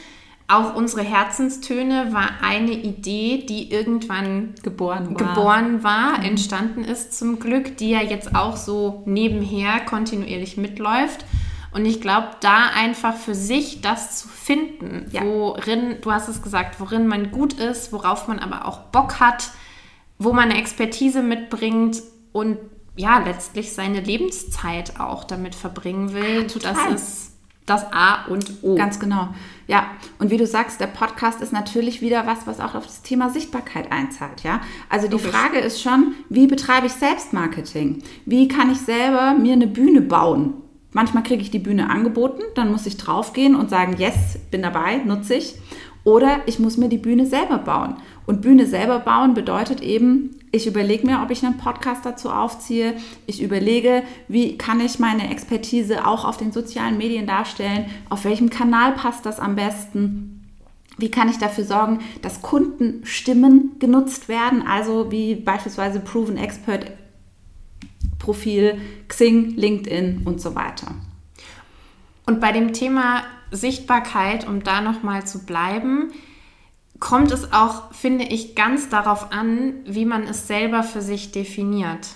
Auch 0.50 0.76
unsere 0.76 1.02
Herzenstöne 1.04 2.14
war 2.14 2.30
eine 2.41 2.72
Idee, 2.72 3.45
die 3.48 3.70
irgendwann 3.70 4.56
Geboren 4.64 5.10
war. 5.20 5.28
geboren 5.36 5.84
war, 5.84 6.24
entstanden 6.24 6.86
ist 6.86 7.18
zum 7.18 7.39
Glück, 7.39 7.76
die 7.78 7.89
ja 7.89 8.02
jetzt 8.02 8.34
auch 8.34 8.56
so 8.56 9.04
nebenher 9.06 9.82
kontinuierlich 9.82 10.56
mitläuft. 10.56 11.26
Und 11.74 11.86
ich 11.86 12.00
glaube, 12.00 12.30
da 12.39 12.68
einfach 12.76 13.14
für 13.14 13.36
sich 13.36 13.82
das 13.82 14.20
zu 14.22 14.30
finden, 14.30 15.08
Ja. 15.12 15.26
worin, 15.26 15.98
du 16.02 16.12
hast 16.14 16.30
es 16.30 16.41
gesagt, 16.41 16.80
worin 16.80 17.08
man 17.08 17.30
gut 17.32 17.54
ist, 17.54 17.91
worauf 17.91 18.30
man 18.30 18.39
aber 18.39 18.66
auch 18.66 18.80
Bock 18.86 19.20
hat, 19.20 19.50
wo 20.18 20.32
man 20.32 20.50
eine 20.50 20.58
Expertise 20.60 21.22
mitbringt 21.22 22.02
und 22.32 22.58
ja, 22.95 23.20
letztlich 23.20 23.74
seine 23.74 24.00
Lebenszeit 24.00 25.00
auch 25.00 25.26
damit 25.26 25.54
verbringen 25.56 26.14
will, 26.14 26.43
das 26.45 26.54
total. 26.54 26.93
ist 26.95 27.34
das 27.68 27.86
A 27.91 28.26
und 28.28 28.63
O. 28.63 28.76
Ganz 28.76 28.99
genau. 28.99 29.30
Ja, 29.68 29.91
und 30.18 30.32
wie 30.32 30.38
du 30.38 30.47
sagst, 30.47 30.80
der 30.80 30.88
Podcast 30.88 31.41
ist 31.41 31.51
natürlich 31.51 32.01
wieder 32.01 32.26
was, 32.26 32.47
was 32.47 32.59
auch 32.59 32.74
auf 32.74 32.86
das 32.86 33.01
Thema 33.03 33.30
Sichtbarkeit 33.30 33.91
einzahlt, 33.91 34.41
ja? 34.43 34.61
Also 34.89 35.07
die. 35.07 35.20
Frage 35.20 35.59
ist 35.59 35.82
schon, 35.82 36.15
wie 36.30 36.47
betreibe 36.47 36.88
ich 36.88 36.93
Selbstmarketing? 36.93 38.01
Wie 38.26 38.47
kann 38.47 38.72
ich 38.72 38.80
selber 38.80 39.34
mir 39.34 39.53
eine 39.53 39.68
Bühne 39.68 40.01
bauen? 40.01 40.53
Manchmal 40.93 41.24
kriege 41.24 41.41
ich 41.41 41.51
die 41.51 41.59
Bühne 41.59 41.89
angeboten, 41.89 42.41
dann 42.55 42.72
muss 42.72 42.86
ich 42.86 42.95
draufgehen 42.95 43.55
und 43.55 43.70
sagen, 43.70 43.97
yes, 43.97 44.39
bin 44.49 44.61
dabei, 44.61 44.97
nutze 44.97 45.36
ich. 45.36 45.55
Oder 46.05 46.39
ich 46.45 46.59
muss 46.59 46.78
mir 46.78 46.88
die 46.88 46.97
Bühne 46.97 47.26
selber 47.26 47.57
bauen. 47.57 47.97
Und 48.28 48.41
Bühne 48.41 48.67
selber 48.67 48.99
bauen 48.99 49.34
bedeutet 49.34 49.82
eben, 49.82 50.36
ich 50.51 50.67
überlege 50.67 51.07
mir, 51.07 51.21
ob 51.23 51.32
ich 51.32 51.45
einen 51.45 51.57
Podcast 51.57 52.05
dazu 52.05 52.30
aufziehe. 52.30 52.95
Ich 53.25 53.41
überlege, 53.41 54.03
wie 54.28 54.57
kann 54.57 54.82
ich 54.82 54.99
meine 54.99 55.32
Expertise 55.32 56.05
auch 56.05 56.25
auf 56.25 56.36
den 56.36 56.51
sozialen 56.51 56.97
Medien 56.97 57.25
darstellen? 57.25 57.86
Auf 58.09 58.25
welchem 58.25 58.49
Kanal 58.49 58.91
passt 58.91 59.25
das 59.25 59.39
am 59.39 59.55
besten? 59.55 60.45
Wie 60.97 61.09
kann 61.09 61.30
ich 61.30 61.38
dafür 61.38 61.63
sorgen, 61.63 61.99
dass 62.21 62.41
Kundenstimmen 62.41 63.80
genutzt 63.80 64.28
werden? 64.28 64.61
Also 64.67 65.09
wie 65.09 65.36
beispielsweise 65.36 66.01
Proven 66.01 66.38
Expert 66.38 66.91
Profil, 68.19 68.82
Xing, 69.07 69.55
LinkedIn 69.55 70.23
und 70.25 70.41
so 70.41 70.53
weiter. 70.53 70.95
Und 72.25 72.41
bei 72.41 72.51
dem 72.51 72.73
Thema 72.73 73.23
Sichtbarkeit, 73.51 74.45
um 74.45 74.63
da 74.63 74.82
nochmal 74.82 75.25
zu 75.25 75.45
bleiben, 75.45 76.11
kommt 77.00 77.32
es 77.32 77.54
auch, 77.54 77.93
finde 77.93 78.26
ich, 78.26 78.56
ganz 78.56 78.89
darauf 78.89 79.32
an, 79.32 79.74
wie 79.86 80.06
man 80.06 80.24
es 80.24 80.48
selber 80.48 80.84
für 80.84 81.02
sich 81.02 81.32
definiert. 81.32 82.08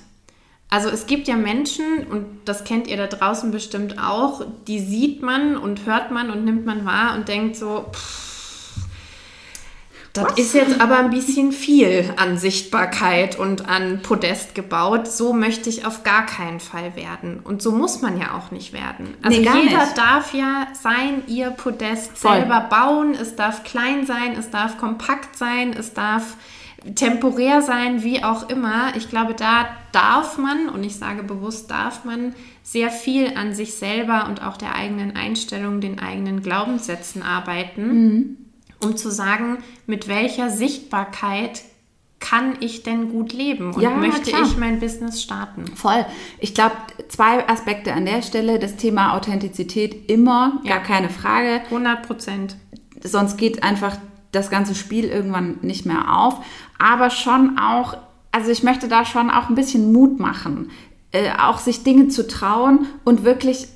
Also 0.69 0.89
es 0.89 1.05
gibt 1.05 1.27
ja 1.27 1.35
Menschen, 1.35 2.07
und 2.09 2.25
das 2.45 2.63
kennt 2.63 2.87
ihr 2.87 2.95
da 2.95 3.07
draußen 3.07 3.51
bestimmt 3.51 3.99
auch, 3.99 4.45
die 4.67 4.79
sieht 4.79 5.21
man 5.21 5.57
und 5.57 5.85
hört 5.85 6.11
man 6.11 6.31
und 6.31 6.45
nimmt 6.45 6.65
man 6.65 6.85
wahr 6.85 7.15
und 7.15 7.27
denkt 7.27 7.57
so, 7.57 7.85
pff, 7.91 8.30
das 10.13 10.37
ist 10.37 10.53
jetzt 10.53 10.81
aber 10.81 10.97
ein 10.97 11.09
bisschen 11.09 11.51
viel 11.51 12.13
an 12.17 12.37
Sichtbarkeit 12.37 13.39
und 13.39 13.69
an 13.69 14.01
Podest 14.01 14.55
gebaut. 14.55 15.07
So 15.07 15.31
möchte 15.31 15.69
ich 15.69 15.85
auf 15.85 16.03
gar 16.03 16.25
keinen 16.25 16.59
Fall 16.59 16.95
werden. 16.95 17.39
Und 17.43 17.61
so 17.61 17.71
muss 17.71 18.01
man 18.01 18.19
ja 18.19 18.37
auch 18.37 18.51
nicht 18.51 18.73
werden. 18.73 19.13
Also 19.21 19.39
Nee, 19.39 19.47
jeder 19.47 19.85
nicht. 19.85 19.97
darf 19.97 20.33
ja 20.33 20.67
sein, 20.73 21.23
ihr 21.27 21.51
Podest 21.51 22.17
Voll. 22.17 22.33
selber 22.39 22.61
bauen. 22.69 23.13
Es 23.13 23.35
darf 23.35 23.63
klein 23.63 24.05
sein, 24.05 24.35
es 24.37 24.49
darf 24.49 24.77
kompakt 24.77 25.37
sein, 25.37 25.73
es 25.77 25.93
darf 25.93 26.35
temporär 26.95 27.61
sein, 27.61 28.03
wie 28.03 28.23
auch 28.23 28.49
immer. 28.49 28.95
Ich 28.97 29.09
glaube, 29.09 29.33
da 29.33 29.67
darf 29.91 30.37
man, 30.37 30.67
und 30.67 30.83
ich 30.83 30.95
sage 30.95 31.23
bewusst 31.23 31.69
darf 31.71 32.05
man, 32.05 32.33
sehr 32.63 32.89
viel 32.89 33.37
an 33.37 33.53
sich 33.53 33.75
selber 33.75 34.27
und 34.27 34.43
auch 34.43 34.57
der 34.57 34.75
eigenen 34.75 35.15
Einstellung, 35.15 35.79
den 35.79 35.99
eigenen 35.99 36.41
Glaubenssätzen 36.41 37.21
arbeiten, 37.23 38.37
um 38.83 38.97
zu 38.97 39.09
sagen, 39.11 39.57
mit 39.87 40.07
welcher 40.07 40.49
Sichtbarkeit 40.49 41.61
kann 42.19 42.55
ich 42.59 42.83
denn 42.83 43.09
gut 43.09 43.33
leben 43.33 43.73
und 43.73 43.81
Ja, 43.81 43.89
möchte 43.89 44.29
klar. 44.29 44.43
ich 44.43 44.55
mein 44.55 44.79
Business 44.79 45.21
starten. 45.23 45.65
Voll. 45.75 46.05
Ich 46.39 46.53
glaube, 46.53 46.75
zwei 47.09 47.47
Aspekte 47.49 47.93
an 47.93 48.05
der 48.05 48.21
Stelle. 48.21 48.59
Das 48.59 48.75
Thema 48.77 49.15
Authentizität 49.15 50.09
immer, 50.09 50.61
Ja. 50.63 50.75
gar 50.75 50.83
keine 50.83 51.09
Frage. 51.09 51.61
100 51.71 52.05
Prozent. 52.05 52.57
Sonst 53.03 53.37
geht 53.37 53.63
einfach 53.63 53.97
das 54.31 54.51
ganze 54.51 54.75
Spiel 54.75 55.05
irgendwann 55.05 55.57
nicht 55.63 55.85
mehr 55.87 56.15
auf. 56.15 56.35
Aber 56.77 57.09
schon 57.09 57.57
auch, 57.57 57.97
also 58.31 58.51
ich 58.51 58.61
möchte 58.61 58.87
da 58.87 59.03
schon 59.03 59.31
auch 59.31 59.49
ein 59.49 59.55
bisschen 59.55 59.91
Mut 59.91 60.19
machen, 60.19 60.69
äh, 61.11 61.31
auch 61.39 61.57
sich 61.57 61.83
Dinge 61.83 62.07
zu 62.09 62.27
trauen 62.27 62.85
und 63.03 63.23
wirklich 63.23 63.67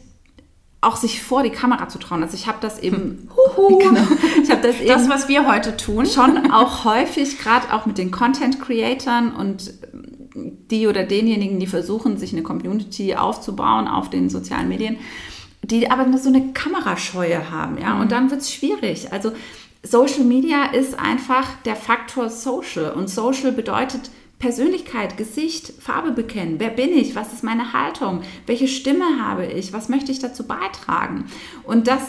auch 0.85 0.95
sich 0.95 1.21
vor 1.21 1.43
die 1.43 1.49
Kamera 1.49 1.89
zu 1.89 1.99
trauen. 1.99 2.23
Also 2.23 2.35
ich 2.35 2.47
habe 2.47 2.57
das 2.61 2.79
eben, 2.79 3.29
genau, 3.57 4.01
ich 4.41 4.51
habe 4.51 4.61
das 4.67 4.79
eben 4.79 4.87
Das, 4.87 5.09
was 5.09 5.27
wir 5.27 5.47
heute 5.47 5.75
tun. 5.77 6.05
schon 6.05 6.51
auch 6.51 6.85
häufig, 6.85 7.39
gerade 7.39 7.73
auch 7.73 7.85
mit 7.85 7.97
den 7.97 8.11
Content-Creatern 8.11 9.35
und 9.35 9.73
die 10.35 10.87
oder 10.87 11.03
denjenigen, 11.03 11.59
die 11.59 11.67
versuchen, 11.67 12.17
sich 12.17 12.33
eine 12.33 12.43
Community 12.43 13.15
aufzubauen 13.15 13.87
auf 13.87 14.09
den 14.09 14.29
sozialen 14.29 14.67
Medien, 14.67 14.97
die 15.63 15.89
aber 15.89 16.05
nur 16.05 16.19
so 16.19 16.29
eine 16.29 16.51
Kamerascheue 16.53 17.51
haben, 17.51 17.77
ja, 17.79 17.99
und 17.99 18.11
dann 18.11 18.29
wird 18.29 18.41
es 18.41 18.53
schwierig. 18.53 19.11
Also 19.11 19.31
Social 19.83 20.23
Media 20.23 20.65
ist 20.65 20.97
einfach 20.97 21.47
der 21.63 21.75
Faktor 21.75 22.29
Social 22.29 22.91
und 22.91 23.09
Social 23.09 23.51
bedeutet 23.51 24.09
Persönlichkeit, 24.39 25.17
Gesicht, 25.17 25.73
Farbe 25.81 26.11
bekennen. 26.11 26.59
Wer 26.59 26.69
bin 26.69 26.89
ich? 26.89 27.15
Was 27.15 27.33
ist 27.33 27.43
meine 27.43 27.73
Haltung? 27.73 28.21
Welche 28.45 28.67
Stimme 28.67 29.21
habe 29.21 29.45
ich? 29.45 29.73
Was 29.73 29.89
möchte 29.89 30.11
ich 30.11 30.19
dazu 30.19 30.45
beitragen? 30.45 31.25
Und 31.63 31.87
das 31.87 32.01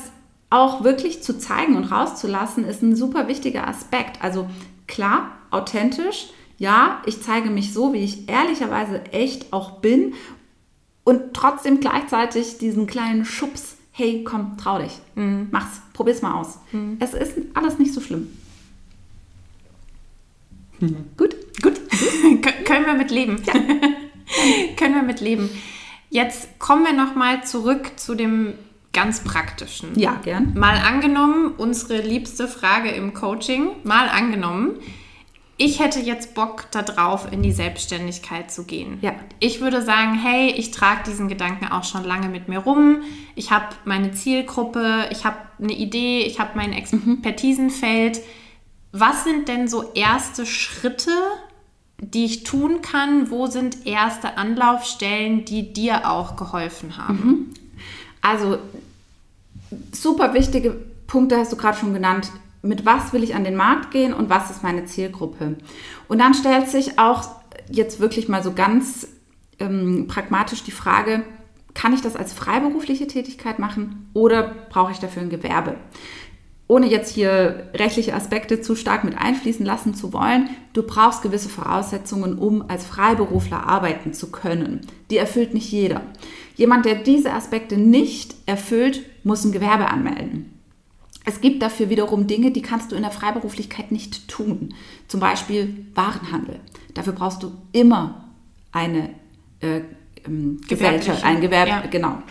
auch 0.50 0.84
wirklich 0.84 1.22
zu 1.22 1.38
zeigen 1.38 1.76
und 1.76 1.84
rauszulassen, 1.84 2.64
ist 2.64 2.82
ein 2.82 2.94
super 2.94 3.28
wichtiger 3.28 3.66
Aspekt. 3.66 4.22
Also 4.22 4.48
klar, 4.86 5.32
authentisch, 5.50 6.28
ja, 6.58 7.02
ich 7.04 7.20
zeige 7.22 7.50
mich 7.50 7.72
so, 7.72 7.92
wie 7.92 8.04
ich 8.04 8.28
ehrlicherweise 8.28 9.04
echt 9.12 9.52
auch 9.52 9.80
bin 9.80 10.14
und 11.04 11.34
trotzdem 11.34 11.80
gleichzeitig 11.80 12.58
diesen 12.58 12.86
kleinen 12.86 13.24
Schubs, 13.24 13.76
hey, 13.92 14.24
komm, 14.24 14.56
trau 14.56 14.78
dich, 14.78 14.98
mach's, 15.50 15.80
probier's 15.92 16.22
mal 16.22 16.34
aus. 16.34 16.58
Es 17.00 17.12
ist 17.14 17.38
alles 17.54 17.78
nicht 17.78 17.92
so 17.92 18.00
schlimm. 18.00 18.28
Gut, 21.16 21.34
gut. 21.62 21.80
Kö- 22.42 22.64
können 22.64 22.86
wir 22.86 22.94
mit 22.94 23.10
leben. 23.10 23.42
können 24.76 24.94
wir 24.94 25.02
mit 25.02 25.20
leben. 25.20 25.50
Jetzt 26.10 26.58
kommen 26.58 26.84
wir 26.84 26.92
nochmal 26.92 27.44
zurück 27.44 27.92
zu 27.98 28.14
dem 28.14 28.54
ganz 28.92 29.20
praktischen. 29.20 29.98
Ja, 29.98 30.20
gern. 30.24 30.52
Mal 30.56 30.78
angenommen, 30.78 31.52
unsere 31.58 32.00
liebste 32.00 32.48
Frage 32.48 32.90
im 32.90 33.12
Coaching, 33.12 33.68
mal 33.84 34.08
angenommen, 34.08 34.76
ich 35.58 35.80
hätte 35.80 36.00
jetzt 36.00 36.34
Bock 36.34 36.66
darauf, 36.70 37.32
in 37.32 37.42
die 37.42 37.52
Selbstständigkeit 37.52 38.50
zu 38.50 38.64
gehen. 38.64 38.98
Ja. 39.00 39.14
Ich 39.40 39.62
würde 39.62 39.80
sagen, 39.80 40.14
hey, 40.14 40.50
ich 40.50 40.70
trage 40.70 41.04
diesen 41.06 41.28
Gedanken 41.28 41.66
auch 41.66 41.84
schon 41.84 42.04
lange 42.04 42.28
mit 42.28 42.48
mir 42.48 42.58
rum. 42.58 42.98
Ich 43.36 43.50
habe 43.50 43.66
meine 43.86 44.12
Zielgruppe, 44.12 45.06
ich 45.10 45.24
habe 45.24 45.38
eine 45.58 45.72
Idee, 45.72 46.20
ich 46.20 46.38
habe 46.40 46.50
mein 46.56 46.74
Expertisenfeld. 46.74 48.20
Was 48.98 49.24
sind 49.24 49.48
denn 49.48 49.68
so 49.68 49.92
erste 49.92 50.46
Schritte, 50.46 51.10
die 51.98 52.24
ich 52.24 52.44
tun 52.44 52.80
kann? 52.80 53.30
Wo 53.30 53.46
sind 53.46 53.86
erste 53.86 54.38
Anlaufstellen, 54.38 55.44
die 55.44 55.72
dir 55.72 56.10
auch 56.10 56.36
geholfen 56.36 56.96
haben? 56.96 57.52
Also 58.22 58.58
super 59.92 60.32
wichtige 60.34 60.76
Punkte 61.06 61.36
hast 61.36 61.52
du 61.52 61.56
gerade 61.56 61.78
schon 61.78 61.92
genannt. 61.92 62.30
Mit 62.62 62.86
was 62.86 63.12
will 63.12 63.22
ich 63.22 63.34
an 63.34 63.44
den 63.44 63.54
Markt 63.54 63.90
gehen 63.90 64.14
und 64.14 64.30
was 64.30 64.50
ist 64.50 64.62
meine 64.62 64.86
Zielgruppe? 64.86 65.56
Und 66.08 66.18
dann 66.18 66.34
stellt 66.34 66.68
sich 66.68 66.98
auch 66.98 67.28
jetzt 67.70 68.00
wirklich 68.00 68.28
mal 68.28 68.42
so 68.42 68.52
ganz 68.52 69.08
ähm, 69.58 70.06
pragmatisch 70.08 70.64
die 70.64 70.72
Frage, 70.72 71.22
kann 71.74 71.92
ich 71.92 72.00
das 72.00 72.16
als 72.16 72.32
freiberufliche 72.32 73.06
Tätigkeit 73.06 73.58
machen 73.58 74.08
oder 74.14 74.54
brauche 74.70 74.92
ich 74.92 74.98
dafür 74.98 75.22
ein 75.22 75.30
Gewerbe? 75.30 75.76
Ohne 76.68 76.86
jetzt 76.86 77.14
hier 77.14 77.68
rechtliche 77.74 78.14
Aspekte 78.14 78.60
zu 78.60 78.74
stark 78.74 79.04
mit 79.04 79.16
einfließen 79.16 79.64
lassen 79.64 79.94
zu 79.94 80.12
wollen, 80.12 80.50
du 80.72 80.82
brauchst 80.82 81.22
gewisse 81.22 81.48
Voraussetzungen, 81.48 82.38
um 82.38 82.68
als 82.68 82.84
Freiberufler 82.84 83.66
arbeiten 83.68 84.12
zu 84.12 84.32
können. 84.32 84.80
Die 85.10 85.16
erfüllt 85.16 85.54
nicht 85.54 85.70
jeder. 85.70 86.02
Jemand, 86.56 86.84
der 86.84 86.96
diese 86.96 87.32
Aspekte 87.32 87.76
nicht 87.76 88.34
erfüllt, 88.46 89.02
muss 89.22 89.44
ein 89.44 89.52
Gewerbe 89.52 89.88
anmelden. 89.88 90.52
Es 91.24 91.40
gibt 91.40 91.62
dafür 91.62 91.88
wiederum 91.90 92.26
Dinge, 92.26 92.50
die 92.50 92.62
kannst 92.62 92.90
du 92.90 92.96
in 92.96 93.02
der 93.02 93.10
Freiberuflichkeit 93.10 93.92
nicht 93.92 94.28
tun. 94.28 94.74
Zum 95.08 95.20
Beispiel 95.20 95.86
Warenhandel. 95.94 96.60
Dafür 96.94 97.12
brauchst 97.12 97.42
du 97.42 97.52
immer 97.72 98.32
eine 98.72 99.10
äh, 99.60 99.80
ähm, 100.26 100.60
Gesellschaft, 100.68 101.24
ein 101.24 101.40
Gewerbe, 101.40 101.70
ja. 101.70 101.82
genau. 101.90 102.22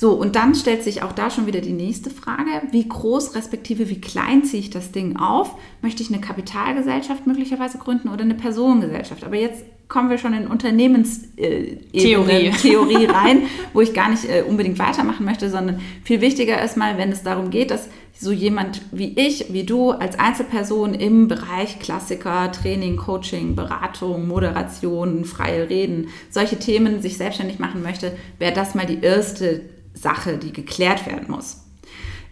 So, 0.00 0.12
und 0.12 0.36
dann 0.36 0.54
stellt 0.54 0.84
sich 0.84 1.02
auch 1.02 1.10
da 1.10 1.28
schon 1.28 1.46
wieder 1.48 1.60
die 1.60 1.72
nächste 1.72 2.08
Frage, 2.08 2.62
wie 2.70 2.86
groß 2.86 3.34
respektive 3.34 3.88
wie 3.88 4.00
klein 4.00 4.44
ziehe 4.44 4.62
ich 4.62 4.70
das 4.70 4.92
Ding 4.92 5.16
auf? 5.16 5.56
Möchte 5.82 6.04
ich 6.04 6.08
eine 6.08 6.20
Kapitalgesellschaft 6.20 7.26
möglicherweise 7.26 7.78
gründen 7.78 8.08
oder 8.08 8.22
eine 8.22 8.36
Personengesellschaft? 8.36 9.24
Aber 9.24 9.34
jetzt 9.34 9.64
kommen 9.88 10.08
wir 10.08 10.18
schon 10.18 10.34
in 10.34 10.46
Unternehmenstheorie 10.46 11.80
äh, 11.92 12.50
Theorie. 12.52 13.06
Rein, 13.06 13.42
wo 13.72 13.80
ich 13.80 13.92
gar 13.92 14.08
nicht 14.08 14.24
äh, 14.30 14.42
unbedingt 14.42 14.78
weitermachen 14.78 15.26
möchte, 15.26 15.50
sondern 15.50 15.80
viel 16.04 16.20
wichtiger 16.20 16.62
ist 16.62 16.76
mal, 16.76 16.96
wenn 16.96 17.10
es 17.10 17.24
darum 17.24 17.50
geht, 17.50 17.72
dass 17.72 17.88
so 18.16 18.30
jemand 18.30 18.82
wie 18.92 19.18
ich, 19.18 19.52
wie 19.52 19.64
du 19.64 19.90
als 19.90 20.16
Einzelperson 20.16 20.94
im 20.94 21.26
Bereich 21.26 21.80
Klassiker, 21.80 22.52
Training, 22.52 22.98
Coaching, 22.98 23.56
Beratung, 23.56 24.28
Moderation, 24.28 25.24
freie 25.24 25.68
Reden, 25.68 26.06
solche 26.30 26.60
Themen 26.60 27.02
sich 27.02 27.16
selbstständig 27.16 27.58
machen 27.58 27.82
möchte, 27.82 28.12
wäre 28.38 28.52
das 28.52 28.76
mal 28.76 28.86
die 28.86 29.00
erste 29.02 29.62
Sache, 30.00 30.38
die 30.38 30.52
geklärt 30.52 31.06
werden 31.06 31.30
muss. 31.30 31.64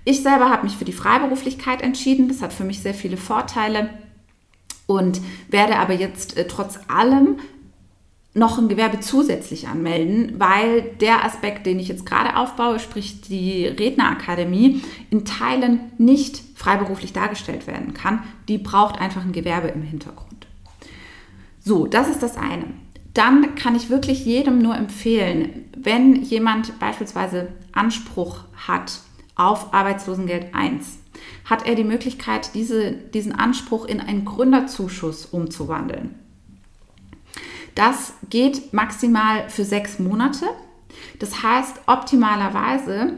Ich 0.04 0.22
selber 0.22 0.50
habe 0.50 0.64
mich 0.64 0.76
für 0.76 0.84
die 0.84 0.92
Freiberuflichkeit 0.92 1.82
entschieden. 1.82 2.28
Das 2.28 2.40
hat 2.40 2.52
für 2.52 2.64
mich 2.64 2.80
sehr 2.80 2.94
viele 2.94 3.16
Vorteile 3.16 3.90
und 4.86 5.20
werde 5.48 5.76
aber 5.78 5.94
jetzt 5.94 6.36
äh, 6.36 6.46
trotz 6.46 6.78
allem 6.88 7.38
noch 8.36 8.58
ein 8.58 8.68
Gewerbe 8.68 9.00
zusätzlich 9.00 9.66
anmelden, 9.66 10.34
weil 10.38 10.82
der 11.00 11.24
Aspekt, 11.24 11.64
den 11.64 11.78
ich 11.80 11.88
jetzt 11.88 12.04
gerade 12.04 12.36
aufbaue, 12.36 12.78
sprich 12.78 13.22
die 13.22 13.66
Rednerakademie, 13.66 14.82
in 15.10 15.24
Teilen 15.24 15.80
nicht 15.96 16.42
freiberuflich 16.54 17.14
dargestellt 17.14 17.66
werden 17.66 17.94
kann. 17.94 18.22
Die 18.48 18.58
braucht 18.58 19.00
einfach 19.00 19.24
ein 19.24 19.32
Gewerbe 19.32 19.68
im 19.68 19.82
Hintergrund. 19.82 20.46
So, 21.64 21.86
das 21.86 22.08
ist 22.08 22.22
das 22.22 22.36
eine. 22.36 22.66
Dann 23.16 23.54
kann 23.54 23.74
ich 23.74 23.88
wirklich 23.88 24.26
jedem 24.26 24.58
nur 24.58 24.76
empfehlen, 24.76 25.64
wenn 25.74 26.20
jemand 26.20 26.78
beispielsweise 26.78 27.48
Anspruch 27.72 28.40
hat 28.66 29.00
auf 29.36 29.72
Arbeitslosengeld 29.72 30.54
1, 30.54 30.98
hat 31.46 31.66
er 31.66 31.76
die 31.76 31.84
Möglichkeit, 31.84 32.54
diese, 32.54 32.92
diesen 32.92 33.32
Anspruch 33.32 33.86
in 33.86 34.00
einen 34.00 34.26
Gründerzuschuss 34.26 35.24
umzuwandeln. 35.24 36.14
Das 37.74 38.12
geht 38.28 38.74
maximal 38.74 39.48
für 39.48 39.64
sechs 39.64 39.98
Monate. 39.98 40.44
Das 41.18 41.42
heißt, 41.42 41.84
optimalerweise 41.86 43.14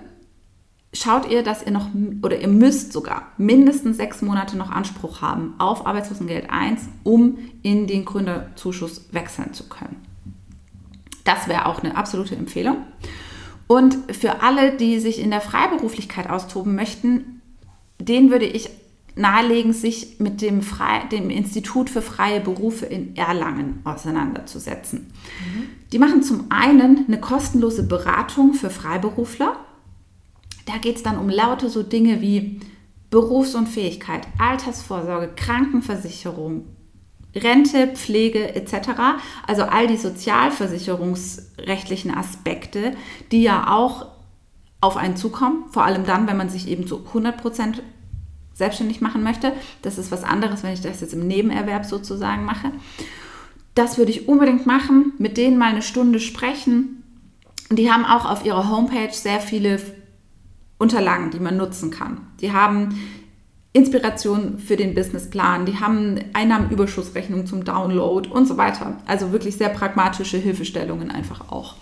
schaut 0.93 1.31
ihr, 1.31 1.43
dass 1.43 1.63
ihr 1.63 1.73
noch 1.73 1.89
oder 2.23 2.41
ihr 2.41 2.49
müsst 2.49 2.93
sogar 2.93 3.33
mindestens 3.37 3.97
sechs 3.97 4.23
Monate 4.23 4.57
noch 4.57 4.71
Anspruch 4.71 5.21
haben 5.21 5.55
auf 5.59 5.87
Arbeitslosengeld 5.87 6.51
1, 6.51 6.89
um 7.05 7.39
in 7.63 7.87
den 7.87 8.05
Gründerzuschuss 8.05 9.13
wechseln 9.13 9.53
zu 9.53 9.69
können. 9.69 9.97
Das 11.25 11.47
wäre 11.47 11.67
auch 11.67 11.83
eine 11.83 11.97
absolute 11.97 12.35
Empfehlung. 12.35 12.79
Und 13.67 13.99
für 14.13 14.43
alle, 14.43 14.73
die 14.77 14.99
sich 14.99 15.21
in 15.21 15.31
der 15.31 15.43
Freiberuflichkeit 15.43 16.31
austoben 16.31 16.75
möchten, 16.75 17.43
den 18.01 18.31
würde 18.31 18.47
ich 18.47 18.71
nahelegen, 19.15 19.73
sich 19.73 20.21
mit 20.21 20.41
dem, 20.41 20.63
Frei, 20.63 21.03
dem 21.11 21.29
Institut 21.29 21.91
für 21.91 22.01
freie 22.03 22.41
Berufe 22.41 22.87
in 22.87 23.17
Erlangen 23.17 23.81
auseinanderzusetzen. 23.85 25.01
Mhm. 25.11 25.65
Die 25.93 25.99
machen 25.99 26.23
zum 26.23 26.47
einen 26.51 27.05
eine 27.07 27.21
kostenlose 27.21 27.83
Beratung 27.83 28.55
für 28.55 28.71
Freiberufler. 28.71 29.57
Da 30.69 30.77
geht 30.77 30.97
es 30.97 31.03
dann 31.03 31.19
um 31.19 31.31
lauter 31.31 31.71
so 31.71 31.83
Dinge 31.83 32.21
wie 32.21 32.61
Berufsunfähigkeit, 33.09 34.29
Altersvorsorge, 34.39 35.31
Krankenversicherung, 35.35 36.67
Rente, 37.35 37.89
Pflege 37.89 38.55
etc. 38.55 38.91
Also 39.47 39.63
all 39.63 39.87
die 39.87 39.97
sozialversicherungsrechtlichen 39.97 42.15
Aspekte, 42.15 42.93
die 43.33 43.43
ja 43.43 43.75
auch 43.75 44.09
auf 44.83 44.99
einen 44.99 45.17
zukommen, 45.17 45.65
vor 45.71 45.87
allem 45.87 46.05
dann, 46.05 46.29
wenn 46.29 46.37
man 46.37 46.51
sich 46.51 46.69
eben 46.69 46.87
zu 46.87 47.07
100 47.07 47.39
Prozent 47.39 47.83
selbstständig 48.53 49.01
machen 49.01 49.23
möchte. 49.23 49.55
Das 49.81 49.97
ist 49.97 50.13
was 50.13 50.23
anderes, 50.23 50.65
wenn 50.65 50.75
ich 50.75 50.83
das 50.83 51.01
jetzt 51.01 51.15
im 51.15 51.27
Nebenerwerb 51.27 51.87
sozusagen 51.87 52.45
mache. 52.45 52.73
Das 53.75 53.97
würde 53.97 54.11
ich 54.11 54.29
unbedingt 54.29 54.67
machen, 54.67 55.15
mit 55.17 55.39
denen 55.39 55.57
mal 55.57 55.71
eine 55.71 55.81
Stunde 55.81 56.21
sprechen. 56.21 57.03
Die 57.71 57.91
haben 57.91 58.05
auch 58.05 58.31
auf 58.31 58.45
ihrer 58.45 58.71
Homepage 58.71 59.13
sehr 59.13 59.41
viele 59.41 59.81
Unterlagen, 60.79 61.31
die 61.31 61.41
man 61.41 61.57
nutzen 61.57 61.91
kann. 61.91 62.19
Die 62.41 62.53
haben 62.53 62.99
Inspiration 63.73 64.59
für 64.59 64.77
den 64.77 64.95
Businessplan, 64.95 65.67
die 65.67 65.79
haben 65.79 66.19
Einnahmenüberschussrechnung 66.33 67.47
zum 67.47 67.65
Download 67.65 68.29
und 68.29 68.47
so 68.47 68.57
weiter. 68.57 68.97
Also 69.07 69.33
wirklich 69.33 69.57
sehr 69.57 69.69
pragmatische 69.69 70.39
Hilfestellungen 70.39 71.11
einfach 71.11 71.53
auch. 71.53 71.77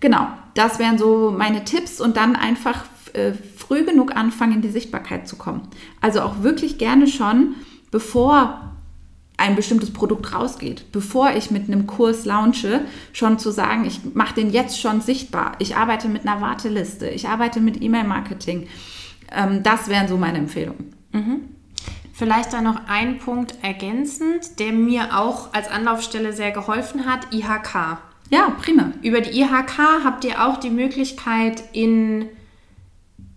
Genau, 0.00 0.26
das 0.54 0.78
wären 0.78 0.98
so 0.98 1.30
meine 1.36 1.64
Tipps 1.64 2.00
und 2.00 2.16
dann 2.16 2.34
einfach 2.34 2.84
äh, 3.12 3.32
früh 3.32 3.84
genug 3.84 4.16
anfangen, 4.16 4.54
in 4.54 4.62
die 4.62 4.70
Sichtbarkeit 4.70 5.28
zu 5.28 5.36
kommen. 5.36 5.68
Also 6.00 6.20
auch 6.20 6.42
wirklich 6.42 6.78
gerne 6.78 7.06
schon, 7.06 7.54
bevor 7.90 8.69
ein 9.40 9.56
bestimmtes 9.56 9.92
Produkt 9.92 10.34
rausgeht, 10.34 10.92
bevor 10.92 11.32
ich 11.32 11.50
mit 11.50 11.66
einem 11.66 11.86
Kurs 11.86 12.26
launche, 12.26 12.82
schon 13.12 13.38
zu 13.38 13.50
sagen, 13.50 13.86
ich 13.86 14.00
mache 14.14 14.34
den 14.34 14.50
jetzt 14.50 14.78
schon 14.78 15.00
sichtbar. 15.00 15.52
Ich 15.58 15.76
arbeite 15.76 16.08
mit 16.08 16.26
einer 16.26 16.40
Warteliste, 16.42 17.08
ich 17.08 17.26
arbeite 17.26 17.60
mit 17.60 17.82
E-Mail-Marketing. 17.82 18.68
Ähm, 19.32 19.62
das 19.62 19.88
wären 19.88 20.08
so 20.08 20.18
meine 20.18 20.38
Empfehlungen. 20.38 20.94
Mhm. 21.12 21.40
Vielleicht 22.12 22.52
da 22.52 22.60
noch 22.60 22.82
ein 22.86 23.18
Punkt 23.18 23.54
ergänzend, 23.62 24.60
der 24.60 24.72
mir 24.72 25.18
auch 25.18 25.54
als 25.54 25.70
Anlaufstelle 25.70 26.34
sehr 26.34 26.50
geholfen 26.50 27.06
hat, 27.06 27.32
IHK. 27.32 27.98
Ja, 28.28 28.50
prima. 28.60 28.92
Über 29.02 29.22
die 29.22 29.40
IHK 29.40 30.04
habt 30.04 30.24
ihr 30.24 30.46
auch 30.46 30.58
die 30.58 30.70
Möglichkeit, 30.70 31.62
in 31.72 32.26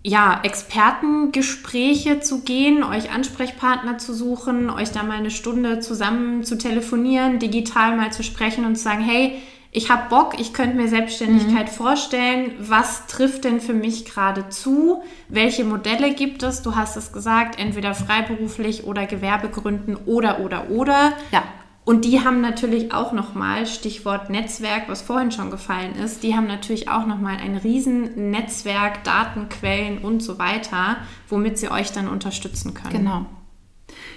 ja, 0.05 0.41
Expertengespräche 0.43 2.19
zu 2.19 2.41
gehen, 2.41 2.83
euch 2.83 3.11
Ansprechpartner 3.11 3.97
zu 3.97 4.13
suchen, 4.13 4.69
euch 4.69 4.91
da 4.91 5.03
mal 5.03 5.17
eine 5.17 5.31
Stunde 5.31 5.79
zusammen 5.79 6.43
zu 6.43 6.57
telefonieren, 6.57 7.39
digital 7.39 7.95
mal 7.95 8.11
zu 8.11 8.21
sprechen 8.21 8.65
und 8.65 8.75
zu 8.75 8.83
sagen, 8.83 9.01
hey, 9.01 9.41
ich 9.75 9.89
habe 9.89 10.09
Bock, 10.09 10.39
ich 10.39 10.53
könnte 10.53 10.75
mir 10.75 10.87
Selbstständigkeit 10.87 11.65
mhm. 11.67 11.75
vorstellen. 11.75 12.51
Was 12.59 13.07
trifft 13.07 13.43
denn 13.43 13.59
für 13.59 13.73
mich 13.73 14.05
gerade 14.05 14.49
zu? 14.49 15.01
Welche 15.29 15.63
Modelle 15.63 16.13
gibt 16.13 16.43
es? 16.43 16.61
Du 16.61 16.75
hast 16.75 16.95
es 16.95 17.11
gesagt, 17.11 17.57
entweder 17.57 17.95
freiberuflich 17.95 18.83
oder 18.83 19.07
Gewerbegründen 19.07 19.95
oder 20.05 20.41
oder 20.41 20.69
oder. 20.69 21.13
Ja. 21.31 21.43
Und 21.85 22.05
die 22.05 22.21
haben 22.21 22.39
natürlich 22.39 22.93
auch 22.93 23.11
nochmal, 23.11 23.65
Stichwort 23.65 24.29
Netzwerk, 24.29 24.83
was 24.87 25.01
vorhin 25.01 25.31
schon 25.31 25.51
gefallen 25.51 25.95
ist, 25.95 26.23
die 26.23 26.33
haben 26.33 26.47
natürlich 26.47 26.87
auch 26.87 27.05
nochmal 27.05 27.37
ein 27.37 27.57
riesen 27.57 28.31
Netzwerk, 28.31 29.03
Datenquellen 29.03 29.97
und 29.97 30.21
so 30.21 30.39
weiter, 30.39 30.97
womit 31.27 31.57
sie 31.57 31.69
euch 31.69 31.91
dann 31.91 32.07
unterstützen 32.07 32.73
können. 32.73 32.93
Genau. 32.93 33.25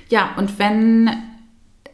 Ja, 0.09 0.31
und 0.37 0.61
wenn 0.61 1.11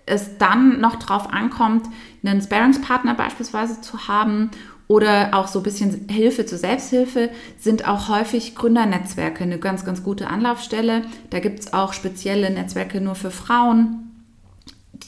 es 0.05 0.37
dann 0.37 0.81
noch 0.81 0.97
drauf 0.97 1.33
ankommt, 1.33 1.87
einen 2.23 2.43
Sparingspartner 2.43 3.14
beispielsweise 3.14 3.81
zu 3.81 4.09
haben 4.09 4.51
oder 4.89 5.31
auch 5.33 5.49
so 5.49 5.61
ein 5.61 5.62
bisschen 5.62 6.07
Hilfe 6.09 6.45
zur 6.45 6.59
Selbsthilfe, 6.59 7.31
sind 7.59 7.89
auch 7.89 8.09
häufig 8.09 8.55
Gründernetzwerke 8.55 9.45
eine 9.45 9.59
ganz, 9.59 9.87
ganz 9.87 10.03
gute 10.03 10.27
Anlaufstelle. 10.27 11.03
Da 11.31 11.41
gibt 11.41 11.61
es 11.61 11.73
auch 11.73 11.95
spezielle 11.95 12.51
Netzwerke 12.51 13.01
nur 13.01 13.14
für 13.14 13.31
Frauen 13.31 14.11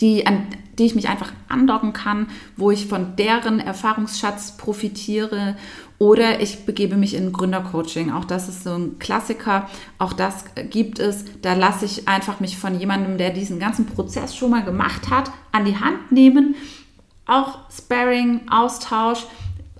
die, 0.00 0.26
an 0.26 0.46
die 0.78 0.86
ich 0.86 0.94
mich 0.94 1.08
einfach 1.08 1.32
andocken 1.48 1.92
kann, 1.92 2.28
wo 2.56 2.70
ich 2.70 2.86
von 2.86 3.16
deren 3.16 3.60
Erfahrungsschatz 3.60 4.56
profitiere. 4.56 5.56
Oder 5.98 6.40
ich 6.40 6.66
begebe 6.66 6.96
mich 6.96 7.14
in 7.14 7.32
Gründercoaching. 7.32 8.10
Auch 8.10 8.24
das 8.24 8.48
ist 8.48 8.64
so 8.64 8.74
ein 8.74 8.98
Klassiker. 8.98 9.68
Auch 9.98 10.12
das 10.12 10.44
gibt 10.70 10.98
es. 10.98 11.24
Da 11.42 11.54
lasse 11.54 11.84
ich 11.84 12.08
einfach 12.08 12.40
mich 12.40 12.58
von 12.58 12.78
jemandem, 12.78 13.18
der 13.18 13.30
diesen 13.30 13.58
ganzen 13.58 13.86
Prozess 13.86 14.34
schon 14.34 14.50
mal 14.50 14.64
gemacht 14.64 15.10
hat, 15.10 15.30
an 15.52 15.64
die 15.64 15.76
Hand 15.76 16.10
nehmen. 16.10 16.56
Auch 17.26 17.58
Sparring, 17.70 18.40
Austausch, 18.50 19.24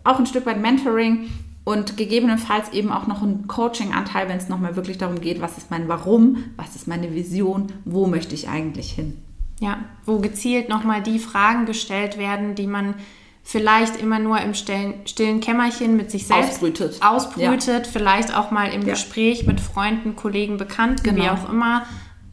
auch 0.05 0.19
ein 0.19 0.27
Stück 0.27 0.47
weit 0.47 0.61
Mentoring 0.61 1.29
und 1.65 1.97
gegebenenfalls 1.97 2.73
eben 2.73 2.91
auch 2.91 3.07
noch 3.07 3.23
ein 3.23 3.47
Coaching-Anteil, 3.47 4.29
wenn 4.29 4.39
es 4.39 4.49
nochmal 4.49 4.77
wirklich 4.77 4.99
darum 4.99 5.21
geht, 5.21 5.41
was 5.41 5.59
ist 5.59 5.71
mein 5.71 5.89
Warum, 5.89 6.45
was 6.57 6.77
ist 6.77 6.87
meine 6.87 7.15
Vision, 7.15 7.73
wo 7.85 8.07
möchte 8.07 8.35
ich 8.35 8.49
eigentlich 8.49 8.93
hin. 8.93 9.17
Ja, 9.65 9.79
wo 10.05 10.19
gezielt 10.19 10.69
nochmal 10.69 11.03
die 11.03 11.19
Fragen 11.19 11.65
gestellt 11.65 12.19
werden, 12.19 12.55
die 12.55 12.67
man 12.67 12.97
vielleicht 13.43 13.97
immer 13.97 14.19
nur 14.19 14.39
im 14.41 14.53
stillen, 14.53 15.07
stillen 15.07 15.41
Kämmerchen 15.41 15.97
mit 15.97 16.11
sich 16.11 16.27
selbst 16.27 16.55
ausbrütet, 16.55 17.01
ausbrütet 17.01 17.87
ja. 17.87 17.93
vielleicht 17.93 18.37
auch 18.37 18.51
mal 18.51 18.71
im 18.71 18.83
ja. 18.83 18.93
Gespräch 18.93 19.47
mit 19.47 19.63
Freunden, 19.63 20.17
Kollegen, 20.17 20.59
Bekannten, 20.59 21.03
genau. 21.03 21.23
wie 21.23 21.29
auch 21.31 21.49
immer. 21.49 21.87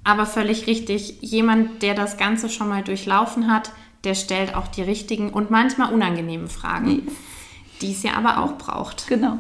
Aber 0.04 0.26
völlig 0.26 0.68
richtig, 0.68 1.20
jemand, 1.22 1.82
der 1.84 1.94
das 1.94 2.18
Ganze 2.18 2.50
schon 2.50 2.68
mal 2.68 2.84
durchlaufen 2.84 3.50
hat, 3.50 3.72
der 4.04 4.16
stellt 4.16 4.54
auch 4.54 4.68
die 4.68 4.82
richtigen 4.82 5.30
und 5.30 5.52
manchmal 5.52 5.94
unangenehmen 5.94 6.50
Fragen, 6.50 7.08
die 7.82 7.92
es 7.92 8.04
ja 8.04 8.16
aber 8.16 8.40
auch 8.44 8.58
braucht. 8.58 9.08
Genau. 9.08 9.40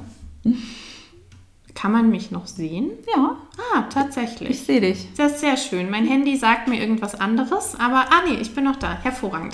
Kann 1.73 1.91
man 1.91 2.09
mich 2.09 2.31
noch 2.31 2.47
sehen? 2.47 2.91
Ja. 3.15 3.37
Ah, 3.73 3.83
tatsächlich. 3.83 4.49
Ich 4.49 4.59
sehe 4.61 4.81
dich. 4.81 5.07
Das 5.15 5.33
ist 5.33 5.41
sehr 5.41 5.57
schön. 5.57 5.89
Mein 5.89 6.05
Handy 6.05 6.35
sagt 6.35 6.67
mir 6.67 6.79
irgendwas 6.79 7.15
anderes, 7.15 7.75
aber 7.79 8.05
ah 8.11 8.23
nee, 8.27 8.35
ich 8.35 8.53
bin 8.53 8.65
noch 8.65 8.75
da. 8.75 8.97
Hervorragend. 9.01 9.53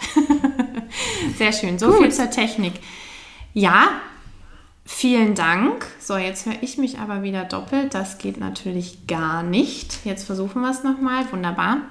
sehr 1.37 1.51
schön. 1.51 1.77
So 1.77 1.87
Gut. 1.87 1.97
viel 1.97 2.11
zur 2.11 2.29
Technik. 2.29 2.73
Ja, 3.53 3.89
vielen 4.85 5.35
Dank. 5.35 5.85
So, 5.99 6.17
jetzt 6.17 6.45
höre 6.45 6.61
ich 6.61 6.77
mich 6.77 6.99
aber 6.99 7.23
wieder 7.23 7.43
doppelt. 7.43 7.93
Das 7.93 8.17
geht 8.17 8.39
natürlich 8.39 9.07
gar 9.07 9.43
nicht. 9.43 10.05
Jetzt 10.05 10.25
versuchen 10.25 10.61
wir 10.61 10.71
es 10.71 10.83
nochmal. 10.83 11.31
Wunderbar. 11.31 11.81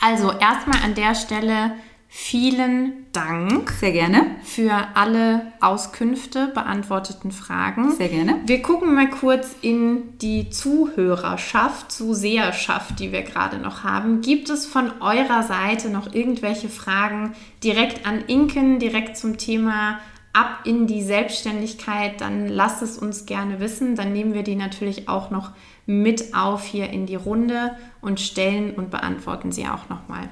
Also 0.00 0.32
erstmal 0.32 0.82
an 0.82 0.94
der 0.94 1.14
Stelle 1.14 1.72
Vielen 2.12 3.06
Dank. 3.12 3.70
Sehr 3.70 3.92
gerne. 3.92 4.34
Für 4.42 4.72
alle 4.94 5.52
Auskünfte, 5.60 6.48
beantworteten 6.48 7.30
Fragen. 7.30 7.92
Sehr 7.92 8.08
gerne. 8.08 8.40
Wir 8.46 8.62
gucken 8.62 8.96
mal 8.96 9.08
kurz 9.08 9.54
in 9.62 10.18
die 10.18 10.50
Zuhörerschaft, 10.50 11.92
Zuseherschaft, 11.92 12.98
die 12.98 13.12
wir 13.12 13.22
gerade 13.22 13.58
noch 13.58 13.84
haben. 13.84 14.22
Gibt 14.22 14.50
es 14.50 14.66
von 14.66 14.90
eurer 15.00 15.44
Seite 15.44 15.88
noch 15.88 16.12
irgendwelche 16.12 16.68
Fragen 16.68 17.34
direkt 17.62 18.04
an 18.04 18.24
Inken, 18.26 18.80
direkt 18.80 19.16
zum 19.16 19.38
Thema 19.38 20.00
ab 20.32 20.62
in 20.64 20.88
die 20.88 21.04
Selbstständigkeit? 21.04 22.20
Dann 22.20 22.48
lasst 22.48 22.82
es 22.82 22.98
uns 22.98 23.24
gerne 23.24 23.60
wissen. 23.60 23.94
Dann 23.94 24.12
nehmen 24.12 24.34
wir 24.34 24.42
die 24.42 24.56
natürlich 24.56 25.08
auch 25.08 25.30
noch 25.30 25.52
mit 25.86 26.34
auf 26.34 26.64
hier 26.64 26.90
in 26.90 27.06
die 27.06 27.14
Runde 27.14 27.76
und 28.00 28.18
stellen 28.18 28.74
und 28.74 28.90
beantworten 28.90 29.52
sie 29.52 29.66
auch 29.66 29.88
nochmal. 29.88 30.28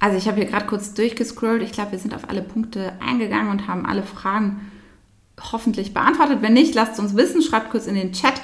Also 0.00 0.16
ich 0.16 0.28
habe 0.28 0.36
hier 0.36 0.46
gerade 0.46 0.66
kurz 0.66 0.94
durchgescrollt. 0.94 1.62
Ich 1.62 1.72
glaube, 1.72 1.92
wir 1.92 1.98
sind 1.98 2.14
auf 2.14 2.28
alle 2.28 2.42
Punkte 2.42 2.92
eingegangen 3.00 3.50
und 3.50 3.66
haben 3.66 3.86
alle 3.86 4.02
Fragen 4.02 4.70
hoffentlich 5.52 5.94
beantwortet. 5.94 6.38
Wenn 6.40 6.52
nicht, 6.52 6.74
lasst 6.74 6.98
uns 6.98 7.16
wissen, 7.16 7.42
schreibt 7.42 7.70
kurz 7.70 7.86
in 7.86 7.94
den 7.94 8.12
Chat. 8.12 8.34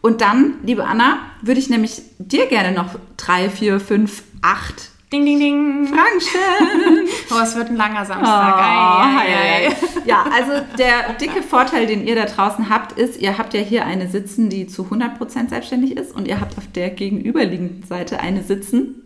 Und 0.00 0.20
dann, 0.20 0.54
liebe 0.62 0.84
Anna, 0.84 1.18
würde 1.42 1.60
ich 1.60 1.68
nämlich 1.68 2.02
dir 2.18 2.46
gerne 2.46 2.72
noch 2.72 2.94
drei, 3.16 3.50
vier, 3.50 3.80
fünf, 3.80 4.22
acht 4.42 4.90
Ding, 5.12 5.24
ding, 5.24 5.40
ding. 5.40 5.86
Fragen 5.88 6.20
stellen. 6.20 7.08
oh, 7.32 7.42
es 7.42 7.56
wird 7.56 7.68
ein 7.68 7.76
langer 7.76 8.06
Samstag. 8.06 8.54
Oh, 8.56 9.18
ei, 9.18 9.26
ei, 9.26 9.66
ei. 9.66 9.76
Ja, 10.06 10.24
also 10.32 10.64
der 10.78 11.14
dicke 11.14 11.42
Vorteil, 11.42 11.86
den 11.86 12.06
ihr 12.06 12.14
da 12.14 12.26
draußen 12.26 12.70
habt, 12.70 12.96
ist, 12.96 13.20
ihr 13.20 13.36
habt 13.36 13.52
ja 13.52 13.60
hier 13.60 13.84
eine 13.84 14.08
sitzen, 14.08 14.50
die 14.50 14.68
zu 14.68 14.84
100% 14.84 15.48
selbstständig 15.48 15.96
ist 15.96 16.14
und 16.14 16.28
ihr 16.28 16.40
habt 16.40 16.56
auf 16.58 16.70
der 16.70 16.90
gegenüberliegenden 16.90 17.82
Seite 17.82 18.20
eine 18.20 18.44
sitzen, 18.44 19.02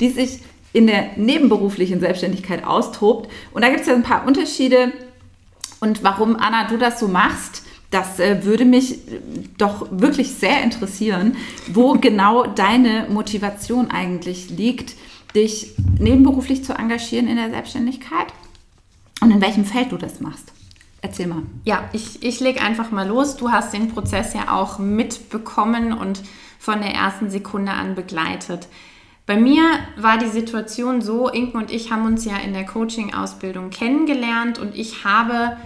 die 0.00 0.08
sich 0.08 0.40
in 0.72 0.86
der 0.86 1.10
nebenberuflichen 1.16 2.00
Selbstständigkeit 2.00 2.64
austobt. 2.64 3.30
Und 3.52 3.62
da 3.62 3.68
gibt 3.68 3.80
es 3.80 3.86
ja 3.86 3.94
ein 3.94 4.02
paar 4.02 4.26
Unterschiede. 4.26 4.92
Und 5.80 6.02
warum, 6.02 6.36
Anna, 6.36 6.68
du 6.68 6.76
das 6.76 7.00
so 7.00 7.08
machst, 7.08 7.62
das 7.90 8.20
äh, 8.20 8.44
würde 8.44 8.64
mich 8.64 9.08
äh, 9.08 9.20
doch 9.56 9.88
wirklich 9.90 10.32
sehr 10.32 10.62
interessieren, 10.62 11.36
wo 11.72 11.92
genau 12.00 12.46
deine 12.46 13.06
Motivation 13.08 13.90
eigentlich 13.90 14.50
liegt, 14.50 14.94
dich 15.34 15.74
nebenberuflich 15.98 16.64
zu 16.64 16.74
engagieren 16.74 17.28
in 17.28 17.36
der 17.36 17.50
Selbstständigkeit 17.50 18.26
und 19.20 19.30
in 19.30 19.40
welchem 19.40 19.64
Feld 19.64 19.92
du 19.92 19.96
das 19.96 20.20
machst. 20.20 20.52
Erzähl 21.00 21.28
mal. 21.28 21.42
Ja, 21.64 21.88
ich, 21.92 22.22
ich 22.22 22.40
lege 22.40 22.60
einfach 22.60 22.90
mal 22.90 23.06
los. 23.06 23.36
Du 23.36 23.52
hast 23.52 23.72
den 23.72 23.88
Prozess 23.88 24.34
ja 24.34 24.52
auch 24.52 24.78
mitbekommen 24.78 25.92
und 25.92 26.22
von 26.58 26.80
der 26.80 26.92
ersten 26.92 27.30
Sekunde 27.30 27.72
an 27.72 27.94
begleitet. 27.94 28.66
Bei 29.28 29.36
mir 29.36 29.62
war 29.98 30.16
die 30.16 30.30
Situation 30.30 31.02
so, 31.02 31.28
Inken 31.28 31.58
und 31.58 31.70
ich 31.70 31.92
haben 31.92 32.06
uns 32.06 32.24
ja 32.24 32.38
in 32.38 32.54
der 32.54 32.64
Coaching-Ausbildung 32.64 33.68
kennengelernt 33.68 34.58
und 34.58 34.74
ich 34.74 35.04
habe 35.04 35.58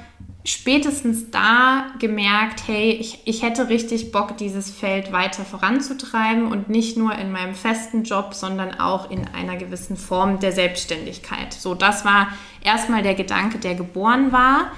spätestens 0.44 1.30
da 1.30 1.86
gemerkt, 2.00 2.66
hey, 2.66 2.90
ich, 2.90 3.20
ich 3.24 3.44
hätte 3.44 3.68
richtig 3.68 4.10
Bock, 4.10 4.36
dieses 4.36 4.68
Feld 4.68 5.12
weiter 5.12 5.44
voranzutreiben 5.44 6.50
und 6.50 6.70
nicht 6.70 6.96
nur 6.96 7.14
in 7.14 7.30
meinem 7.30 7.54
festen 7.54 8.02
Job, 8.02 8.34
sondern 8.34 8.80
auch 8.80 9.12
in 9.12 9.28
einer 9.28 9.56
gewissen 9.56 9.96
Form 9.96 10.40
der 10.40 10.50
Selbstständigkeit. 10.50 11.52
So, 11.52 11.76
das 11.76 12.04
war 12.04 12.30
erstmal 12.64 13.04
der 13.04 13.14
Gedanke, 13.14 13.58
der 13.58 13.76
geboren 13.76 14.32
war. 14.32 14.72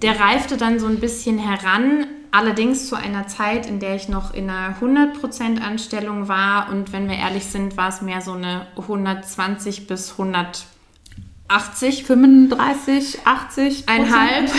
Der 0.00 0.20
reifte 0.20 0.56
dann 0.56 0.78
so 0.78 0.86
ein 0.86 1.00
bisschen 1.00 1.38
heran, 1.38 2.06
Allerdings 2.30 2.88
zu 2.88 2.96
einer 2.96 3.26
Zeit, 3.26 3.66
in 3.66 3.80
der 3.80 3.96
ich 3.96 4.08
noch 4.08 4.34
in 4.34 4.50
einer 4.50 4.76
100% 4.80 5.60
Anstellung 5.60 6.28
war. 6.28 6.70
Und 6.70 6.92
wenn 6.92 7.08
wir 7.08 7.16
ehrlich 7.16 7.46
sind, 7.46 7.76
war 7.76 7.88
es 7.88 8.02
mehr 8.02 8.20
so 8.20 8.32
eine 8.32 8.66
120 8.76 9.86
bis 9.86 10.12
180, 10.12 12.04
35, 12.04 13.20
80 13.24 13.88
einhalb 13.88 14.50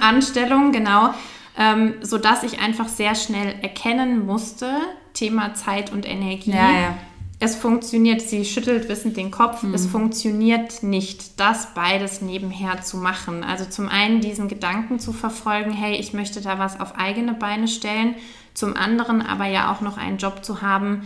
Anstellung, 0.00 0.72
genau, 0.72 1.14
ähm, 1.58 1.94
sodass 2.02 2.42
ich 2.42 2.60
einfach 2.60 2.88
sehr 2.88 3.14
schnell 3.14 3.54
erkennen 3.62 4.26
musste, 4.26 4.70
Thema 5.14 5.54
Zeit 5.54 5.92
und 5.92 6.06
Energie. 6.06 6.50
Ja, 6.50 6.70
ja 6.70 6.96
es 7.38 7.54
funktioniert, 7.54 8.22
sie 8.22 8.44
schüttelt 8.44 8.88
wissend 8.88 9.16
den 9.16 9.30
Kopf, 9.30 9.62
mhm. 9.62 9.74
es 9.74 9.86
funktioniert 9.86 10.82
nicht, 10.82 11.38
das 11.38 11.74
beides 11.74 12.22
nebenher 12.22 12.80
zu 12.82 12.96
machen. 12.96 13.44
Also 13.44 13.66
zum 13.66 13.88
einen 13.88 14.20
diesen 14.20 14.48
Gedanken 14.48 14.98
zu 14.98 15.12
verfolgen, 15.12 15.72
hey, 15.72 15.96
ich 15.96 16.14
möchte 16.14 16.40
da 16.40 16.58
was 16.58 16.80
auf 16.80 16.96
eigene 16.96 17.34
Beine 17.34 17.68
stellen, 17.68 18.14
zum 18.54 18.74
anderen 18.74 19.20
aber 19.20 19.46
ja 19.46 19.70
auch 19.70 19.82
noch 19.82 19.98
einen 19.98 20.16
Job 20.16 20.44
zu 20.44 20.62
haben, 20.62 21.02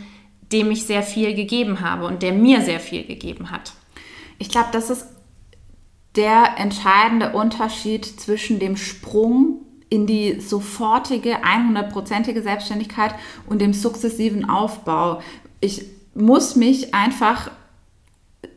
dem 0.52 0.70
ich 0.70 0.84
sehr 0.84 1.02
viel 1.02 1.34
gegeben 1.34 1.80
habe 1.80 2.06
und 2.06 2.22
der 2.22 2.32
mir 2.32 2.60
sehr 2.60 2.80
viel 2.80 3.04
gegeben 3.04 3.50
hat. 3.50 3.72
Ich 4.38 4.48
glaube, 4.48 4.68
das 4.72 4.88
ist 4.88 5.06
der 6.16 6.58
entscheidende 6.58 7.32
Unterschied 7.32 8.04
zwischen 8.04 8.58
dem 8.58 8.76
Sprung 8.76 9.60
in 9.88 10.06
die 10.06 10.40
sofortige, 10.40 11.42
100-prozentige 11.44 12.42
Selbstständigkeit 12.42 13.14
und 13.48 13.60
dem 13.60 13.72
sukzessiven 13.72 14.48
Aufbau. 14.48 15.20
Ich 15.60 15.84
muss 16.20 16.56
mich 16.56 16.94
einfach, 16.94 17.50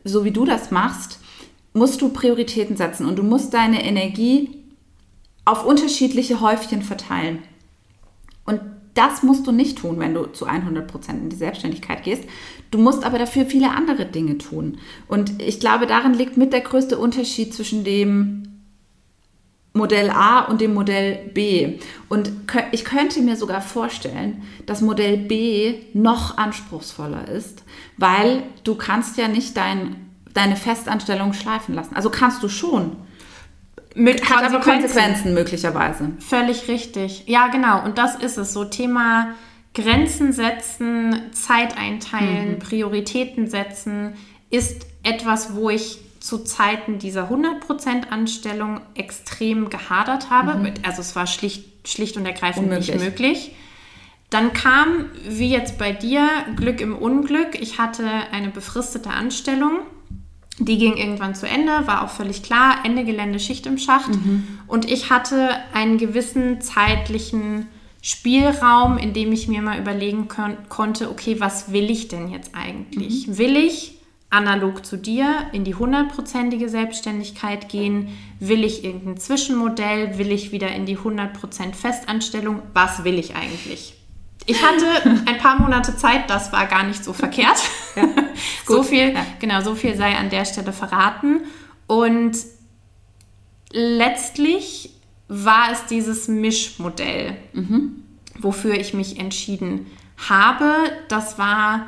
so 0.04 0.24
wie 0.24 0.30
du 0.30 0.44
das 0.44 0.70
machst, 0.70 1.18
musst 1.72 2.00
du 2.00 2.08
Prioritäten 2.08 2.76
setzen 2.76 3.06
und 3.06 3.16
du 3.16 3.22
musst 3.22 3.52
deine 3.52 3.84
Energie 3.84 4.64
auf 5.44 5.66
unterschiedliche 5.66 6.40
Häufchen 6.40 6.82
verteilen. 6.82 7.40
Und 8.44 8.60
das 8.94 9.22
musst 9.22 9.46
du 9.46 9.52
nicht 9.52 9.78
tun, 9.78 9.98
wenn 9.98 10.14
du 10.14 10.26
zu 10.26 10.46
100% 10.46 11.10
in 11.10 11.28
die 11.28 11.36
Selbstständigkeit 11.36 12.04
gehst. 12.04 12.24
Du 12.70 12.78
musst 12.78 13.04
aber 13.04 13.18
dafür 13.18 13.44
viele 13.44 13.70
andere 13.70 14.06
Dinge 14.06 14.38
tun. 14.38 14.78
Und 15.08 15.42
ich 15.42 15.58
glaube, 15.58 15.86
darin 15.86 16.14
liegt 16.14 16.36
mit 16.36 16.52
der 16.52 16.60
größte 16.60 16.96
Unterschied 16.96 17.52
zwischen 17.52 17.82
dem 17.82 18.53
Modell 19.74 20.08
A 20.10 20.44
und 20.44 20.60
dem 20.60 20.72
Modell 20.72 21.30
B. 21.34 21.80
Und 22.08 22.30
ich 22.70 22.84
könnte 22.84 23.20
mir 23.20 23.36
sogar 23.36 23.60
vorstellen, 23.60 24.44
dass 24.66 24.80
Modell 24.80 25.16
B 25.16 25.74
noch 25.92 26.38
anspruchsvoller 26.38 27.28
ist, 27.28 27.64
weil 27.96 28.44
du 28.62 28.76
kannst 28.76 29.18
ja 29.18 29.26
nicht 29.26 29.56
dein, 29.56 29.96
deine 30.32 30.54
Festanstellung 30.54 31.32
schleifen 31.32 31.74
lassen. 31.74 31.96
Also 31.96 32.08
kannst 32.08 32.42
du 32.44 32.48
schon. 32.48 32.96
Mit 33.96 34.22
Hat 34.22 34.42
Konsequenzen. 34.42 34.54
aber 34.54 34.64
Konsequenzen 34.64 35.34
möglicherweise. 35.34 36.12
Völlig 36.20 36.68
richtig. 36.68 37.24
Ja, 37.26 37.48
genau. 37.48 37.84
Und 37.84 37.98
das 37.98 38.14
ist 38.14 38.38
es. 38.38 38.52
So 38.52 38.64
Thema 38.64 39.34
Grenzen 39.74 40.32
setzen, 40.32 41.32
Zeit 41.32 41.76
einteilen, 41.76 42.52
mhm. 42.52 42.58
Prioritäten 42.60 43.48
setzen 43.48 44.14
ist 44.50 44.86
etwas, 45.02 45.56
wo 45.56 45.68
ich 45.68 45.98
zu 46.24 46.38
Zeiten 46.38 46.98
dieser 46.98 47.30
100% 47.30 48.08
Anstellung 48.08 48.80
extrem 48.94 49.68
gehadert 49.68 50.30
habe. 50.30 50.54
Mhm. 50.54 50.72
Also 50.82 51.02
es 51.02 51.14
war 51.14 51.26
schlicht, 51.26 51.86
schlicht 51.86 52.16
und 52.16 52.24
ergreifend 52.24 52.64
Unmöglich. 52.64 52.94
nicht 52.94 53.04
möglich. 53.04 53.54
Dann 54.30 54.54
kam, 54.54 55.10
wie 55.28 55.50
jetzt 55.50 55.76
bei 55.76 55.92
dir, 55.92 56.26
Glück 56.56 56.80
im 56.80 56.96
Unglück. 56.96 57.60
Ich 57.60 57.78
hatte 57.78 58.08
eine 58.32 58.48
befristete 58.48 59.10
Anstellung 59.10 59.80
Die 60.58 60.78
ging 60.78 60.96
irgendwann 60.96 61.34
zu 61.34 61.48
Ende, 61.48 61.86
war 61.86 62.04
auch 62.04 62.10
völlig 62.10 62.42
klar, 62.44 62.76
Ende 62.84 63.04
Gelände, 63.04 63.40
Schicht 63.40 63.66
im 63.66 63.76
Schacht. 63.76 64.10
Und 64.68 64.90
ich 64.90 65.10
hatte 65.10 65.50
einen 65.72 65.98
gewissen 65.98 66.60
zeitlichen 66.60 67.66
Spielraum, 68.02 68.96
in 68.96 69.12
dem 69.14 69.32
ich 69.32 69.48
mir 69.48 69.62
mal 69.62 69.80
überlegen 69.80 70.28
kon 70.28 70.56
konnte, 70.68 71.10
okay, 71.10 71.40
was 71.40 71.72
will 71.72 71.90
ich 71.90 72.06
denn 72.08 72.28
jetzt 72.28 72.52
eigentlich? 72.54 73.36
Will 73.36 73.56
ich 73.56 73.93
analog 74.34 74.84
zu 74.84 74.96
dir 74.98 75.46
in 75.52 75.64
die 75.64 75.74
hundertprozentige 75.74 76.68
Selbstständigkeit 76.68 77.68
gehen? 77.68 78.08
Will 78.40 78.64
ich 78.64 78.84
irgendein 78.84 79.16
Zwischenmodell? 79.16 80.18
Will 80.18 80.32
ich 80.32 80.52
wieder 80.52 80.68
in 80.68 80.86
die 80.86 80.98
100% 80.98 81.74
Festanstellung? 81.74 82.60
Was 82.72 83.04
will 83.04 83.18
ich 83.18 83.34
eigentlich? 83.36 83.94
Ich 84.46 84.62
hatte 84.62 85.22
ein 85.26 85.38
paar 85.38 85.58
Monate 85.60 85.96
Zeit, 85.96 86.28
das 86.28 86.52
war 86.52 86.66
gar 86.66 86.82
nicht 86.84 87.02
so 87.04 87.12
verkehrt. 87.12 87.58
Ja, 87.96 88.08
so 88.66 88.82
viel, 88.82 89.14
Ja. 89.14 89.24
genau, 89.40 89.60
so 89.62 89.74
viel 89.74 89.96
sei 89.96 90.16
an 90.16 90.28
der 90.30 90.44
Stelle 90.44 90.72
verraten. 90.72 91.40
Und 91.86 92.36
letztlich 93.72 94.90
war 95.28 95.70
es 95.72 95.86
dieses 95.86 96.28
Mischmodell, 96.28 97.36
wofür 98.38 98.74
ich 98.74 98.94
mich 98.94 99.18
entschieden 99.18 99.86
habe. 100.28 100.70
Das 101.08 101.38
war 101.38 101.86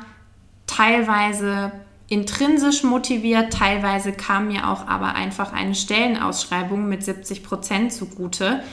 teilweise 0.65 1.71
intrinsisch 2.07 2.83
motiviert, 2.83 3.53
teilweise 3.53 4.13
kam 4.13 4.47
mir 4.47 4.69
auch 4.69 4.87
aber 4.87 5.15
einfach 5.15 5.53
eine 5.53 5.75
Stellenausschreibung 5.75 6.87
mit 6.87 7.03
70 7.03 7.43
Prozent 7.43 7.93
zugute, 7.93 8.63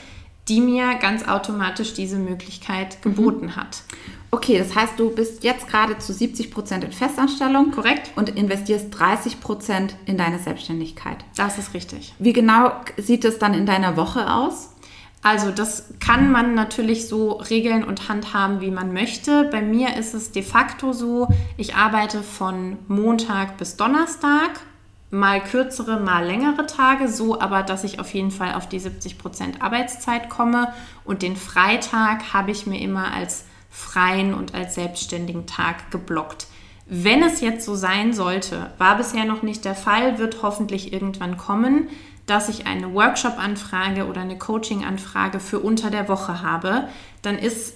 die 0.47 0.61
mir 0.61 0.95
ganz 0.95 1.27
automatisch 1.27 1.93
diese 1.93 2.17
Möglichkeit 2.17 3.01
geboten 3.01 3.55
hat. 3.55 3.83
Okay, 4.31 4.57
das 4.57 4.75
heißt, 4.75 4.99
du 4.99 5.11
bist 5.11 5.43
jetzt 5.43 5.67
gerade 5.67 5.97
zu 5.97 6.13
70 6.13 6.51
Prozent 6.51 6.83
in 6.83 6.91
Festanstellung. 6.91 7.71
Korrekt? 7.71 8.11
Und 8.15 8.29
investierst 8.29 8.87
30 8.91 9.39
Prozent 9.39 9.95
in 10.05 10.17
deine 10.17 10.39
Selbstständigkeit. 10.39 11.17
Das 11.37 11.57
ist 11.57 11.73
richtig. 11.73 12.13
Wie 12.19 12.33
genau 12.33 12.71
sieht 12.97 13.23
es 13.25 13.39
dann 13.39 13.53
in 13.53 13.65
deiner 13.65 13.95
Woche 13.95 14.31
aus? 14.31 14.74
Also 15.25 15.49
das 15.49 15.85
kann 15.99 16.31
man 16.31 16.53
natürlich 16.53 17.07
so 17.07 17.31
regeln 17.31 17.83
und 17.83 18.09
handhaben, 18.09 18.61
wie 18.61 18.69
man 18.69 18.93
möchte. 18.93 19.45
Bei 19.45 19.59
mir 19.59 19.97
ist 19.97 20.13
es 20.13 20.31
de 20.31 20.43
facto 20.43 20.93
so, 20.93 21.29
ich 21.57 21.73
arbeite 21.73 22.21
von 22.21 22.77
Montag 22.87 23.57
bis 23.57 23.75
Donnerstag, 23.75 24.51
mal 25.09 25.41
kürzere, 25.41 25.99
mal 25.99 26.23
längere 26.23 26.67
Tage, 26.67 27.07
so 27.07 27.41
aber, 27.41 27.63
dass 27.63 27.83
ich 27.83 27.99
auf 27.99 28.13
jeden 28.13 28.29
Fall 28.29 28.53
auf 28.53 28.69
die 28.69 28.79
70% 28.79 29.61
Arbeitszeit 29.61 30.29
komme. 30.29 30.71
Und 31.05 31.23
den 31.23 31.37
Freitag 31.37 32.31
habe 32.31 32.51
ich 32.51 32.67
mir 32.67 32.79
immer 32.79 33.11
als 33.11 33.45
freien 33.71 34.35
und 34.35 34.53
als 34.53 34.75
selbstständigen 34.75 35.47
Tag 35.47 35.89
geblockt. 35.89 36.45
Wenn 36.85 37.23
es 37.23 37.41
jetzt 37.41 37.65
so 37.65 37.73
sein 37.73 38.13
sollte, 38.13 38.69
war 38.77 38.95
bisher 38.95 39.25
noch 39.25 39.41
nicht 39.41 39.65
der 39.65 39.73
Fall, 39.73 40.19
wird 40.19 40.43
hoffentlich 40.43 40.93
irgendwann 40.93 41.35
kommen, 41.35 41.89
dass 42.25 42.49
ich 42.49 42.65
eine 42.65 42.93
Workshop-Anfrage 42.93 44.07
oder 44.07 44.21
eine 44.21 44.37
Coaching-Anfrage 44.37 45.39
für 45.39 45.59
unter 45.59 45.91
der 45.91 46.07
Woche 46.07 46.41
habe, 46.41 46.87
dann 47.21 47.37
ist 47.37 47.75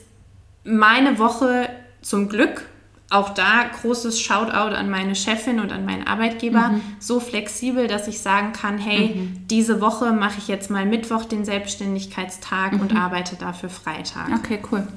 meine 0.64 1.20
Woche 1.20 1.70
zum 2.02 2.30
Glück, 2.30 2.66
auch 3.12 3.30
da 3.30 3.64
großes 3.82 4.22
Shoutout 4.22 4.76
an 4.76 4.90
meine 4.90 5.16
Chefin 5.16 5.60
und 5.60 5.72
an 5.72 5.86
meinen 5.86 6.06
Arbeitgeber, 6.06 6.76
so 7.00 7.20
flexibel, 7.20 7.88
dass 7.88 8.08
ich 8.08 8.20
sagen 8.20 8.54
kann, 8.54 8.78
hey, 8.78 9.28
diese 9.50 9.82
Woche 9.82 10.14
mache 10.14 10.38
ich 10.38 10.48
jetzt 10.48 10.70
mal 10.70 10.86
Mittwoch 10.86 11.26
den 11.26 11.44
Selbstständigkeitstag 11.44 12.74
und 12.74 12.96
arbeite 12.96 13.36
dafür 13.36 13.70
Freitag. 13.70 14.30
Okay, 14.36 14.60
cool. 14.72 14.88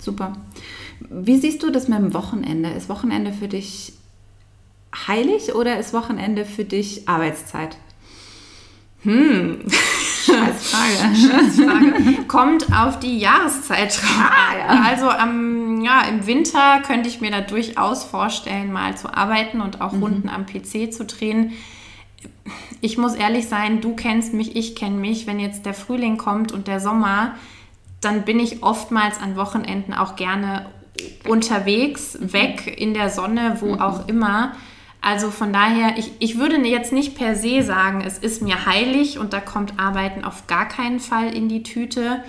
Super. 0.00 0.32
Wie 1.08 1.38
siehst 1.38 1.62
du 1.62 1.70
das 1.70 1.88
mit 1.88 1.98
dem 1.98 2.12
Wochenende? 2.12 2.70
Ist 2.70 2.88
Wochenende 2.88 3.32
für 3.32 3.48
dich 3.48 3.92
heilig 5.06 5.54
oder 5.54 5.78
ist 5.78 5.92
Wochenende 5.92 6.44
für 6.44 6.64
dich 6.64 7.08
Arbeitszeit? 7.08 7.76
Hm. 9.04 9.60
Scheiß 10.24 10.70
Frage. 10.70 11.44
Frage. 11.50 12.22
Kommt 12.26 12.66
auf 12.74 12.98
die 12.98 13.18
Jahreszeit 13.18 13.96
drauf 14.00 14.18
an. 14.18 14.58
ja. 14.58 14.82
Also 14.82 15.08
am, 15.08 15.82
ja, 15.82 16.02
im 16.02 16.26
Winter 16.26 16.80
könnte 16.80 17.08
ich 17.08 17.20
mir 17.20 17.30
da 17.30 17.40
durchaus 17.40 18.04
vorstellen, 18.04 18.72
mal 18.72 18.96
zu 18.96 19.14
arbeiten 19.14 19.60
und 19.60 19.80
auch 19.80 19.92
Runden 19.92 20.28
am 20.28 20.46
PC 20.46 20.92
zu 20.92 21.04
drehen. 21.04 21.52
Ich 22.80 22.98
muss 22.98 23.14
ehrlich 23.14 23.48
sein, 23.48 23.80
du 23.80 23.94
kennst 23.94 24.34
mich, 24.34 24.56
ich 24.56 24.74
kenne 24.74 24.96
mich. 24.96 25.26
Wenn 25.26 25.40
jetzt 25.40 25.66
der 25.66 25.74
Frühling 25.74 26.16
kommt 26.16 26.52
und 26.52 26.66
der 26.68 26.80
Sommer, 26.80 27.34
dann 28.00 28.22
bin 28.22 28.38
ich 28.38 28.62
oftmals 28.62 29.18
an 29.18 29.36
Wochenenden 29.36 29.94
auch 29.94 30.16
gerne 30.16 30.66
unterwegs, 31.26 32.18
weg 32.20 32.78
in 32.78 32.94
der 32.94 33.10
Sonne, 33.10 33.58
wo 33.60 33.74
auch 33.74 34.08
immer. 34.08 34.52
Also 35.04 35.30
von 35.30 35.52
daher, 35.52 35.98
ich, 35.98 36.12
ich 36.18 36.38
würde 36.38 36.56
jetzt 36.66 36.90
nicht 36.90 37.14
per 37.14 37.36
se 37.36 37.62
sagen, 37.62 38.02
es 38.06 38.16
ist 38.16 38.40
mir 38.40 38.64
heilig 38.64 39.18
und 39.18 39.34
da 39.34 39.40
kommt 39.40 39.78
Arbeiten 39.78 40.24
auf 40.24 40.46
gar 40.46 40.66
keinen 40.66 40.98
Fall 40.98 41.34
in 41.36 41.50
die 41.50 41.62
Tüte. 41.62 42.24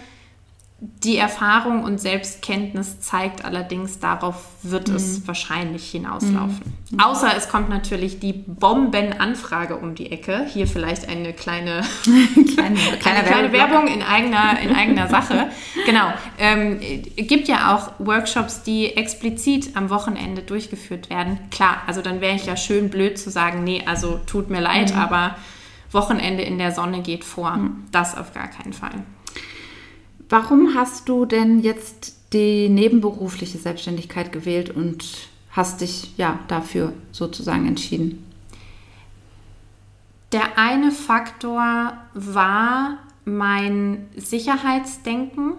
Die 0.82 1.16
Erfahrung 1.16 1.86
und 1.86 2.02
Selbstkenntnis 2.02 3.00
zeigt 3.00 3.46
allerdings, 3.46 4.00
darauf 4.00 4.36
wird 4.62 4.90
es 4.90 5.26
wahrscheinlich 5.26 5.90
hinauslaufen. 5.90 6.74
Außer 7.02 7.30
es 7.38 7.48
kommt 7.48 7.70
natürlich 7.70 8.20
die 8.20 8.34
Bombenanfrage 8.34 9.78
um 9.78 9.96
die 9.96 10.12
Ecke. 10.12 10.46
Hier 10.54 10.68
vielleicht 10.68 11.08
eine 11.08 11.32
kleine 11.32 11.82
Kleine, 12.56 12.78
eine 12.78 12.98
kleine 13.24 13.52
Werbung 13.54 13.88
in 13.88 14.04
eigener, 14.04 14.60
in 14.60 14.76
eigener 14.76 15.08
Sache. 15.08 15.48
Genau. 15.86 16.14
Ähm, 16.38 16.80
gibt 17.16 17.48
ja 17.48 17.76
auch 17.76 17.92
Workshops, 18.00 18.64
die 18.64 18.96
explizit 18.96 19.76
am 19.76 19.90
Wochenende 19.90 20.42
durchgeführt 20.42 21.10
werden. 21.10 21.40
Klar, 21.52 21.82
also 21.88 22.02
dann 22.02 22.22
wäre 22.22 22.36
ich 22.36 22.46
ja 22.46 22.58
schön 22.58 22.90
blöd 22.90 23.18
zu 23.18 23.30
sagen, 23.30 23.64
nee, 23.64 23.84
also 23.86 24.20
tut 24.26 24.50
mir 24.50 24.62
leid, 24.62 24.96
aber 24.96 25.36
Wochenende 25.92 26.44
in 26.44 26.58
der 26.58 26.72
Sonne 26.72 27.02
geht 27.02 27.24
vor. 27.24 27.58
Das 27.92 28.18
auf 28.18 28.34
gar 28.34 28.48
keinen 28.48 28.74
Fall. 28.74 29.04
Warum 30.30 30.74
hast 30.76 31.08
du 31.08 31.26
denn 31.26 31.60
jetzt 31.60 32.34
die 32.34 32.68
nebenberufliche 32.70 33.58
Selbstständigkeit 33.58 34.32
gewählt 34.32 34.70
und 34.72 35.06
hast 35.52 35.82
dich 35.82 36.18
ja 36.18 36.40
dafür 36.48 36.94
sozusagen 37.12 37.68
entschieden? 37.68 38.24
Der 40.32 40.58
eine 40.58 40.92
Faktor 40.92 41.94
war 42.14 42.98
mein 43.24 44.08
Sicherheitsdenken, 44.16 45.54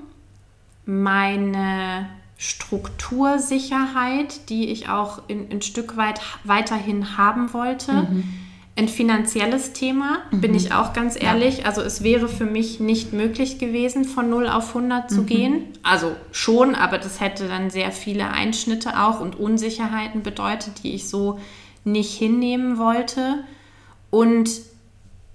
meine 0.87 2.09
Struktursicherheit, 2.39 4.49
die 4.49 4.70
ich 4.70 4.89
auch 4.89 5.22
in, 5.28 5.51
ein 5.51 5.62
Stück 5.62 5.97
weit 5.97 6.20
weiterhin 6.45 7.18
haben 7.18 7.53
wollte. 7.53 7.93
Ein 8.78 8.89
finanzielles 8.89 9.72
Thema, 9.72 10.18
bin 10.30 10.55
ich 10.55 10.74
auch 10.74 10.93
ganz 10.93 11.20
ehrlich. 11.20 11.64
Also 11.64 11.80
es 11.80 12.03
wäre 12.03 12.28
für 12.28 12.45
mich 12.45 12.78
nicht 12.78 13.14
möglich 13.14 13.59
gewesen, 13.59 14.05
von 14.05 14.28
0 14.28 14.49
auf 14.49 14.76
100 14.76 15.11
zu 15.11 15.24
gehen. 15.24 15.62
Also 15.82 16.12
schon, 16.30 16.74
aber 16.74 16.99
das 16.99 17.20
hätte 17.20 17.49
dann 17.49 17.70
sehr 17.70 17.91
viele 17.91 18.28
Einschnitte 18.28 19.03
auch 19.03 19.20
und 19.20 19.34
Unsicherheiten 19.34 20.22
bedeutet, 20.22 20.84
die 20.84 20.95
ich 20.95 21.09
so 21.09 21.41
nicht 21.84 22.18
hinnehmen 22.18 22.76
wollte. 22.76 23.45
Und 24.11 24.51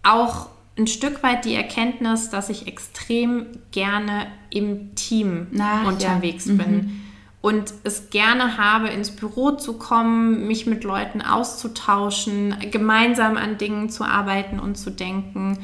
auch 0.04 0.50
ein 0.82 0.88
Stück 0.88 1.24
weit 1.24 1.46
die 1.46 1.56
Erkenntnis, 1.56 2.30
dass 2.30 2.50
ich 2.50 2.68
extrem 2.68 3.46
gerne 3.72 4.28
im 4.50 4.96
Team 4.96 5.48
Ach, 5.60 5.84
ja. 5.84 5.90
unterwegs 5.90 6.46
bin 6.46 7.02
und 7.42 7.74
es 7.84 8.10
gerne 8.12 8.58
habe, 8.58 8.88
ins 8.90 9.12
Büro 9.12 9.52
zu 9.52 9.74
kommen, 9.74 10.48
mich 10.48 10.68
mit 10.68 10.84
Leuten 10.84 11.22
auszutauschen, 11.22 12.56
gemeinsam 12.72 13.36
an 13.36 13.58
Dingen 13.58 13.90
zu 13.90 14.04
arbeiten 14.04 14.60
und 14.60 14.76
zu 14.76 14.92
denken. 14.92 15.58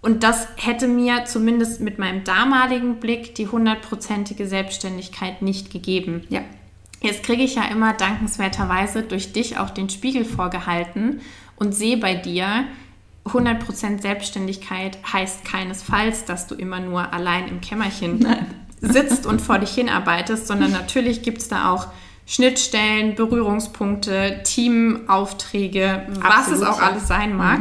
Und 0.00 0.24
das 0.24 0.48
hätte 0.56 0.88
mir 0.88 1.24
zumindest 1.26 1.80
mit 1.80 1.98
meinem 2.00 2.24
damaligen 2.24 2.98
Blick 2.98 3.36
die 3.36 3.46
hundertprozentige 3.46 4.48
Selbstständigkeit 4.48 5.42
nicht 5.42 5.70
gegeben. 5.70 6.24
Ja. 6.28 6.40
Jetzt 7.00 7.22
kriege 7.22 7.42
ich 7.42 7.54
ja 7.54 7.64
immer 7.64 7.92
dankenswerterweise 7.92 9.02
durch 9.02 9.32
dich 9.32 9.58
auch 9.58 9.70
den 9.70 9.88
Spiegel 9.88 10.24
vorgehalten 10.24 11.20
und 11.56 11.74
sehe 11.74 11.96
bei 11.96 12.14
dir, 12.16 12.64
100% 13.26 14.02
Selbstständigkeit 14.02 14.98
heißt 15.12 15.44
keinesfalls, 15.44 16.24
dass 16.24 16.46
du 16.46 16.54
immer 16.54 16.80
nur 16.80 17.12
allein 17.12 17.48
im 17.48 17.60
Kämmerchen 17.60 18.26
sitzt 18.80 19.26
und 19.26 19.40
vor 19.40 19.58
dich 19.60 19.70
hinarbeitest, 19.74 20.46
sondern 20.48 20.72
natürlich 20.72 21.22
gibt 21.22 21.38
es 21.38 21.48
da 21.48 21.70
auch 21.70 21.86
Schnittstellen, 22.26 23.14
Berührungspunkte, 23.14 24.40
Teamaufträge, 24.44 26.06
was 26.20 26.48
es 26.48 26.62
Absolut, 26.62 26.66
auch 26.68 26.78
ja. 26.78 26.86
alles 26.88 27.08
sein 27.08 27.36
mag. 27.36 27.60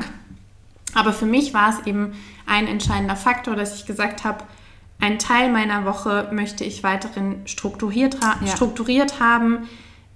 Aber 0.93 1.13
für 1.13 1.25
mich 1.25 1.53
war 1.53 1.69
es 1.69 1.87
eben 1.87 2.13
ein 2.45 2.67
entscheidender 2.67 3.15
Faktor, 3.15 3.55
dass 3.55 3.75
ich 3.75 3.85
gesagt 3.85 4.23
habe, 4.23 4.43
einen 4.99 5.19
Teil 5.19 5.51
meiner 5.51 5.85
Woche 5.85 6.29
möchte 6.31 6.63
ich 6.63 6.83
weiterhin 6.83 7.41
strukturiert, 7.45 8.17
ha 8.21 8.37
Ja. 8.41 8.55
strukturiert 8.55 9.19
haben. 9.19 9.67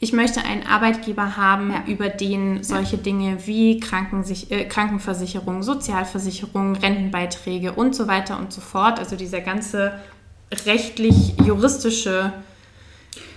Ich 0.05 0.13
möchte 0.13 0.45
einen 0.45 0.67
Arbeitgeber 0.67 1.35
haben, 1.35 1.71
Ja. 1.71 1.83
über 1.87 2.09
den 2.09 2.63
solche 2.63 2.95
Dinge 2.95 3.47
wie 3.47 3.79
Krankensich 3.79 4.51
äh, 4.51 4.65
Krankenversicherung, 4.65 5.63
Sozialversicherung, 5.63 6.75
Rentenbeiträge 6.75 7.71
und 7.71 7.95
so 7.95 8.07
weiter 8.07 8.37
und 8.37 8.53
so 8.53 8.61
fort, 8.61 8.99
also 8.99 9.15
dieser 9.15 9.41
ganze 9.41 9.93
rechtlich-juristische 10.67 12.33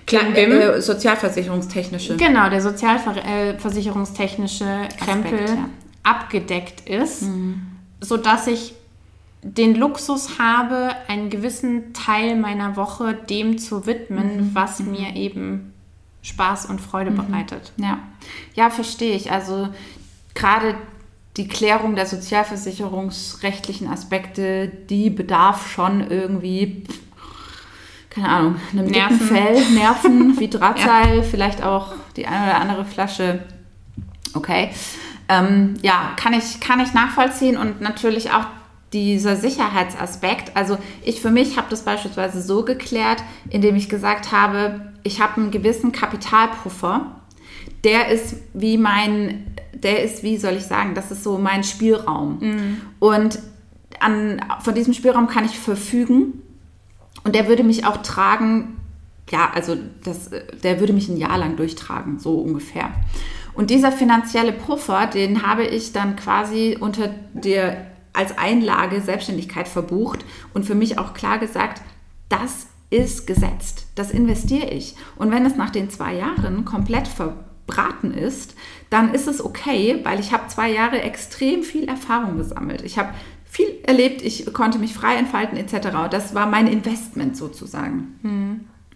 Klar, 0.07 0.25
BIM. 0.35 0.53
äh, 0.53 0.83
sozialversicherungstechnische. 0.83 2.17
Genau, 2.19 2.51
der 2.51 2.61
sozialversicherungstechnische 2.61 4.67
Krempel 5.03 5.33
Aspekt, 5.35 5.49
ja. 5.49 5.55
Mhm. 5.57 5.71
abgedeckt 6.03 6.87
ist, 6.87 7.25
sodass 8.03 8.47
ich 8.47 8.75
den 9.43 9.75
Luxus 9.75 10.39
habe, 10.39 10.91
einen 11.07 11.31
gewissen 11.31 11.95
Teil 11.95 12.37
meiner 12.37 12.77
Woche 12.77 13.15
dem 13.15 13.57
zu 13.57 13.77
Mhm. 13.77 13.87
widmen, 13.87 14.51
was 14.53 14.81
mir 14.81 15.17
eben 15.17 15.73
Spaß 16.29 16.67
und 16.67 16.81
Freude 16.81 17.11
bereitet. 17.11 17.73
Ja, 17.77 17.99
ja, 18.55 18.71
verstehe 18.71 19.15
ich. 19.15 19.33
Also 19.33 19.69
gerade 20.35 20.77
die 21.37 21.49
Klärung 21.49 21.95
der 21.95 22.07
sozialversicherungsrechtlichen 22.07 23.89
Aspekte, 23.89 24.69
die 24.69 25.09
bedarf 25.09 25.71
schon 25.71 26.11
irgendwie, 26.11 26.85
keine 28.11 28.29
Ahnung, 28.29 28.57
einem 28.73 28.87
dicken 28.87 28.99
Nerven. 28.99 29.21
Fell, 29.21 29.71
Nerven, 29.71 30.37
wie 30.41 30.49
Drahtseil, 30.49 31.23
vielleicht 31.23 31.63
auch 31.63 31.95
die 32.17 32.27
eine 32.27 32.45
oder 32.45 32.61
andere 32.61 32.85
Flasche. 32.85 33.45
Okay. 34.35 34.71
Ähm, 35.29 35.75
ja, 35.83 36.13
kann 36.17 36.33
ich, 36.33 36.61
kann 36.61 36.81
ich 36.81 36.93
nachvollziehen 36.95 37.57
und 37.57 37.81
natürlich 37.81 38.33
auch 38.33 38.47
dieser 38.93 39.37
Sicherheitsaspekt. 39.37 40.57
Also 40.57 40.79
ich 41.05 41.21
für 41.21 41.31
mich 41.31 41.57
habe 41.57 41.69
das 41.71 41.85
beispielsweise 41.85 42.41
so 42.43 42.65
geklärt, 42.65 43.23
indem 43.51 43.77
ich 43.77 43.89
gesagt 43.89 44.33
habe, 44.33 44.93
ich 45.09 45.21
habe 45.21 45.41
einen 45.41 45.51
gewissen 45.51 45.91
Kapitalpuffer. 45.91 47.17
Der 47.83 48.09
ist 48.09 48.37
wie 48.55 48.79
mein, 48.79 49.57
der 49.73 50.05
ist, 50.05 50.23
wie 50.23 50.37
soll 50.37 50.55
ich 50.55 50.65
sagen, 50.65 50.95
das 50.95 51.11
ist 51.11 51.25
so 51.25 51.39
mein 51.39 51.65
Spielraum. 51.65 52.41
Und 52.99 53.39
an, 54.01 54.41
von 54.61 54.75
diesem 54.75 54.95
Spielraum 54.95 55.27
kann 55.27 55.45
ich 55.45 55.59
verfügen 55.59 56.43
und 57.25 57.35
der 57.35 57.49
würde 57.49 57.65
mich 57.65 57.85
auch 57.85 57.99
tragen, 57.99 58.77
ja, 59.31 59.51
also 59.55 59.77
das, 60.05 60.31
der 60.63 60.81
würde 60.81 60.93
mich 60.93 61.09
ein 61.09 61.17
Jahr 61.17 61.39
lang 61.39 61.57
durchtragen, 61.57 62.19
so 62.19 62.39
ungefähr. 62.39 62.91
Und 63.55 63.71
dieser 63.71 63.91
finanzielle 63.91 64.53
Puffer, 64.53 65.07
den 65.07 65.47
habe 65.47 65.65
ich 65.65 65.93
dann 65.93 66.17
quasi 66.17 66.77
unter 66.79 67.11
der 67.33 67.87
als 68.13 68.37
Einlage 68.37 69.01
Selbstständigkeit 69.01 69.69
verbucht 69.69 70.25
und 70.55 70.65
für 70.65 70.75
mich 70.75 70.99
auch 70.99 71.15
klar 71.15 71.39
gesagt, 71.39 71.83
das 72.29 72.67
ist 72.91 73.27
gesetzt, 73.27 73.87
das 73.95 74.11
investiere 74.11 74.71
ich. 74.71 74.95
Und 75.17 75.31
wenn 75.31 75.45
es 75.45 75.57
nach 75.57 75.71
den 75.71 75.91
zwei 75.91 76.15
Jahren 76.15 76.65
komplett 76.65 77.07
verbraten 77.07 78.13
ist, 78.13 78.55
dann 78.91 79.13
ist 79.13 79.29
es 79.29 79.45
okay, 79.45 80.01
weil 80.05 80.21
ich 80.21 80.33
habe 80.33 80.49
zwei 80.49 80.71
Jahre 80.73 81.03
extrem 81.03 81.63
viel 81.63 81.89
Erfahrung 81.89 82.39
gesammelt. 82.39 82.83
Ich 82.83 82.99
habe 82.99 83.13
viel 83.45 83.69
erlebt, 83.83 84.23
ich 84.23 84.53
konnte 84.53 84.79
mich 84.79 84.95
frei 84.95 85.17
entfalten 85.17 85.59
etc. 85.59 85.89
Das 86.11 86.35
war 86.35 86.47
mein 86.47 86.67
Investment 86.67 87.37
sozusagen. 87.37 88.17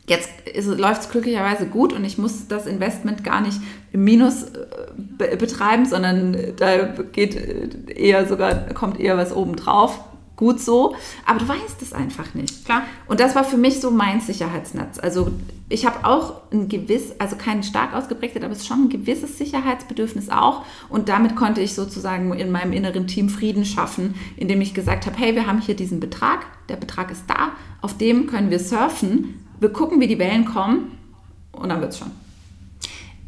Jetzt 0.06 0.30
läuft 0.66 1.02
es 1.02 1.10
glücklicherweise 1.10 1.66
gut 1.66 1.92
und 1.92 2.04
ich 2.04 2.18
muss 2.18 2.48
das 2.48 2.66
Investment 2.66 3.22
gar 3.22 3.40
nicht 3.40 3.60
im 3.92 4.02
Minus 4.02 4.42
äh, 4.42 4.66
be 4.96 5.36
betreiben, 5.36 5.86
sondern 5.86 6.34
äh, 6.34 6.52
da 6.54 6.86
geht 6.86 7.36
äh, 7.36 7.68
eher 7.92 8.26
sogar, 8.26 8.54
kommt 8.74 8.98
eher 8.98 9.16
was 9.16 9.34
obendrauf. 9.34 10.00
Gut 10.42 10.58
so, 10.58 10.96
aber 11.24 11.38
du 11.38 11.46
weißt 11.46 11.80
es 11.82 11.92
einfach 11.92 12.34
nicht. 12.34 12.64
Klar. 12.64 12.82
Und 13.06 13.20
das 13.20 13.36
war 13.36 13.44
für 13.44 13.56
mich 13.56 13.80
so 13.80 13.92
mein 13.92 14.20
Sicherheitsnetz. 14.20 14.98
Also 14.98 15.30
ich 15.68 15.86
habe 15.86 16.04
auch 16.04 16.40
ein 16.50 16.66
gewiss, 16.66 17.12
also 17.20 17.36
kein 17.36 17.62
stark 17.62 17.94
ausgeprägtes, 17.94 18.42
aber 18.42 18.52
es 18.52 18.58
ist 18.58 18.66
schon 18.66 18.86
ein 18.86 18.88
gewisses 18.88 19.38
Sicherheitsbedürfnis 19.38 20.30
auch. 20.30 20.64
Und 20.88 21.08
damit 21.08 21.36
konnte 21.36 21.60
ich 21.60 21.74
sozusagen 21.74 22.32
in 22.32 22.50
meinem 22.50 22.72
inneren 22.72 23.06
Team 23.06 23.28
Frieden 23.28 23.64
schaffen, 23.64 24.16
indem 24.36 24.60
ich 24.60 24.74
gesagt 24.74 25.06
habe, 25.06 25.16
hey, 25.16 25.36
wir 25.36 25.46
haben 25.46 25.60
hier 25.60 25.76
diesen 25.76 26.00
Betrag, 26.00 26.44
der 26.68 26.74
Betrag 26.74 27.12
ist 27.12 27.22
da, 27.28 27.52
auf 27.80 27.96
dem 27.96 28.26
können 28.26 28.50
wir 28.50 28.58
surfen, 28.58 29.46
wir 29.60 29.68
gucken, 29.68 30.00
wie 30.00 30.08
die 30.08 30.18
Wellen 30.18 30.44
kommen 30.44 30.98
und 31.52 31.68
dann 31.68 31.80
wird 31.80 31.92
es 31.92 32.00
schon. 32.00 32.10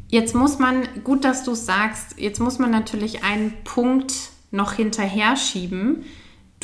Jetzt 0.08 0.34
muss 0.34 0.58
man, 0.58 0.82
gut, 1.04 1.24
dass 1.24 1.44
du 1.44 1.52
es 1.52 1.64
sagst, 1.64 2.18
jetzt 2.18 2.40
muss 2.40 2.58
man 2.58 2.72
natürlich 2.72 3.22
einen 3.22 3.52
Punkt 3.62 4.14
noch 4.50 4.72
hinterher 4.72 5.36
schieben. 5.36 6.04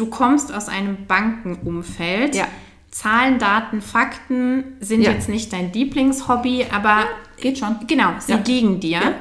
Du 0.01 0.07
kommst 0.07 0.51
aus 0.51 0.69
einem 0.69 1.05
Bankenumfeld. 1.07 2.35
Ja. 2.35 2.49
Zahlen, 2.91 3.39
Daten, 3.39 3.83
Fakten 3.83 4.65
sind 4.81 5.03
Ja. 5.03 5.11
jetzt 5.13 5.29
nicht 5.29 5.53
dein 5.53 5.75
Lieblingshobby, 5.75 6.65
aber 6.73 7.05
Geht 7.37 7.59
schon. 7.59 7.77
genau, 7.87 8.15
sie 8.19 8.33
Ja. 8.33 8.39
liegen 8.47 8.81
dir. 8.81 9.01
Ja. 9.03 9.15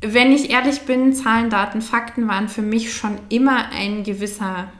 Wenn 0.00 0.32
ich 0.32 0.50
ehrlich 0.50 0.80
bin, 0.80 1.12
Zahlen, 1.14 1.48
Daten, 1.48 1.80
Fakten 1.80 2.26
waren 2.26 2.48
für 2.48 2.60
mich 2.62 2.92
schon 2.92 3.18
immer 3.28 3.70
ein 3.70 4.02
gewisser 4.02 4.72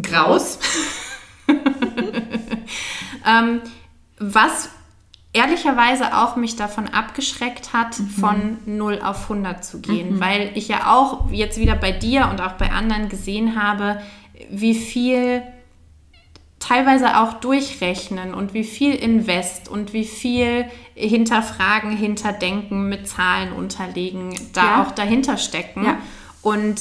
Graus. 0.00 0.60
ähm, 3.26 3.62
was 4.20 4.68
ehrlicherweise 5.32 6.16
auch 6.18 6.36
mich 6.36 6.56
davon 6.56 6.88
abgeschreckt 6.88 7.72
hat, 7.72 7.94
von 7.94 8.58
0 8.66 9.00
auf 9.02 9.22
100 9.30 9.64
zu 9.64 9.80
gehen, 9.80 10.20
weil 10.20 10.50
ich 10.54 10.68
ja 10.68 10.92
auch 10.94 11.30
jetzt 11.30 11.58
wieder 11.58 11.74
bei 11.74 11.90
dir 11.92 12.28
und 12.30 12.40
auch 12.40 12.52
bei 12.52 12.70
anderen 12.70 13.08
gesehen 13.08 13.60
habe, 13.60 14.00
wie 14.50 14.74
viel 14.74 15.42
teilweise 16.58 17.18
auch 17.18 17.34
durchrechnen 17.34 18.34
und 18.34 18.54
wie 18.54 18.62
viel 18.62 18.94
Invest 18.94 19.68
und 19.68 19.92
wie 19.92 20.04
viel 20.04 20.66
hinterfragen, 20.94 21.96
hinterdenken, 21.96 22.88
mit 22.88 23.08
Zahlen 23.08 23.52
unterlegen, 23.52 24.34
da 24.52 24.64
Ja. 24.64 24.82
auch 24.82 24.92
dahinter 24.92 25.38
stecken. 25.38 25.84
Ja. 25.84 25.98
Und 26.42 26.76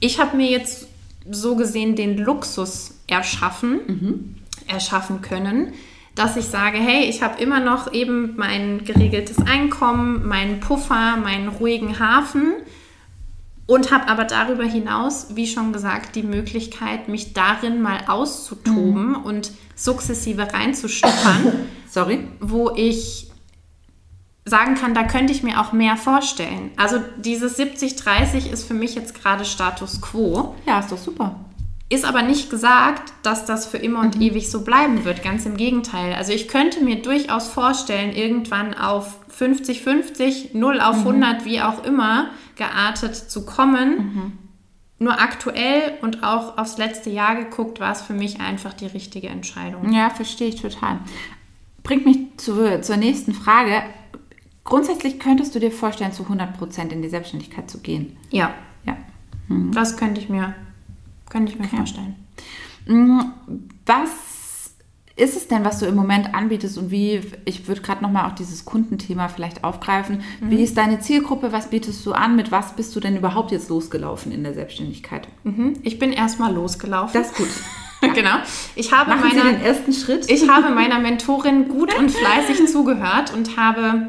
ich 0.00 0.20
habe 0.20 0.36
mir 0.36 0.48
jetzt 0.50 0.86
so 1.28 1.56
gesehen 1.56 1.96
den 1.96 2.18
Luxus 2.18 3.00
erschaffen, 3.06 4.36
erschaffen 4.68 5.22
können, 5.22 5.72
dass 6.20 6.36
ich 6.36 6.44
sage, 6.44 6.76
hey, 6.76 7.04
ich 7.08 7.22
habe 7.22 7.40
immer 7.40 7.60
noch 7.60 7.94
eben 7.94 8.36
mein 8.36 8.84
geregeltes 8.84 9.38
Einkommen, 9.38 10.28
meinen 10.28 10.60
Puffer, 10.60 11.16
meinen 11.16 11.48
ruhigen 11.48 11.98
Hafen 11.98 12.52
und 13.64 13.90
habe 13.90 14.06
aber 14.06 14.24
darüber 14.24 14.64
hinaus, 14.64 15.28
wie 15.34 15.46
schon 15.46 15.72
gesagt, 15.72 16.16
die 16.16 16.22
Möglichkeit, 16.22 17.08
mich 17.08 17.32
darin 17.32 17.80
mal 17.80 18.00
auszutoben 18.06 19.14
und 19.14 19.50
sukzessive 19.74 20.52
reinzuschnuppern, 20.52 21.54
Sorry. 21.88 22.28
wo 22.38 22.70
ich 22.76 23.30
sagen 24.44 24.74
kann, 24.74 24.92
da 24.92 25.04
könnte 25.04 25.32
ich 25.32 25.42
mir 25.42 25.58
auch 25.58 25.72
mehr 25.72 25.96
vorstellen. 25.96 26.72
Also 26.76 26.98
dieses 27.16 27.58
70-30 27.58 28.52
ist 28.52 28.68
für 28.68 28.74
mich 28.74 28.94
jetzt 28.94 29.14
gerade 29.14 29.46
Status 29.46 30.02
quo. 30.02 30.54
Ja, 30.66 30.80
ist 30.80 30.92
doch 30.92 30.98
super. 30.98 31.34
Ist 31.90 32.04
aber 32.04 32.22
nicht 32.22 32.50
gesagt, 32.50 33.12
dass 33.24 33.44
das 33.46 33.66
für 33.66 33.76
immer 33.76 34.00
und 34.00 34.20
ewig 34.20 34.48
so 34.48 34.62
bleiben 34.64 35.04
wird. 35.04 35.22
Ganz 35.24 35.44
im 35.44 35.56
Gegenteil. 35.56 36.14
Also 36.14 36.32
ich 36.32 36.46
könnte 36.46 36.82
mir 36.84 37.02
durchaus 37.02 37.48
vorstellen, 37.48 38.12
irgendwann 38.12 38.74
auf 38.74 39.18
50-50, 39.36 40.56
0 40.56 40.80
auf 40.80 40.98
100, 40.98 41.44
wie 41.44 41.60
auch 41.60 41.84
immer, 41.84 42.30
geartet 42.56 43.16
zu 43.16 43.44
kommen. 43.44 44.38
Nur 45.00 45.14
aktuell 45.20 45.94
und 46.02 46.22
auch 46.22 46.58
aufs 46.58 46.78
letzte 46.78 47.10
Jahr 47.10 47.34
geguckt, 47.34 47.80
war 47.80 47.90
es 47.90 48.02
für 48.02 48.12
mich 48.12 48.40
einfach 48.40 48.72
die 48.74 48.86
richtige 48.86 49.28
Entscheidung. 49.28 49.92
Ja, 49.92 50.10
verstehe 50.10 50.48
ich 50.48 50.60
total. 50.62 50.98
Bringt 51.82 52.04
mich 52.06 52.18
zu, 52.36 52.80
zur 52.82 52.96
nächsten 52.98 53.32
Frage. 53.34 53.82
Grundsätzlich 54.62 55.18
könntest 55.18 55.54
du 55.54 55.58
dir 55.58 55.72
vorstellen, 55.72 56.12
zu 56.12 56.22
100% 56.24 56.90
in 56.90 57.02
die 57.02 57.08
Selbstständigkeit 57.08 57.68
zu 57.70 57.78
gehen. 57.80 58.16
Ja, 58.30 58.52
Ja. 58.84 58.96
das 59.72 59.96
könnte 59.96 60.20
ich 60.20 60.28
mir, 60.28 60.54
könnte 61.30 61.52
ich 61.52 61.58
mir 61.58 61.68
vorstellen. 61.68 62.16
Mm, 62.86 63.20
Was 63.86 64.10
ist 65.20 65.36
es 65.36 65.48
denn, 65.48 65.64
was 65.64 65.78
du 65.78 65.86
im 65.86 65.94
Moment 65.94 66.34
anbietest 66.34 66.78
und 66.78 66.90
wie, 66.90 67.20
ich 67.44 67.68
würde 67.68 67.82
gerade 67.82 68.02
nochmal 68.02 68.28
auch 68.30 68.34
dieses 68.34 68.64
Kundenthema 68.64 69.28
vielleicht 69.28 69.64
aufgreifen. 69.64 70.22
Wie 70.40 70.62
ist 70.62 70.78
deine 70.78 71.00
Zielgruppe? 71.00 71.52
Was 71.52 71.68
bietest 71.68 72.04
du 72.06 72.12
an? 72.12 72.36
Mit 72.36 72.50
was 72.50 72.74
bist 72.74 72.96
du 72.96 73.00
denn 73.00 73.16
überhaupt 73.16 73.50
jetzt 73.50 73.68
losgelaufen 73.68 74.32
in 74.32 74.42
der 74.44 74.54
Selbstständigkeit? 74.54 75.28
Mhm. 75.44 75.74
Ich 75.82 75.98
bin 75.98 76.12
erstmal 76.12 76.54
losgelaufen. 76.54 77.12
Das 77.12 77.32
ist 77.32 77.36
gut. 77.36 77.48
genau. 78.14 78.36
Ich 78.76 78.92
habe 78.92 79.10
Machen 79.10 79.30
Sie 79.30 79.36
meiner, 79.36 79.52
den 79.52 79.62
ersten 79.62 79.92
Schritt. 79.92 80.30
ich 80.30 80.48
habe 80.48 80.70
meiner 80.70 80.98
Mentorin 80.98 81.68
gut 81.68 81.94
und 81.98 82.10
fleißig 82.10 82.66
zugehört 82.72 83.34
und 83.34 83.58
habe 83.58 84.08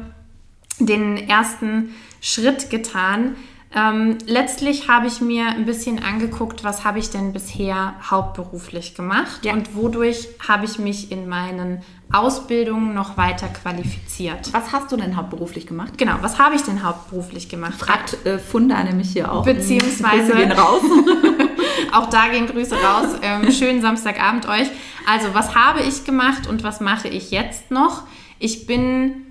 den 0.78 1.16
ersten 1.18 1.94
Schritt 2.22 2.70
getan. 2.70 3.36
Ähm, 3.74 4.18
letztlich 4.26 4.88
habe 4.88 5.06
ich 5.06 5.20
mir 5.20 5.46
ein 5.48 5.64
bisschen 5.64 6.02
angeguckt, 6.02 6.62
was 6.62 6.84
habe 6.84 6.98
ich 6.98 7.08
denn 7.10 7.32
bisher 7.32 7.94
hauptberuflich 8.10 8.94
gemacht 8.94 9.44
Ja. 9.44 9.52
und 9.54 9.74
wodurch 9.74 10.28
habe 10.46 10.66
ich 10.66 10.78
mich 10.78 11.10
in 11.10 11.28
meinen 11.28 11.80
Ausbildungen 12.12 12.92
noch 12.94 13.16
weiter 13.16 13.48
qualifiziert. 13.48 14.52
was 14.52 14.72
hast 14.72 14.92
du 14.92 14.96
denn 14.96 15.16
hauptberuflich 15.16 15.66
gemacht? 15.66 15.96
Genau, 15.96 16.16
was 16.20 16.38
habe 16.38 16.54
ich 16.54 16.62
denn 16.62 16.82
hauptberuflich 16.84 17.48
gemacht? 17.48 17.74
Fragt 17.78 18.26
äh, 18.26 18.38
Funda 18.38 18.82
nämlich 18.84 19.12
hier 19.12 19.32
auch. 19.32 19.44
Beziehungsweise- 19.44 20.32
Grüße 20.32 20.36
gehen 20.36 20.52
raus. 20.52 20.82
Auch 21.92 22.08
da 22.08 22.28
gehen 22.28 22.46
Grüße 22.46 22.74
raus. 22.74 23.16
Ähm, 23.22 23.50
schönen 23.52 23.82
Samstagabend 23.82 24.46
euch. 24.48 24.68
Also, 25.06 25.28
was 25.34 25.54
habe 25.54 25.80
ich 25.82 26.04
gemacht 26.04 26.46
und 26.46 26.62
was 26.62 26.80
mache 26.80 27.08
ich 27.08 27.30
jetzt 27.30 27.70
noch? 27.70 28.02
Ich 28.38 28.66
bin 28.66 29.21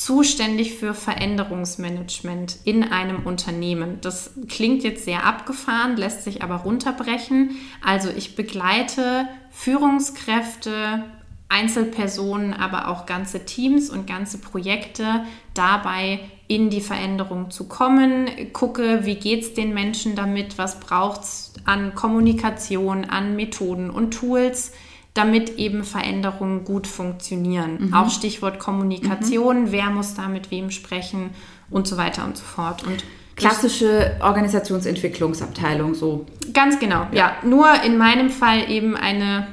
zuständig 0.00 0.76
für 0.76 0.94
Veränderungsmanagement 0.94 2.60
in 2.64 2.84
einem 2.84 3.26
Unternehmen. 3.26 3.98
Das 4.00 4.30
klingt 4.48 4.82
jetzt 4.82 5.04
sehr 5.04 5.26
abgefahren, 5.26 5.98
lässt 5.98 6.24
sich 6.24 6.42
aber 6.42 6.56
runterbrechen. 6.56 7.56
Also 7.84 8.08
ich 8.08 8.34
begleite 8.34 9.28
Führungskräfte 9.50 11.04
Einzelpersonen, 11.50 12.54
aber 12.54 12.88
auch 12.88 13.04
ganze 13.04 13.44
Teams 13.44 13.90
und 13.90 14.06
ganze 14.06 14.38
Projekte 14.38 15.26
dabei 15.52 16.20
in 16.48 16.70
die 16.70 16.80
Veränderung 16.80 17.50
zu 17.50 17.68
kommen. 17.68 18.30
Gucke, 18.54 19.04
wie 19.04 19.16
geht 19.16 19.42
es 19.42 19.52
den 19.52 19.74
Menschen 19.74 20.14
damit, 20.14 20.56
was 20.56 20.80
braucht 20.80 21.24
es 21.24 21.52
an 21.66 21.94
Kommunikation, 21.94 23.04
an 23.04 23.36
Methoden 23.36 23.90
und 23.90 24.12
Tools, 24.12 24.72
damit 25.20 25.58
eben 25.58 25.84
Veränderungen 25.84 26.64
gut 26.64 26.86
funktionieren. 26.86 27.88
Mhm. 27.88 27.94
Auch 27.94 28.10
Stichwort 28.10 28.58
Kommunikation, 28.58 29.64
mhm. 29.64 29.72
wer 29.72 29.90
muss 29.90 30.14
da 30.14 30.28
mit 30.28 30.50
wem 30.50 30.70
sprechen 30.70 31.30
und 31.68 31.86
so 31.86 31.96
weiter 31.96 32.24
und 32.24 32.36
so 32.36 32.44
fort. 32.44 32.84
Und 32.84 33.04
klassische 33.36 34.16
Organisationsentwicklungsabteilung 34.22 35.94
so. 35.94 36.24
Ganz 36.54 36.78
genau, 36.78 37.06
ja. 37.12 37.12
ja. 37.12 37.36
Nur 37.44 37.68
in 37.84 37.98
meinem 37.98 38.30
Fall 38.30 38.70
eben 38.70 38.96
eine 38.96 39.46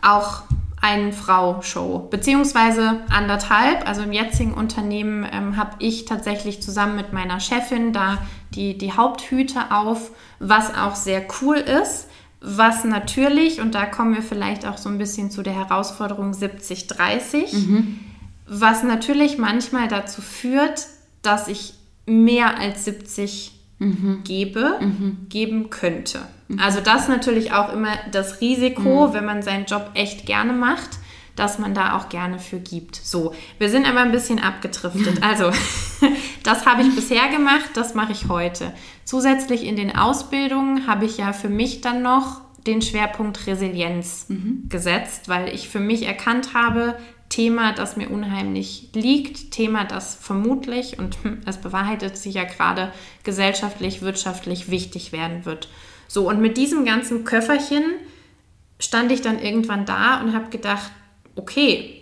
auch 0.00 0.42
ein-Frau-Show, 0.80 2.08
beziehungsweise 2.10 3.00
anderthalb. 3.08 3.88
Also 3.88 4.02
im 4.02 4.12
jetzigen 4.12 4.52
Unternehmen 4.52 5.26
ähm, 5.32 5.56
habe 5.56 5.76
ich 5.78 6.04
tatsächlich 6.04 6.62
zusammen 6.62 6.94
mit 6.94 7.12
meiner 7.12 7.40
Chefin 7.40 7.92
da 7.94 8.18
die, 8.50 8.76
die 8.76 8.92
Haupthüte 8.92 9.72
auf, 9.72 10.10
was 10.40 10.74
auch 10.76 10.94
sehr 10.94 11.24
cool 11.40 11.56
ist. 11.56 12.08
Was 12.46 12.84
natürlich, 12.84 13.62
und 13.62 13.74
da 13.74 13.86
kommen 13.86 14.14
wir 14.14 14.22
vielleicht 14.22 14.66
auch 14.66 14.76
so 14.76 14.90
ein 14.90 14.98
bisschen 14.98 15.30
zu 15.30 15.42
der 15.42 15.54
Herausforderung 15.54 16.32
70-30, 16.32 17.54
mhm. 17.54 18.00
was 18.46 18.82
natürlich 18.82 19.38
manchmal 19.38 19.88
dazu 19.88 20.20
führt, 20.20 20.86
dass 21.22 21.48
ich 21.48 21.72
mehr 22.04 22.58
als 22.58 22.84
70 22.84 23.52
mhm. 23.78 24.20
gebe, 24.24 24.78
mhm. 24.78 25.26
geben 25.30 25.70
könnte. 25.70 26.20
Mhm. 26.48 26.58
Also 26.58 26.80
das 26.80 27.08
natürlich 27.08 27.52
auch 27.52 27.72
immer 27.72 27.96
das 28.12 28.42
Risiko, 28.42 29.08
mhm. 29.08 29.14
wenn 29.14 29.24
man 29.24 29.42
seinen 29.42 29.64
Job 29.64 29.92
echt 29.94 30.26
gerne 30.26 30.52
macht, 30.52 30.98
dass 31.36 31.58
man 31.58 31.74
da 31.74 31.96
auch 31.96 32.08
gerne 32.08 32.38
für 32.38 32.58
gibt. 32.58 32.96
So, 32.96 33.34
wir 33.58 33.70
sind 33.70 33.88
aber 33.88 34.00
ein 34.00 34.12
bisschen 34.12 34.38
abgetriftet. 34.38 35.20
Also, 35.24 35.50
das 36.42 36.66
habe 36.66 36.82
ich 36.82 36.94
bisher 36.94 37.28
gemacht, 37.28 37.70
das 37.74 37.94
mache 37.94 38.12
ich 38.12 38.28
heute. 38.28 38.72
Zusätzlich 39.04 39.64
in 39.64 39.76
den 39.76 39.96
Ausbildungen 39.96 40.86
habe 40.86 41.06
ich 41.06 41.18
ja 41.18 41.32
für 41.32 41.48
mich 41.48 41.80
dann 41.80 42.02
noch 42.02 42.42
den 42.66 42.82
Schwerpunkt 42.82 43.46
Resilienz 43.46 44.26
mhm. 44.28 44.68
gesetzt, 44.68 45.28
weil 45.28 45.48
ich 45.48 45.68
für 45.68 45.80
mich 45.80 46.06
erkannt 46.06 46.54
habe, 46.54 46.96
Thema, 47.28 47.72
das 47.72 47.96
mir 47.96 48.10
unheimlich 48.10 48.90
liegt, 48.94 49.50
Thema, 49.50 49.84
das 49.84 50.14
vermutlich, 50.14 50.98
und 50.98 51.18
es 51.46 51.56
bewahrheitet 51.56 52.16
sich 52.16 52.34
ja 52.34 52.44
gerade, 52.44 52.92
gesellschaftlich, 53.22 54.02
wirtschaftlich 54.02 54.70
wichtig 54.70 55.12
werden 55.12 55.44
wird. 55.44 55.68
So, 56.06 56.28
und 56.28 56.40
mit 56.40 56.56
diesem 56.56 56.84
ganzen 56.84 57.24
Köfferchen 57.24 57.82
stand 58.78 59.10
ich 59.10 59.22
dann 59.22 59.40
irgendwann 59.40 59.84
da 59.84 60.20
und 60.20 60.34
habe 60.34 60.50
gedacht, 60.50 60.92
okay, 61.36 62.00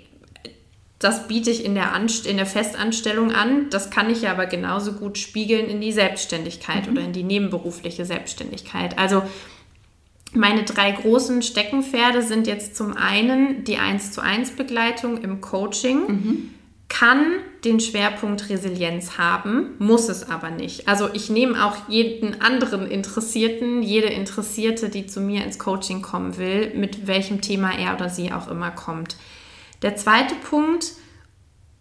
das 0.99 1.26
biete 1.26 1.51
ich 1.51 1.64
in 1.64 1.74
der, 1.74 1.93
Anst 1.93 2.26
in 2.26 2.37
der 2.37 2.47
Festanstellung 2.47 3.33
an, 3.33 3.70
das 3.70 3.91
kann 3.91 4.09
ich 4.09 4.22
ja 4.22 4.30
aber 4.30 4.47
genauso 4.47 4.93
gut 4.93 5.18
spiegeln 5.18 5.66
in 5.66 5.80
die 5.80 5.93
Selbstständigkeit 5.93 6.87
mhm. 6.87 6.93
oder 6.93 7.03
in 7.03 7.12
die 7.12 7.24
nebenberufliche 7.24 8.05
Selbstständigkeit. 8.05 8.99
Also 8.99 9.22
meine 10.33 10.62
drei 10.62 10.93
großen 10.93 11.43
Steckenpferde 11.43 12.22
sind 12.22 12.47
jetzt 12.47 12.76
zum 12.76 12.97
einen 12.97 13.64
die 13.64 13.76
1 13.76 14.12
zu 14.12 14.22
1 14.22 14.53
Begleitung 14.53 15.18
im 15.18 15.41
Coaching. 15.41 16.07
Mhm. 16.07 16.55
Kann 16.93 17.38
den 17.64 17.80
Schwerpunkt 17.80 18.51
Resilienz 18.51 19.16
haben, 19.16 19.76
muss 19.78 20.11
es 20.11 20.28
aber 20.28 20.51
nicht. 20.51 20.88
Also 20.88 21.09
ich 21.14 21.30
nehme 21.30 21.64
auch 21.64 21.88
jeden 21.88 22.43
anderen 22.43 22.86
Interessierten, 22.86 23.82
jede 23.82 24.09
Interessierte, 24.09 24.90
die 24.90 25.07
zu 25.07 25.22
mir 25.22 25.43
ins 25.43 25.59
Coaching 25.59 26.03
kommen 26.03 26.36
will, 26.36 26.74
mit 26.74 27.07
welchem 27.07 27.40
Thema 27.40 27.70
er 27.78 27.95
oder 27.95 28.11
sie 28.11 28.30
auch 28.30 28.47
immer 28.47 28.70
kommt. 28.70 29.16
Der 29.80 29.97
zweite 29.97 30.34
Punkt, 30.34 30.93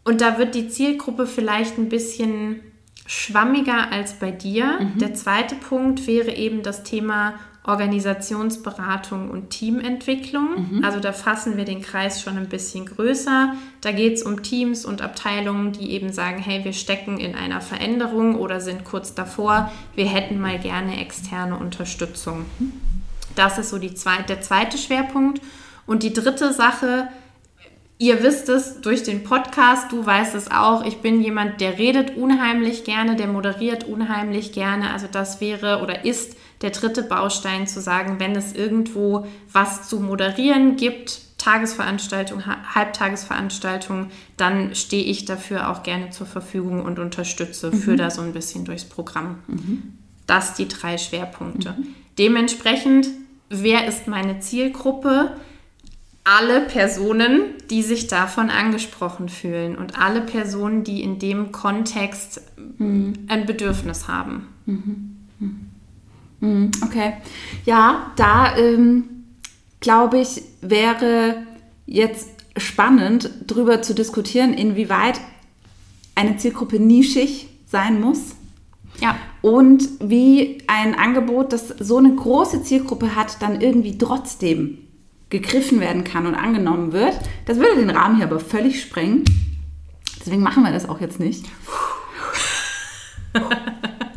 und 0.05 0.21
da 0.21 0.37
wird 0.37 0.55
die 0.55 0.69
Zielgruppe 0.69 1.27
vielleicht 1.27 1.77
ein 1.77 1.89
bisschen 1.89 2.61
schwammiger 3.05 3.91
als 3.91 4.17
bei 4.17 4.31
dir. 4.31 4.79
Mhm. 4.79 4.99
Der 4.99 5.13
zweite 5.13 5.55
Punkt 5.55 6.07
wäre 6.07 6.31
eben 6.31 6.63
das 6.63 6.83
Thema 6.83 7.33
Organisationsberatung 7.63 9.29
und 9.29 9.51
Teamentwicklung. 9.51 10.77
Mhm. 10.77 10.83
Also 10.83 10.99
da 10.99 11.13
fassen 11.13 11.57
wir 11.57 11.65
den 11.65 11.81
Kreis 11.81 12.21
schon 12.21 12.37
ein 12.37 12.49
bisschen 12.49 12.87
größer. 12.87 13.53
Da 13.81 13.91
geht 13.91 14.15
es 14.15 14.23
um 14.23 14.41
Teams 14.41 14.83
und 14.83 15.01
Abteilungen, 15.01 15.71
die 15.71 15.91
eben 15.91 16.11
sagen, 16.11 16.39
hey, 16.39 16.65
wir 16.65 16.73
stecken 16.73 17.19
in 17.19 17.35
einer 17.35 17.61
Veränderung 17.61 18.35
oder 18.35 18.61
sind 18.61 18.83
kurz 18.83 19.13
davor, 19.13 19.71
wir 19.95 20.07
hätten 20.07 20.39
mal 20.39 20.57
gerne 20.57 20.99
externe 20.99 21.55
Unterstützung. 21.55 22.45
Das 23.35 23.59
ist 23.59 23.69
so 23.69 23.77
die 23.77 23.93
zweite, 23.93 24.23
der 24.23 24.41
zweite 24.41 24.77
Schwerpunkt. 24.77 25.41
Und 25.85 26.03
die 26.03 26.13
dritte 26.13 26.53
Sache, 26.53 27.09
Ihr 28.01 28.23
wisst 28.23 28.49
es 28.49 28.81
durch 28.81 29.03
den 29.03 29.23
Podcast, 29.23 29.91
du 29.91 30.03
weißt 30.03 30.33
es 30.33 30.49
auch. 30.49 30.83
Ich 30.83 31.01
bin 31.01 31.21
jemand, 31.21 31.61
der 31.61 31.77
redet 31.77 32.17
unheimlich 32.17 32.83
gerne, 32.83 33.15
der 33.15 33.27
moderiert 33.27 33.83
unheimlich 33.83 34.53
gerne. 34.53 34.91
Also 34.91 35.05
das 35.05 35.39
wäre 35.39 35.83
oder 35.83 36.03
ist 36.03 36.35
der 36.61 36.69
dritte 36.71 37.03
Baustein 37.03 37.67
zu 37.67 37.81
sagen, 37.81 38.19
wenn 38.19 38.35
es 38.35 38.53
irgendwo 38.53 39.25
was 39.51 39.87
zu 39.87 39.99
moderieren 39.99 40.75
gibt, 40.75 41.21
Tagesveranstaltung, 41.37 42.43
Halbtagesveranstaltung, 42.45 44.11
dann 44.37 44.75
stehe 44.75 45.03
ich 45.03 45.25
dafür 45.25 45.69
auch 45.69 45.81
gerne 45.81 46.11
zur 46.11 46.27
Verfügung 46.27 46.85
und 46.85 46.99
unterstütze, 46.99 47.71
mhm. 47.71 47.77
führe 47.77 47.97
da 47.97 48.11
so 48.11 48.21
ein 48.21 48.33
bisschen 48.33 48.63
durchs 48.65 48.85
Programm. 48.85 49.39
Mhm. 49.47 49.93
Das 50.27 50.53
die 50.53 50.67
drei 50.67 50.97
Schwerpunkte. 50.97 51.71
Mhm. 51.71 51.87
Dementsprechend, 52.19 53.07
wer 53.49 53.87
ist 53.87 54.07
meine 54.07 54.39
Zielgruppe? 54.39 55.35
alle 56.23 56.61
Personen, 56.61 57.55
die 57.69 57.81
sich 57.81 58.07
davon 58.07 58.49
angesprochen 58.49 59.27
fühlen 59.27 59.75
und 59.75 59.99
alle 59.99 60.21
Personen, 60.21 60.83
die 60.83 61.01
in 61.01 61.17
dem 61.17 61.51
Kontext 61.51 62.41
mhm. 62.77 63.13
ein 63.27 63.45
Bedürfnis 63.45 64.07
haben. 64.07 64.47
Mhm. 66.41 66.71
Okay. 66.83 67.13
Ja, 67.65 68.11
da 68.17 68.57
ähm, 68.57 69.25
glaube 69.79 70.19
ich, 70.19 70.41
wäre 70.61 71.43
jetzt 71.85 72.29
spannend, 72.57 73.29
darüber 73.47 73.81
zu 73.81 73.95
diskutieren, 73.95 74.53
inwieweit 74.53 75.21
eine 76.15 76.37
Zielgruppe 76.37 76.79
nischig 76.79 77.47
sein 77.65 78.01
muss. 78.01 78.35
Ja. 78.99 79.15
Und 79.41 79.87
wie 79.99 80.61
ein 80.67 80.95
Angebot, 80.95 81.53
das 81.53 81.69
so 81.79 81.97
eine 81.97 82.13
große 82.13 82.63
Zielgruppe 82.63 83.15
hat, 83.15 83.41
dann 83.41 83.61
irgendwie 83.61 83.97
trotzdem 83.97 84.79
gegriffen 85.29 85.79
werden 85.79 86.03
kann 86.03 86.27
und 86.27 86.35
angenommen 86.35 86.91
wird. 86.91 87.17
Das 87.45 87.57
würde 87.57 87.77
den 87.77 87.89
Rahmen 87.89 88.17
hier 88.17 88.25
aber 88.25 88.39
völlig 88.39 88.81
sprengen. 88.81 89.23
Deswegen 90.19 90.43
machen 90.43 90.63
wir 90.63 90.71
das 90.71 90.87
auch 90.87 90.99
jetzt 90.99 91.19
nicht. 91.19 91.45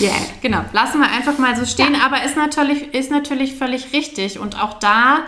Yeah. 0.00 0.12
Genau, 0.42 0.64
lassen 0.72 1.00
wir 1.00 1.10
einfach 1.10 1.38
mal 1.38 1.56
so 1.56 1.64
stehen, 1.64 1.94
ja. 1.94 2.06
aber 2.06 2.24
ist 2.24 2.36
natürlich, 2.36 2.94
ist 2.94 3.10
natürlich 3.10 3.54
völlig 3.54 3.92
richtig. 3.92 4.38
Und 4.38 4.60
auch 4.60 4.78
da 4.78 5.20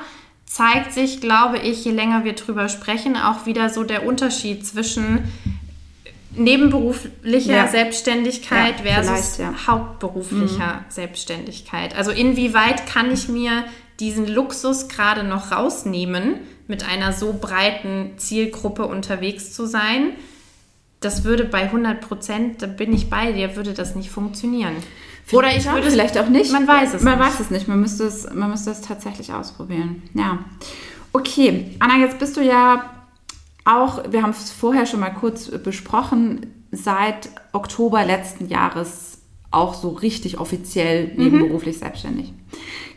zeigt 0.44 0.92
sich, 0.92 1.20
glaube 1.20 1.58
ich, 1.58 1.84
je 1.84 1.92
länger 1.92 2.24
wir 2.24 2.34
drüber 2.34 2.68
sprechen, 2.68 3.16
auch 3.16 3.46
wieder 3.46 3.68
so 3.68 3.84
der 3.84 4.06
Unterschied 4.06 4.66
zwischen 4.66 5.24
nebenberuflicher 6.32 7.52
ja. 7.52 7.68
Selbstständigkeit 7.68 8.84
ja, 8.84 9.02
versus 9.02 9.38
hauptberuflicher 9.66 10.74
mhm. 10.74 10.84
Selbstständigkeit. 10.90 11.96
Also 11.96 12.10
inwieweit 12.10 12.86
kann 12.86 13.10
ich 13.12 13.28
mir 13.28 13.64
diesen 14.00 14.26
Luxus 14.26 14.88
gerade 14.88 15.24
noch 15.24 15.52
rausnehmen, 15.52 16.34
mit 16.68 16.86
einer 16.86 17.12
so 17.12 17.32
breiten 17.40 18.12
Zielgruppe 18.18 18.86
unterwegs 18.86 19.52
zu 19.52 19.66
sein. 19.66 20.12
Das 21.00 21.24
würde 21.24 21.44
bei 21.44 21.62
100 21.62 22.00
Prozent, 22.00 22.62
da 22.62 22.66
bin 22.66 22.92
ich 22.92 23.10
bei 23.10 23.32
dir, 23.32 23.54
würde 23.56 23.74
das 23.74 23.94
nicht 23.94 24.10
funktionieren. 24.10 24.74
Oder 25.32 25.54
ich 25.56 25.66
würde 25.70 25.90
vielleicht 25.90 26.16
auch 26.18 26.28
nicht. 26.28 26.52
Man 26.52 26.66
weiß 26.68 26.94
es 26.94 27.02
Man 27.02 27.18
nicht. 27.18 27.28
weiß 27.28 27.40
es 27.40 27.50
nicht. 27.50 27.68
Man 27.68 27.80
müsste 27.80 28.04
es, 28.04 28.32
man 28.32 28.50
müsste 28.50 28.70
es 28.70 28.80
tatsächlich 28.80 29.32
ausprobieren. 29.32 30.02
Ja. 30.14 30.38
Okay, 31.12 31.74
Anna, 31.78 31.98
jetzt 31.98 32.18
bist 32.18 32.36
du 32.36 32.42
ja 32.42 32.90
auch, 33.64 34.02
wir 34.10 34.22
haben 34.22 34.30
es 34.30 34.52
vorher 34.52 34.86
schon 34.86 35.00
mal 35.00 35.10
kurz 35.10 35.50
besprochen, 35.50 36.46
seit 36.70 37.30
Oktober 37.52 38.04
letzten 38.04 38.48
Jahres 38.48 39.05
auch 39.56 39.74
so 39.74 39.90
richtig 39.90 40.38
offiziell 40.38 41.08
mhm. 41.08 41.24
nebenberuflich 41.24 41.76
mhm. 41.76 41.80
selbstständig. 41.80 42.32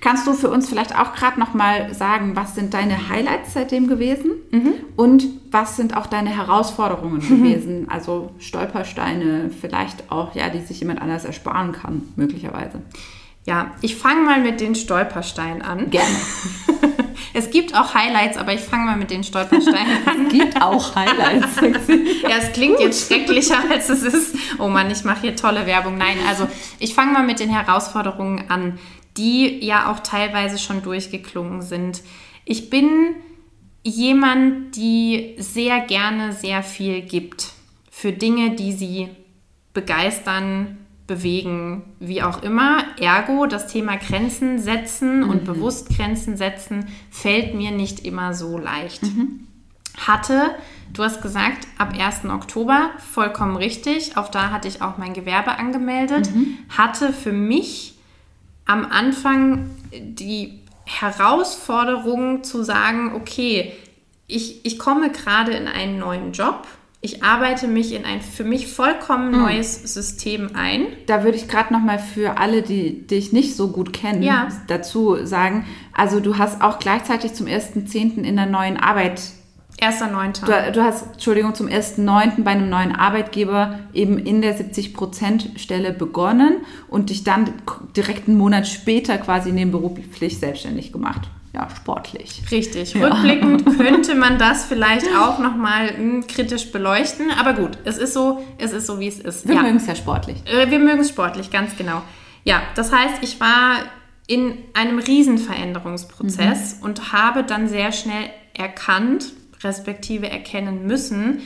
Kannst 0.02 0.28
du 0.28 0.34
für 0.34 0.50
uns 0.50 0.70
vielleicht 0.70 0.98
auch 0.98 1.14
gerade 1.14 1.40
noch 1.40 1.54
mal 1.54 1.94
sagen, 1.94 2.36
was 2.36 2.56
sind 2.56 2.74
deine 2.74 3.10
Highlights 3.10 3.54
seitdem 3.54 3.88
gewesen 3.88 4.32
mhm. 4.52 4.74
und 4.96 5.26
was 5.52 5.76
sind 5.76 5.98
auch 5.98 6.06
deine 6.06 6.30
Herausforderungen 6.30 7.22
mhm. 7.22 7.28
gewesen? 7.44 7.88
Also 7.90 8.32
Stolpersteine, 8.40 9.50
vielleicht 9.50 10.12
auch, 10.12 10.36
ja, 10.36 10.50
die 10.50 10.60
sich 10.60 10.80
jemand 10.80 11.02
anders 11.02 11.26
ersparen 11.26 11.72
kann, 11.72 12.04
möglicherweise. 12.16 12.82
Ja, 13.46 13.72
ich 13.82 13.96
fange 13.96 14.22
mal 14.22 14.42
mit 14.42 14.62
den 14.62 14.76
Stolpersteinen 14.76 15.62
an. 15.62 15.90
Gerne. 15.90 16.16
Es 17.34 17.52
gibt 17.52 17.76
auch 17.76 17.94
Highlights, 17.94 18.38
aber 18.38 18.54
ich 18.54 18.62
fange 18.62 18.86
mal 18.86 18.98
mit 18.98 19.12
den 19.12 19.24
Stolpersteinen 19.24 19.98
an. 20.06 20.26
es 20.26 20.34
gibt 20.34 20.62
auch 20.62 20.96
Highlights. 20.96 21.56
ja, 22.24 22.38
es 22.40 22.52
klingt 22.54 22.80
jetzt 22.80 23.08
schrecklicher, 23.08 23.60
als 23.70 23.90
es 23.90 24.04
ist. 24.04 24.36
Oh 24.58 24.68
Mann, 24.68 24.90
ich 24.92 25.04
mache 25.04 25.22
hier 25.22 25.36
tolle 25.36 25.66
Werbung. 25.66 25.98
Nein, 25.98 26.18
also 26.28 26.48
ich 26.80 26.94
fange 26.94 27.14
mal 27.14 27.24
mit 27.24 27.40
den 27.40 27.50
Herausforderungen 27.50 28.50
an 28.50 28.80
die 29.20 29.66
ja 29.66 29.92
auch 29.92 30.00
teilweise 30.00 30.58
schon 30.58 30.82
durchgeklungen 30.82 31.62
sind. 31.62 32.02
Ich 32.46 32.70
bin 32.70 33.16
jemand, 33.84 34.76
die 34.76 35.36
sehr 35.38 35.82
gerne 35.82 36.32
sehr 36.32 36.64
viel 36.64 37.02
gibt 37.02 37.52
für 37.92 38.14
Dinge, 38.14 38.52
die 38.52 38.72
sie 38.72 39.10
begeistern, 39.74 40.79
bewegen, 41.10 41.82
wie 42.00 42.24
auch 42.24 42.44
immer. 42.44 42.86
Ergo, 43.02 43.48
das 43.48 43.68
Thema 43.68 43.98
Grenzen 43.98 44.60
setzen 44.60 45.24
und 45.24 45.44
bewusst 45.44 45.90
Grenzen 45.90 46.38
setzen 46.38 46.88
fällt 47.10 47.56
mir 47.56 47.72
nicht 47.72 48.06
immer 48.06 48.34
so 48.34 48.58
leicht. 48.58 49.02
Hatte, 49.98 50.52
du 50.94 51.04
hast 51.04 51.22
gesagt, 51.22 51.68
ab 51.78 51.94
1. 52.00 52.26
Oktober, 52.26 52.92
vollkommen 53.12 53.58
richtig, 53.58 54.16
auch 54.16 54.30
da 54.30 54.52
hatte 54.52 54.68
ich 54.70 54.82
auch 54.82 54.98
mein 54.98 55.14
Gewerbe 55.14 55.58
angemeldet, 55.58 56.30
hatte 56.70 57.12
für 57.12 57.34
mich 57.34 57.96
am 58.66 58.86
Anfang 58.86 59.72
die 59.92 60.60
Herausforderung 60.86 62.44
zu 62.44 62.64
sagen, 62.64 63.14
okay, 63.16 63.74
ich, 64.28 64.64
ich 64.64 64.78
komme 64.78 65.12
gerade 65.12 65.54
in 65.54 65.68
einen 65.68 65.98
neuen 65.98 66.34
Job. 66.34 66.68
Ich 67.02 67.24
arbeite 67.24 67.68
mich 67.68 67.94
in 67.94 68.04
ein 68.04 68.20
für 68.22 68.44
mich 68.44 68.68
vollkommen 68.68 69.32
neues 69.32 69.94
System 69.94 70.50
ein. 70.54 70.88
Da 71.08 71.24
würde 71.24 71.38
ich 71.38 71.48
gerade 71.48 71.72
noch 71.72 71.80
mal 71.80 71.98
für 71.98 72.38
alle, 72.38 72.62
die 72.62 73.08
dich 73.08 73.32
nicht 73.32 73.56
so 73.56 73.70
gut 73.70 73.94
kennen, 73.94 74.22
Ja. 74.22 74.50
dazu 74.68 75.26
sagen, 75.26 75.66
also 75.94 76.20
du 76.20 76.38
hast 76.38 76.62
auch 76.62 76.78
gleichzeitig 76.78 77.34
zum 77.34 77.48
1.10. 77.48 78.24
in 78.24 78.36
der 78.36 78.48
neuen 78.48 78.76
Arbeit, 78.76 79.22
1.9. 79.80 80.46
du, 80.46 80.72
du 80.74 80.84
hast, 80.84 81.14
Entschuldigung, 81.14 81.56
zum 81.56 81.68
1.9. 81.68 82.44
bei 82.44 82.52
einem 82.52 82.70
neuen 82.70 82.94
Arbeitgeber 82.94 83.80
eben 83.94 84.18
in 84.18 84.42
der 84.42 84.60
70%-Stelle 84.60 85.94
begonnen 85.94 86.58
und 86.90 87.12
dich 87.12 87.24
dann 87.24 87.54
direkt 87.96 88.28
einen 88.28 88.38
Monat 88.38 88.68
später 88.68 89.18
quasi 89.20 89.54
nebenberuflich 89.54 90.38
selbstständig 90.38 90.92
gemacht. 90.92 91.30
Ja, 91.54 91.68
sportlich. 91.76 92.44
Richtig. 92.52 92.96
Rückblickend 92.96 93.66
könnte 93.78 94.14
man 94.16 94.38
das 94.38 94.66
vielleicht 94.66 95.08
auch 95.18 95.40
nochmal 95.40 95.94
kritisch 96.28 96.72
beleuchten. 96.72 97.32
Aber 97.32 97.54
gut, 97.54 97.78
es 97.86 97.98
ist 97.98 98.14
so, 98.14 98.46
es 98.60 98.72
ist 98.72 98.86
so, 98.86 99.00
wie 99.00 99.08
es 99.08 99.20
ist. 99.20 99.48
Wir 99.48 99.56
ja. 99.56 99.64
mögen 99.64 99.78
es 99.78 99.88
ja 99.88 99.96
sportlich. 99.96 100.38
Äh, 100.46 100.70
Wir 100.70 100.80
mögen 100.80 101.00
es 101.00 101.10
sportlich, 101.10 101.50
ganz 101.50 101.76
genau. 101.76 102.04
Ja, 102.44 102.62
das 102.76 102.92
heißt, 102.92 103.16
ich 103.22 103.40
war 103.40 103.78
in 104.28 104.60
einem 104.76 105.00
Riesenveränderungsprozess 105.00 106.80
und 106.82 107.12
habe 107.12 107.44
dann 107.44 107.68
sehr 107.68 107.92
schnell 107.92 108.30
erkannt, 108.54 109.34
respektive 109.64 110.30
erkennen 110.30 110.86
müssen, 110.86 111.42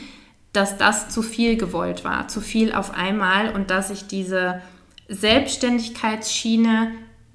dass 0.52 0.76
das 0.76 1.08
zu 1.08 1.22
viel 1.22 1.56
gewollt 1.56 2.04
war, 2.04 2.28
zu 2.28 2.42
viel 2.42 2.74
auf 2.74 2.92
einmal 2.94 3.54
und 3.54 3.70
dass 3.70 3.90
ich 3.90 4.06
diese 4.06 4.60
Selbstständigkeitsschiene 5.08 6.92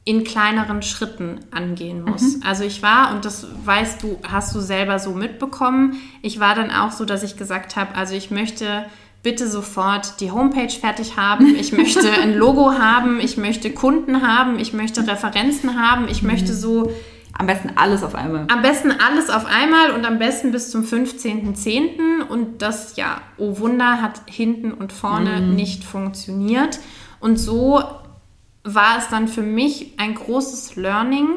in 0.09 0.23
kleineren 0.23 0.81
Schritten 0.81 1.39
angehen 1.51 2.03
muss. 2.03 2.39
Also 2.43 2.63
ich 2.63 2.81
war, 2.81 3.13
und 3.13 3.25
das 3.25 3.45
weißt 3.63 4.01
du, 4.01 4.17
hast 4.27 4.55
du 4.55 4.59
selber 4.59 4.97
so 4.97 5.11
mitbekommen, 5.11 5.97
ich 6.23 6.39
war 6.39 6.55
dann 6.55 6.71
auch 6.71 6.91
so, 6.91 7.05
dass 7.05 7.21
ich 7.21 7.37
gesagt 7.37 7.75
habe, 7.75 7.93
also 7.93 8.15
ich 8.15 8.31
möchte 8.31 8.87
bitte 9.21 9.47
sofort 9.47 10.19
die 10.19 10.31
Homepage 10.31 10.71
fertig 10.71 11.15
haben, 11.15 11.53
ich 11.55 11.73
möchte 11.73 12.11
ein 12.23 12.33
Logo 12.33 12.71
haben, 12.71 13.19
ich 13.19 13.37
möchte 13.37 13.69
Kunden 13.69 14.23
haben, 14.27 14.57
ich 14.57 14.73
möchte 14.73 15.05
Referenzen 15.05 15.79
haben, 15.79 16.07
ich 16.09 16.23
möchte 16.23 16.55
so 16.55 16.91
Am 17.37 17.45
besten 17.45 17.73
alles 17.75 18.01
auf 18.01 18.15
einmal. 18.15 18.47
am 18.49 18.63
besten 18.63 18.91
alles 18.91 19.29
auf 19.29 19.45
einmal 19.45 19.91
und 19.91 20.07
am 20.07 20.17
besten 20.17 20.51
bis 20.51 20.71
zum 20.71 20.85
15.10. 20.85 22.23
Und 22.27 22.63
das, 22.63 22.95
ja, 22.95 23.21
oh 23.37 23.59
Wunder, 23.59 24.01
hat 24.01 24.21
hinten 24.25 24.71
und 24.71 24.91
vorne 24.91 25.39
nicht 25.39 25.83
funktioniert. 25.83 26.79
Und 27.19 27.37
so 27.37 27.83
war 28.63 28.97
es 28.97 29.09
dann 29.09 29.27
für 29.27 29.41
mich 29.41 29.93
ein 29.97 30.15
großes 30.15 30.75
Learning, 30.75 31.27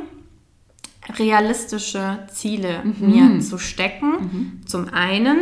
realistische 1.19 2.21
Ziele 2.33 2.83
mir 3.01 3.41
zu 3.41 3.59
stecken, 3.59 4.63
zum 4.67 4.89
einen. 4.93 5.39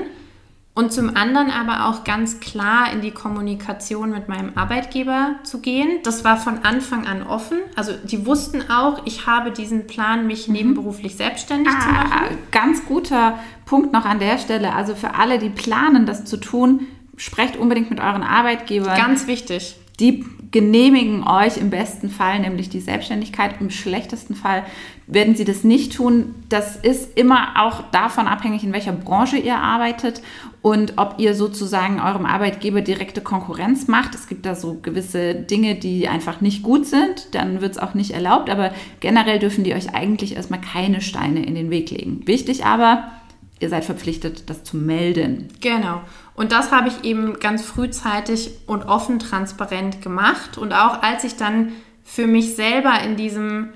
Und 0.73 0.93
zum 0.93 1.15
anderen 1.17 1.51
aber 1.51 1.89
auch 1.89 2.05
ganz 2.05 2.39
klar 2.39 2.93
in 2.93 3.01
die 3.01 3.11
Kommunikation 3.11 4.11
mit 4.11 4.29
meinem 4.29 4.53
Arbeitgeber 4.55 5.35
zu 5.43 5.61
gehen. 5.61 5.99
Das 6.05 6.25
war 6.25 6.37
von 6.37 6.61
Anfang 6.61 7.07
an 7.07 7.25
offen. 7.25 7.59
Also 7.75 7.93
die 8.05 8.25
wussten 8.25 8.71
auch, 8.71 9.05
ich 9.05 9.27
habe 9.27 9.51
diesen 9.51 9.89
Plan, 9.89 10.29
mich 10.29 10.47
nebenberuflich 10.49 11.17
selbstständig 11.17 11.73
zu 11.73 11.89
machen. 11.89 12.13
Ah, 12.13 12.29
ganz 12.53 12.87
guter 12.87 13.41
Punkt 13.67 13.93
noch 13.93 14.05
an 14.05 14.21
der 14.21 14.39
Stelle. 14.39 14.73
Also 14.73 14.95
für 14.95 15.17
alle, 15.17 15.39
die 15.39 15.51
planen, 15.51 16.07
das 16.07 16.25
zu 16.25 16.37
tun, 16.37 16.87
sprecht 17.17 17.57
unbedingt 17.57 17.91
mit 17.91 18.01
euren 18.01 18.23
Arbeitgebern. 18.23 18.97
Ganz 18.97 19.27
wichtig. 19.27 19.77
Die 20.01 20.25
genehmigen 20.51 21.23
euch 21.27 21.59
im 21.59 21.71
besten 21.71 22.11
Fall 22.11 22.41
nämlich 22.41 22.69
die 22.69 22.81
Selbstständigkeit. 22.81 23.61
Im 23.61 23.71
schlechtesten 23.71 24.35
Fall 24.35 24.65
werden 25.07 25.37
sie 25.37 25.45
das 25.45 25.63
nicht 25.63 25.95
tun. 25.95 26.35
Das 26.49 26.77
ist 26.77 27.17
immer 27.17 27.55
auch 27.57 27.83
davon 27.93 28.27
abhängig, 28.27 28.65
in 28.65 28.73
welcher 28.73 28.93
Branche 28.93 29.37
ihr 29.37 29.59
arbeitet 29.59 30.23
und 30.63 30.95
ob 30.97 31.17
ihr 31.19 31.35
sozusagen 31.35 32.01
eurem 32.01 32.27
Arbeitgeber 32.27 32.81
direkte 32.81 33.21
Konkurrenz 33.21 33.87
macht. 33.87 34.15
Es 34.15 34.27
gibt 34.27 34.45
da 34.45 34.55
so 34.55 34.79
gewisse 34.83 35.35
Dinge, 35.35 35.77
die 35.77 36.09
einfach 36.09 36.41
nicht 36.41 36.63
gut 36.63 36.87
sind. 36.87 37.35
Dann 37.35 37.61
wird 37.61 37.73
es 37.73 37.79
auch 37.79 37.95
nicht 37.95 38.11
erlaubt. 38.11 38.51
Aber 38.51 38.73
generell 38.99 39.39
dürfen 39.39 39.63
die 39.63 39.75
euch 39.75 39.95
eigentlich 39.95 40.35
erstmal 40.35 40.61
keine 40.61 41.01
Steine 41.01 41.45
in 41.45 41.55
den 41.55 41.71
Weg 41.71 41.91
legen. 41.91 42.23
Wichtig 42.27 42.65
aber, 42.65 43.13
ihr 43.61 43.69
seid 43.69 43.85
verpflichtet, 43.85 44.51
das 44.51 44.65
zu 44.65 44.77
melden. 44.77 45.49
Genau. 45.61 46.01
Und 46.41 46.53
das 46.53 46.73
habe 46.73 46.89
ich 46.89 47.05
eben 47.05 47.39
ganz 47.39 47.63
frühzeitig 47.63 48.53
und 48.67 48.85
offen 48.85 49.19
transparent 49.19 50.01
gemacht. 50.01 50.57
Und 50.57 50.73
auch 50.73 51.03
als 51.03 51.23
ich 51.25 51.37
dann 51.37 51.73
für 52.03 52.27
mich 52.27 52.57
selber 52.57 52.99
in 53.05 53.17
diesem, 53.17 53.75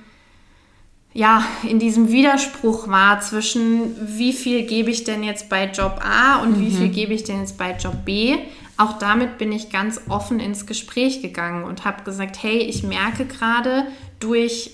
ja, 1.13 1.45
in 1.69 1.79
diesem 1.79 2.09
Widerspruch 2.09 2.89
war 2.89 3.21
zwischen, 3.21 4.17
wie 4.17 4.33
viel 4.33 4.63
gebe 4.63 4.91
ich 4.91 5.05
denn 5.05 5.23
jetzt 5.23 5.51
bei 5.51 5.67
Job 5.67 6.01
A 6.03 6.37
und 6.37 6.59
wie 6.59 6.71
viel 6.71 6.89
gebe 6.89 7.13
ich 7.13 7.25
denn 7.25 7.41
jetzt 7.41 7.59
bei 7.59 7.77
Job 7.77 8.07
B, 8.07 8.39
auch 8.79 8.97
damit 8.97 9.37
bin 9.37 9.53
ich 9.53 9.69
ganz 9.69 10.01
offen 10.09 10.41
ins 10.41 10.65
Gespräch 10.65 11.21
gegangen 11.21 11.65
und 11.65 11.85
habe 11.85 12.03
gesagt, 12.05 12.43
hey, 12.43 12.57
ich 12.61 12.83
merke 12.83 13.27
gerade 13.27 13.89
durch 14.21 14.71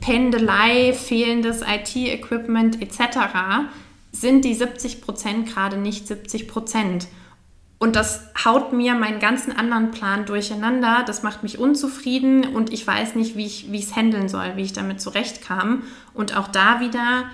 Pendelei, 0.00 0.92
fehlendes 0.92 1.62
IT-Equipment 1.62 2.80
etc. 2.80 3.18
sind 4.12 4.44
die 4.44 4.54
70 4.54 5.00
Prozent 5.00 5.48
gerade 5.52 5.76
nicht 5.76 6.06
70 6.06 6.48
Prozent. 6.48 7.08
Und 7.78 7.94
das 7.94 8.22
haut 8.44 8.72
mir 8.72 8.94
meinen 8.94 9.20
ganzen 9.20 9.52
anderen 9.52 9.92
Plan 9.92 10.26
durcheinander. 10.26 11.04
Das 11.06 11.22
macht 11.22 11.44
mich 11.44 11.58
unzufrieden 11.58 12.44
und 12.54 12.72
ich 12.72 12.84
weiß 12.84 13.14
nicht, 13.14 13.36
wie 13.36 13.46
ich 13.46 13.68
es 13.72 13.94
handeln 13.94 14.28
soll, 14.28 14.56
wie 14.56 14.62
ich 14.62 14.72
damit 14.72 15.00
zurechtkam. 15.00 15.84
Und 16.12 16.36
auch 16.36 16.48
da 16.48 16.80
wieder 16.80 17.30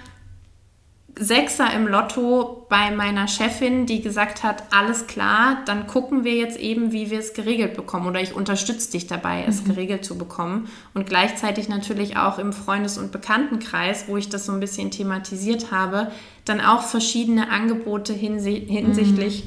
Sechser 1.17 1.73
im 1.73 1.87
Lotto 1.87 2.67
bei 2.69 2.91
meiner 2.91 3.29
Chefin, 3.29 3.87
die 3.87 4.03
gesagt 4.03 4.43
hat, 4.43 4.65
alles 4.73 5.07
klar, 5.07 5.63
dann 5.67 5.87
gucken 5.87 6.25
wir 6.25 6.35
jetzt 6.35 6.59
eben, 6.59 6.91
wie 6.91 7.11
wir 7.11 7.21
es 7.21 7.35
geregelt 7.35 7.75
bekommen. 7.75 8.09
Oder 8.09 8.21
ich 8.21 8.35
unterstütze 8.35 8.91
dich 8.91 9.07
dabei, 9.07 9.45
es 9.47 9.65
geregelt 9.65 10.05
zu 10.05 10.19
bekommen. 10.19 10.69
Und 10.93 11.07
gleichzeitig 11.07 11.69
natürlich 11.69 12.17
auch 12.17 12.39
im 12.39 12.53
Freundes- 12.53 12.99
und 12.99 13.13
Bekanntenkreis, 13.13 14.09
wo 14.09 14.17
ich 14.17 14.29
das 14.29 14.47
so 14.47 14.53
ein 14.53 14.61
bisschen 14.61 14.91
thematisiert 14.91 15.71
habe, 15.71 16.11
dann 16.45 16.61
auch 16.61 16.83
verschiedene 16.83 17.51
Angebote 17.51 18.13
hinsi 18.13 18.67
hinsichtlich 18.69 19.45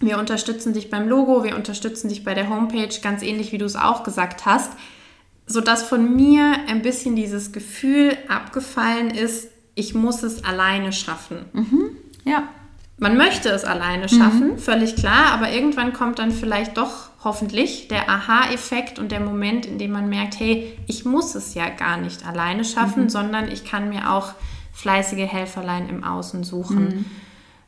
wir 0.00 0.18
unterstützen 0.18 0.74
dich 0.74 0.90
beim 0.90 1.08
Logo, 1.08 1.42
wir 1.42 1.56
unterstützen 1.56 2.08
dich 2.08 2.22
bei 2.22 2.34
der 2.34 2.48
Homepage, 2.48 2.88
ganz 3.02 3.22
ähnlich 3.22 3.50
wie 3.52 3.58
du 3.58 3.64
es 3.64 3.76
auch 3.76 4.04
gesagt 4.04 4.46
hast, 4.46 4.72
sodass 5.46 5.82
von 5.82 6.14
mir 6.14 6.54
ein 6.68 6.82
bisschen 6.82 7.16
dieses 7.16 7.52
Gefühl 7.52 8.16
abgefallen 8.28 9.10
ist, 9.10 9.48
ich 9.78 9.94
muss 9.94 10.22
es 10.22 10.44
alleine 10.44 10.92
schaffen. 10.92 11.46
Ja, 12.24 12.48
Man 13.00 13.16
möchte 13.16 13.48
es 13.50 13.64
alleine 13.64 14.08
schaffen, 14.08 14.58
völlig 14.58 14.96
klar, 14.96 15.32
aber 15.32 15.52
irgendwann 15.52 15.92
kommt 15.92 16.18
dann 16.18 16.32
vielleicht 16.32 16.76
doch 16.76 17.10
hoffentlich 17.22 17.86
der 17.88 18.10
Aha-Effekt 18.10 18.98
und 18.98 19.12
der 19.12 19.20
Moment, 19.20 19.66
in 19.66 19.78
dem 19.78 19.92
man 19.92 20.08
merkt, 20.08 20.38
hey, 20.40 20.76
ich 20.88 21.04
muss 21.04 21.36
es 21.36 21.54
ja 21.54 21.68
gar 21.68 21.96
nicht 21.96 22.26
alleine 22.26 22.64
schaffen, 22.64 23.08
sondern 23.08 23.48
ich 23.50 23.64
kann 23.64 23.88
mir 23.88 24.10
auch 24.10 24.32
fleißige 24.72 25.28
Helferlein 25.30 25.88
im 25.88 26.02
Außen 26.02 26.42
suchen. 26.42 27.04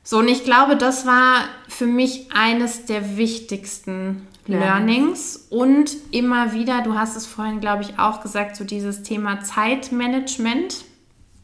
So, 0.02 0.18
und 0.18 0.28
ich 0.28 0.42
glaube, 0.44 0.76
das 0.76 1.06
war 1.06 1.44
für 1.68 1.86
mich 1.86 2.28
eines 2.34 2.86
der 2.86 3.16
wichtigsten 3.16 4.26
Learnings. 4.46 5.46
Und 5.50 5.92
immer 6.10 6.52
wieder, 6.54 6.82
du 6.82 6.94
hast 6.94 7.16
es 7.16 7.26
vorhin, 7.26 7.60
glaube 7.60 7.82
ich, 7.84 7.98
auch 8.00 8.20
gesagt, 8.20 8.56
so 8.56 8.64
dieses 8.64 9.02
Thema 9.04 9.42
Zeitmanagement, 9.42 10.84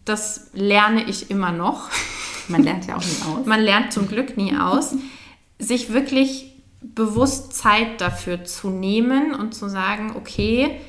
das 0.06 0.50
lerne 0.54 1.04
ich 1.04 1.30
immer 1.30 1.52
noch. 1.52 1.90
man 2.48 2.62
lernt 2.62 2.86
ja 2.86 2.96
auch 2.96 3.04
nie 3.04 3.22
aus. 3.26 3.46
Man 3.46 3.60
lernt 3.60 3.92
zum 3.92 4.08
Glück 4.08 4.36
nie 4.36 4.56
aus, 4.56 4.94
sich 5.58 5.92
wirklich 5.92 6.52
bewusst 6.80 7.54
Zeit 7.54 8.00
dafür 8.00 8.44
zu 8.44 8.70
nehmen 8.70 9.34
und 9.34 9.54
zu 9.54 9.68
sagen, 9.68 10.14
okay, 10.16 10.80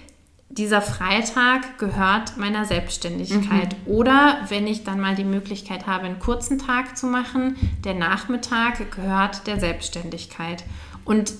dieser 0.50 0.82
Freitag 0.82 1.78
gehört 1.78 2.38
meiner 2.38 2.66
Selbstständigkeit. 2.66 3.76
Oder 3.86 4.46
wenn 4.48 4.66
ich 4.66 4.84
dann 4.84 5.00
mal 5.00 5.16
die 5.16 5.26
Möglichkeit 5.26 5.88
habe, 5.88 6.06
einen 6.06 6.20
kurzen 6.20 6.58
Tag 6.58 6.98
zu 6.98 7.06
machen, 7.06 7.58
der 7.84 7.94
Nachmittag 7.96 8.92
gehört 8.96 9.46
der 9.48 9.60
Selbstständigkeit. 9.60 10.64
Und 11.04 11.34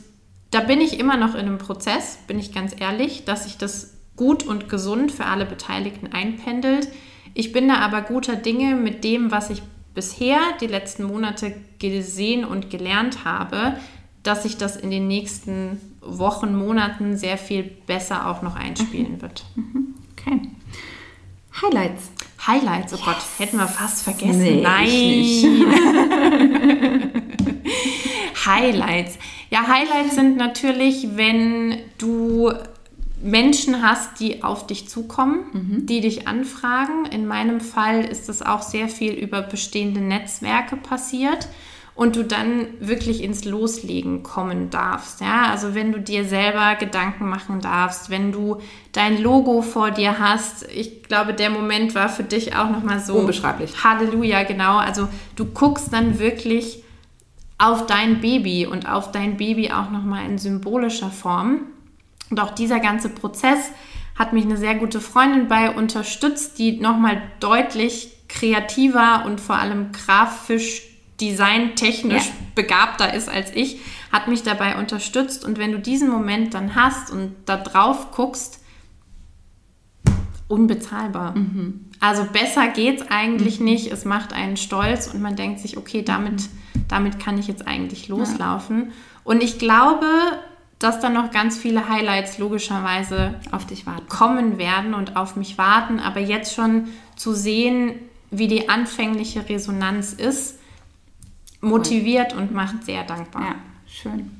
da 0.52 0.62
bin 0.62 0.82
ich 0.82 1.00
immer 1.00 1.18
noch 1.18 1.36
in 1.36 1.42
einem 1.42 1.58
Prozess, 1.58 2.20
bin 2.28 2.40
ich 2.40 2.54
ganz 2.54 2.74
ehrlich, 2.78 3.26
dass 3.26 3.46
sich 3.46 3.58
das 3.58 3.94
gut 4.16 4.44
und 4.44 4.70
gesund 4.70 5.12
für 5.12 5.26
alle 5.26 5.46
Beteiligten 5.46 6.12
einpendelt. 6.12 6.90
Ich 7.40 7.52
bin 7.52 7.68
da 7.68 7.76
aber 7.76 8.02
guter 8.02 8.36
Dinge 8.36 8.74
mit 8.76 9.04
dem, 9.04 9.30
was 9.30 9.52
ich 9.52 9.62
bisher 9.94 10.40
die 10.60 10.66
letzten 10.66 11.04
Monate 11.04 11.54
gesehen 11.78 12.44
und 12.44 12.72
gelernt 12.72 13.26
habe, 13.26 13.78
dass 14.24 14.42
sich 14.42 14.58
das 14.58 14.76
in 14.76 14.90
den 14.90 15.08
nächsten 15.08 15.80
Wochen, 16.02 16.58
Monaten 16.58 17.16
sehr 17.16 17.38
viel 17.38 17.62
besser 17.62 18.28
auch 18.28 18.42
noch 18.42 18.56
einspielen 18.56 19.18
Mhm. 19.18 19.22
wird. 19.22 19.46
Okay. 20.14 20.42
Highlights. 21.62 22.10
Highlights, 22.48 22.96
oh 22.96 23.00
Gott, 23.06 23.18
hätten 23.38 23.58
wir 23.58 23.68
fast 23.68 24.02
vergessen. 24.04 24.42
Nee, 24.42 24.64
Nein. 24.64 24.88
Highlights. 28.48 29.20
Ja, 29.52 29.68
Highlights 29.68 30.16
sind 30.16 30.38
natürlich, 30.38 31.10
wenn 31.16 31.78
du 32.00 32.52
Menschen 33.22 33.82
hast, 33.82 34.20
die 34.20 34.44
auf 34.44 34.68
dich 34.68 34.88
zukommen, 34.90 35.40
Mhm. 35.54 35.86
die 35.86 36.02
dich 36.02 36.28
anfragen. 36.28 37.06
In 37.06 37.26
meinem 37.28 37.60
Fall 37.62 38.06
ist 38.06 38.30
es 38.30 38.42
auch 38.42 38.62
sehr 38.62 38.88
viel 38.90 39.14
über 39.14 39.42
bestehende 39.42 40.02
Netzwerke 40.02 40.76
passiert 40.76 41.48
und 41.96 42.16
du 42.16 42.24
dann 42.24 42.68
wirklich 42.80 43.24
ins 43.24 43.44
Loslegen 43.44 44.22
kommen 44.22 44.70
darfst. 44.70 45.20
Ja, 45.20 45.50
also 45.50 45.74
wenn 45.74 45.92
du 45.92 46.00
dir 46.00 46.26
selber 46.26 46.76
Gedanken 46.76 47.28
machen 47.28 47.60
darfst, 47.60 48.12
wenn 48.12 48.32
du 48.32 48.58
dein 48.92 49.20
Logo 49.22 49.64
vor 49.64 49.90
dir 49.90 50.20
hast. 50.20 50.68
Ich 50.72 51.02
glaube, 51.04 51.34
der 51.34 51.50
Moment 51.50 51.96
war 51.96 52.10
für 52.10 52.24
dich 52.24 52.56
auch 52.56 52.70
noch 52.70 52.84
mal 52.84 53.00
so 53.00 53.16
Unbeschreiblich. 53.16 53.84
Halleluja, 53.84 54.44
genau. 54.44 54.78
Also 54.78 55.08
du 55.36 55.46
guckst 55.46 55.92
dann 55.92 56.20
wirklich 56.20 56.84
auf 57.58 57.88
dein 57.88 58.22
Baby 58.22 58.68
und 58.68 58.88
auf 58.88 59.12
dein 59.12 59.38
Baby 59.38 59.72
auch 59.72 59.90
nochmal 59.90 60.26
in 60.30 60.38
symbolischer 60.38 61.10
Form. 61.10 61.62
Und 62.30 62.40
auch 62.40 62.52
dieser 62.52 62.80
ganze 62.80 63.10
Prozess 63.10 63.72
hat 64.16 64.34
mich 64.34 64.46
eine 64.46 64.58
sehr 64.58 64.76
gute 64.76 65.00
Freundin 65.00 65.48
bei 65.48 65.74
unterstützt, 65.74 66.58
die 66.58 66.80
nochmal 66.80 67.22
deutlich 67.40 68.14
kreativer 68.28 69.24
und 69.26 69.40
vor 69.40 69.58
allem 69.58 69.92
grafisch, 69.92 70.84
designtechnisch 71.22 72.26
Ja. 72.28 72.34
begabter 72.56 73.14
ist 73.14 73.30
als 73.30 73.52
ich, 73.56 73.80
hat 74.12 74.28
mich 74.28 74.44
dabei 74.44 74.78
unterstützt. 74.78 75.46
Und 75.46 75.58
wenn 75.58 75.72
du 75.72 75.80
diesen 75.80 76.10
Moment 76.10 76.54
dann 76.54 76.76
hast 76.76 77.12
und 77.12 77.36
da 77.46 77.58
drauf 77.58 78.12
guckst, 78.12 78.60
unbezahlbar. 80.48 81.36
Also 82.00 82.26
besser 82.26 82.68
geht's 82.70 83.04
eigentlich 83.10 83.60
nicht. 83.60 83.92
Es 83.92 84.06
macht 84.06 84.34
einen 84.34 84.58
stolz 84.58 85.08
und 85.08 85.22
man 85.22 85.36
denkt 85.36 85.60
sich, 85.60 85.78
okay, 85.78 86.04
damit, 86.04 86.44
damit 86.88 87.20
kann 87.20 87.38
ich 87.38 87.48
jetzt 87.48 87.68
eigentlich 87.68 88.08
loslaufen. 88.08 88.92
Und 89.24 89.44
ich 89.44 89.60
glaube, 89.60 90.06
dass 90.80 91.00
dann 91.00 91.14
noch 91.14 91.32
ganz 91.32 91.58
viele 91.58 91.90
Highlights 91.90 92.38
logischerweise 92.38 93.36
Auf 93.52 93.66
dich 93.66 93.86
warten. 93.86 94.08
kommen 94.08 94.58
werden 94.58 94.94
und 94.94 95.16
auf 95.16 95.36
mich 95.36 95.58
warten. 95.58 96.00
Aber 96.00 96.20
jetzt 96.20 96.54
schon 96.54 96.90
zu 97.16 97.34
sehen, 97.34 97.96
wie 98.30 98.48
die 98.48 98.70
anfängliche 98.70 99.48
Resonanz 99.50 100.14
ist, 100.14 100.60
motiviert 101.62 102.34
und 102.36 102.54
macht 102.54 102.84
sehr 102.86 103.04
dankbar. 103.04 103.42
Ja, 103.42 103.56
schön. 103.88 104.32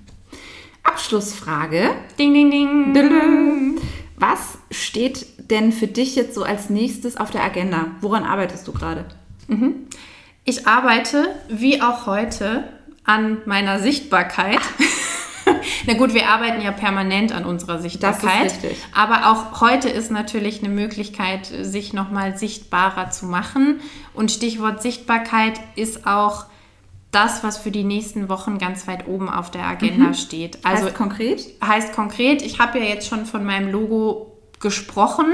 Abschlussfrage. 0.84 1.90
Ding, 2.20 2.34
ding, 2.34 2.52
ding. 2.52 3.80
Was 4.20 4.58
steht 4.72 5.26
denn 5.52 5.72
für 5.72 5.88
dich 5.88 6.16
jetzt 6.16 6.36
so 6.36 6.44
als 6.44 6.70
nächstes 6.70 7.18
auf 7.18 7.32
der 7.32 7.44
Agenda? 7.44 7.88
Woran 8.02 8.24
arbeitest 8.24 8.68
du 8.68 8.74
gerade? 8.74 9.06
Ich 10.44 10.68
arbeite, 10.68 11.36
wie 11.50 11.82
auch 11.82 12.06
heute, 12.06 12.64
an 13.04 13.38
meiner 13.46 13.80
Sichtbarkeit. 13.80 14.60
Na 15.86 15.94
gut, 15.94 16.14
wir 16.14 16.28
arbeiten 16.30 16.62
ja 16.62 16.72
permanent 16.72 17.32
an 17.32 17.46
unserer 17.46 17.80
Sichtbarkeit. 17.80 18.46
richtig. 18.46 18.78
Aber 18.94 19.32
auch 19.32 19.62
heute 19.62 19.90
ist 19.90 20.12
natürlich 20.12 20.64
eine 20.64 20.74
Möglichkeit, 20.74 21.46
sich 21.46 21.94
nochmal 21.94 22.38
sichtbarer 22.38 23.10
zu 23.12 23.26
machen. 23.26 23.80
Und 24.14 24.32
Stichwort 24.32 24.82
Sichtbarkeit 24.82 25.60
ist 25.76 26.08
auch 26.08 26.46
das, 27.12 27.44
was 27.44 27.58
für 27.58 27.72
die 27.72 27.84
nächsten 27.84 28.30
Wochen 28.30 28.58
ganz 28.58 28.88
weit 28.88 29.08
oben 29.08 29.30
auf 29.30 29.50
der 29.50 29.66
Agenda 29.66 30.14
steht. 30.14 30.60
Also 30.64 30.86
heißt 30.86 30.96
konkret? 30.96 31.48
heißt 31.66 31.94
konkret, 31.94 32.42
ich 32.42 32.60
habe 32.60 32.80
ja 32.80 32.86
jetzt 32.86 33.08
schon 33.08 33.26
von 33.26 33.44
meinem 33.44 33.72
Logo 33.72 34.38
gesprochen. 34.60 35.28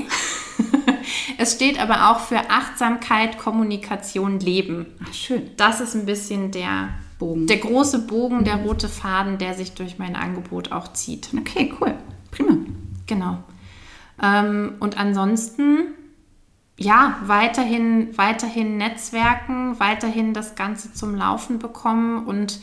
es 1.38 1.56
steht 1.56 1.78
aber 1.78 2.10
auch 2.10 2.22
für 2.22 2.50
Achtsamkeit, 2.50 3.38
Kommunikation, 3.38 4.40
Leben. 4.40 4.86
Ach, 5.04 5.14
schön. 5.14 5.52
Das 5.58 5.82
ist 5.82 5.94
ein 5.94 6.06
bisschen 6.06 6.52
der 6.52 6.88
Bogen. 7.18 7.48
Der 7.48 7.58
große 7.58 8.08
Bogen, 8.08 8.46
der 8.46 8.56
rote 8.56 8.88
Faden, 8.88 9.38
der 9.38 9.54
sich 9.54 9.74
durch 9.74 10.00
mein 10.00 10.16
Angebot 10.16 10.72
auch 10.72 10.94
zieht. 10.94 11.28
Okay, 11.38 11.74
cool. 11.82 11.96
Prima. 12.32 12.60
Genau. 13.08 13.44
Ähm, 14.24 14.76
und 14.80 14.98
ansonsten, 14.98 15.96
ja, 16.80 17.20
weiterhin, 17.26 18.18
weiterhin 18.18 18.78
Netzwerken, 18.78 19.80
weiterhin 19.80 20.34
das 20.34 20.56
Ganze 20.56 20.94
zum 20.94 21.14
Laufen 21.14 21.60
bekommen 21.60 22.26
und 22.26 22.60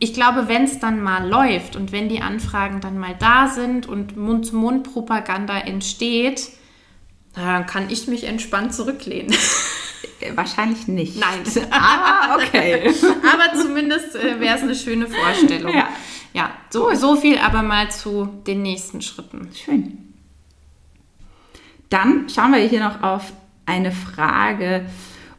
ich 0.00 0.14
glaube, 0.14 0.48
wenn 0.48 0.64
es 0.64 0.80
dann 0.80 1.00
mal 1.00 1.28
läuft 1.28 1.76
und 1.76 1.92
wenn 1.92 2.08
die 2.08 2.22
Anfragen 2.22 2.80
dann 2.80 2.98
mal 2.98 3.14
da 3.18 3.48
sind 3.48 3.86
und 3.86 4.16
Mund-zu-Mund-Propaganda 4.16 5.58
entsteht, 5.58 6.48
dann 7.34 7.66
kann 7.66 7.88
ich 7.90 8.08
mich 8.08 8.24
entspannt 8.24 8.74
zurücklehnen. 8.74 9.34
Äh, 10.20 10.36
Wahrscheinlich 10.36 10.88
nicht. 10.88 11.18
Nein. 11.18 11.42
Ah, 11.70 12.36
okay. 12.36 12.92
aber 13.32 13.58
zumindest 13.58 14.16
äh, 14.16 14.40
wäre 14.40 14.56
es 14.56 14.62
eine 14.62 14.74
schöne 14.74 15.06
Vorstellung. 15.06 15.74
Ja. 15.74 15.88
ja 16.32 16.50
so, 16.70 16.94
so 16.94 17.16
viel 17.16 17.38
aber 17.38 17.62
mal 17.62 17.90
zu 17.90 18.26
den 18.46 18.62
nächsten 18.62 19.02
Schritten. 19.02 19.50
Schön. 19.54 20.09
Dann 21.90 22.28
schauen 22.28 22.52
wir 22.52 22.60
hier 22.60 22.80
noch 22.80 23.02
auf 23.02 23.32
eine 23.66 23.92
Frage. 23.92 24.86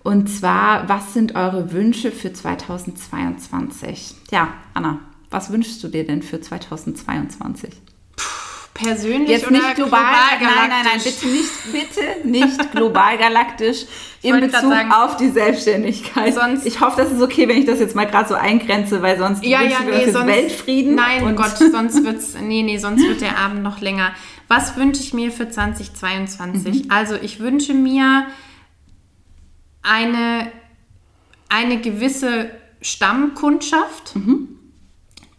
Und 0.03 0.27
zwar, 0.27 0.87
was 0.89 1.13
sind 1.13 1.35
eure 1.35 1.71
Wünsche 1.71 2.11
für 2.11 2.33
2022? 2.33 4.15
Ja, 4.31 4.53
Anna, 4.73 4.99
was 5.29 5.51
wünschst 5.51 5.83
du 5.83 5.87
dir 5.87 6.05
denn 6.05 6.21
für 6.21 6.41
2022? 6.41 7.71
Persönlich 8.83 9.29
Jetzt 9.29 9.47
oder 9.47 9.57
nicht 9.57 9.75
global, 9.75 10.01
nein, 10.39 10.51
nein, 10.69 10.85
nein, 10.85 11.01
bitte 11.03 11.27
nicht, 11.27 11.51
bitte 11.71 12.27
nicht 12.27 12.71
global 12.71 13.17
galaktisch 13.17 13.85
in 14.21 14.39
Bezug 14.39 14.61
sagen, 14.61 14.91
auf 14.91 15.17
die 15.17 15.29
Selbstständigkeit. 15.29 16.33
sonst- 16.33 16.65
ich 16.65 16.79
hoffe, 16.81 17.01
das 17.01 17.11
ist 17.11 17.21
okay, 17.21 17.47
wenn 17.47 17.57
ich 17.57 17.65
das 17.65 17.79
jetzt 17.79 17.95
mal 17.95 18.05
gerade 18.05 18.29
so 18.29 18.35
eingrenze, 18.35 19.01
weil 19.01 19.17
sonst 19.17 19.43
Ja, 19.43 19.61
ja, 19.61 19.79
nee, 19.83 20.09
sonst, 20.11 20.27
Weltfrieden. 20.27 20.95
Nein, 20.95 21.35
Gott, 21.35 21.57
sonst 21.57 22.03
wird's, 22.03 22.35
nee, 22.41 22.63
nee, 22.63 22.77
sonst 22.77 23.03
wird 23.07 23.21
der 23.21 23.37
Abend 23.37 23.63
noch 23.63 23.81
länger. 23.81 24.13
Was 24.47 24.75
wünsche 24.77 25.01
ich 25.01 25.13
mir 25.13 25.31
für 25.31 25.49
2022? 25.49 26.85
Mhm. 26.85 26.91
Also, 26.91 27.15
ich 27.15 27.39
wünsche 27.39 27.73
mir 27.73 28.25
eine, 29.83 30.51
eine 31.49 31.79
gewisse 31.81 32.51
Stammkundschaft. 32.81 34.13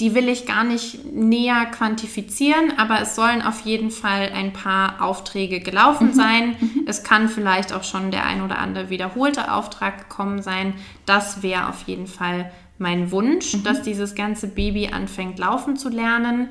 Die 0.03 0.17
will 0.17 0.29
ich 0.29 0.47
gar 0.47 0.65
nicht 0.65 1.13
näher 1.13 1.65
quantifizieren, 1.67 2.77
aber 2.77 3.01
es 3.01 3.15
sollen 3.15 3.41
auf 3.41 3.61
jeden 3.61 3.93
Fall 3.93 4.33
ein 4.35 4.53
paar 4.53 5.01
Aufträge 5.01 5.61
gelaufen 5.61 6.13
sein. 6.13 6.57
Es 6.89 7.05
kann 7.05 7.29
vielleicht 7.29 7.73
auch 7.73 7.85
schon 7.85 8.11
der 8.11 8.27
ein 8.27 8.43
oder 8.43 8.59
andere 8.59 8.91
wiederholte 8.91 9.53
Auftrag 9.53 10.09
gekommen 10.09 10.43
sein. 10.43 10.75
Das 11.07 11.45
wäre 11.45 11.69
auf 11.69 11.85
jeden 11.85 12.09
Fall 12.09 12.51
mein 12.79 13.13
Wunsch, 13.13 13.63
dass 13.63 13.83
dieses 13.83 14.17
ganze 14.17 14.49
Baby 14.49 14.89
anfängt 14.89 15.39
laufen 15.39 15.77
zu 15.77 15.89
lernen. 15.89 16.49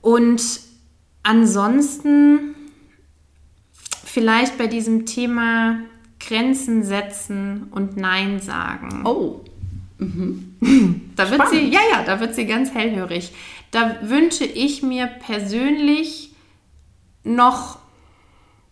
Und 0.00 0.42
ansonsten 1.22 2.56
vielleicht 4.04 4.58
bei 4.58 4.66
diesem 4.66 5.06
Thema 5.06 5.76
Grenzen 6.18 6.82
setzen 6.82 7.68
und 7.70 7.96
Nein 7.96 8.40
sagen. 8.40 9.02
Oh, 9.04 9.44
Da 11.16 11.30
wird 11.30 11.48
sie, 11.50 11.68
ja, 11.68 11.80
ja, 11.90 12.02
da 12.04 12.20
wird 12.20 12.34
sie 12.34 12.46
ganz 12.46 12.72
hellhörig. 12.72 13.32
Da 13.70 13.98
wünsche 14.02 14.44
ich 14.44 14.82
mir 14.82 15.06
persönlich 15.06 16.34
noch 17.24 17.78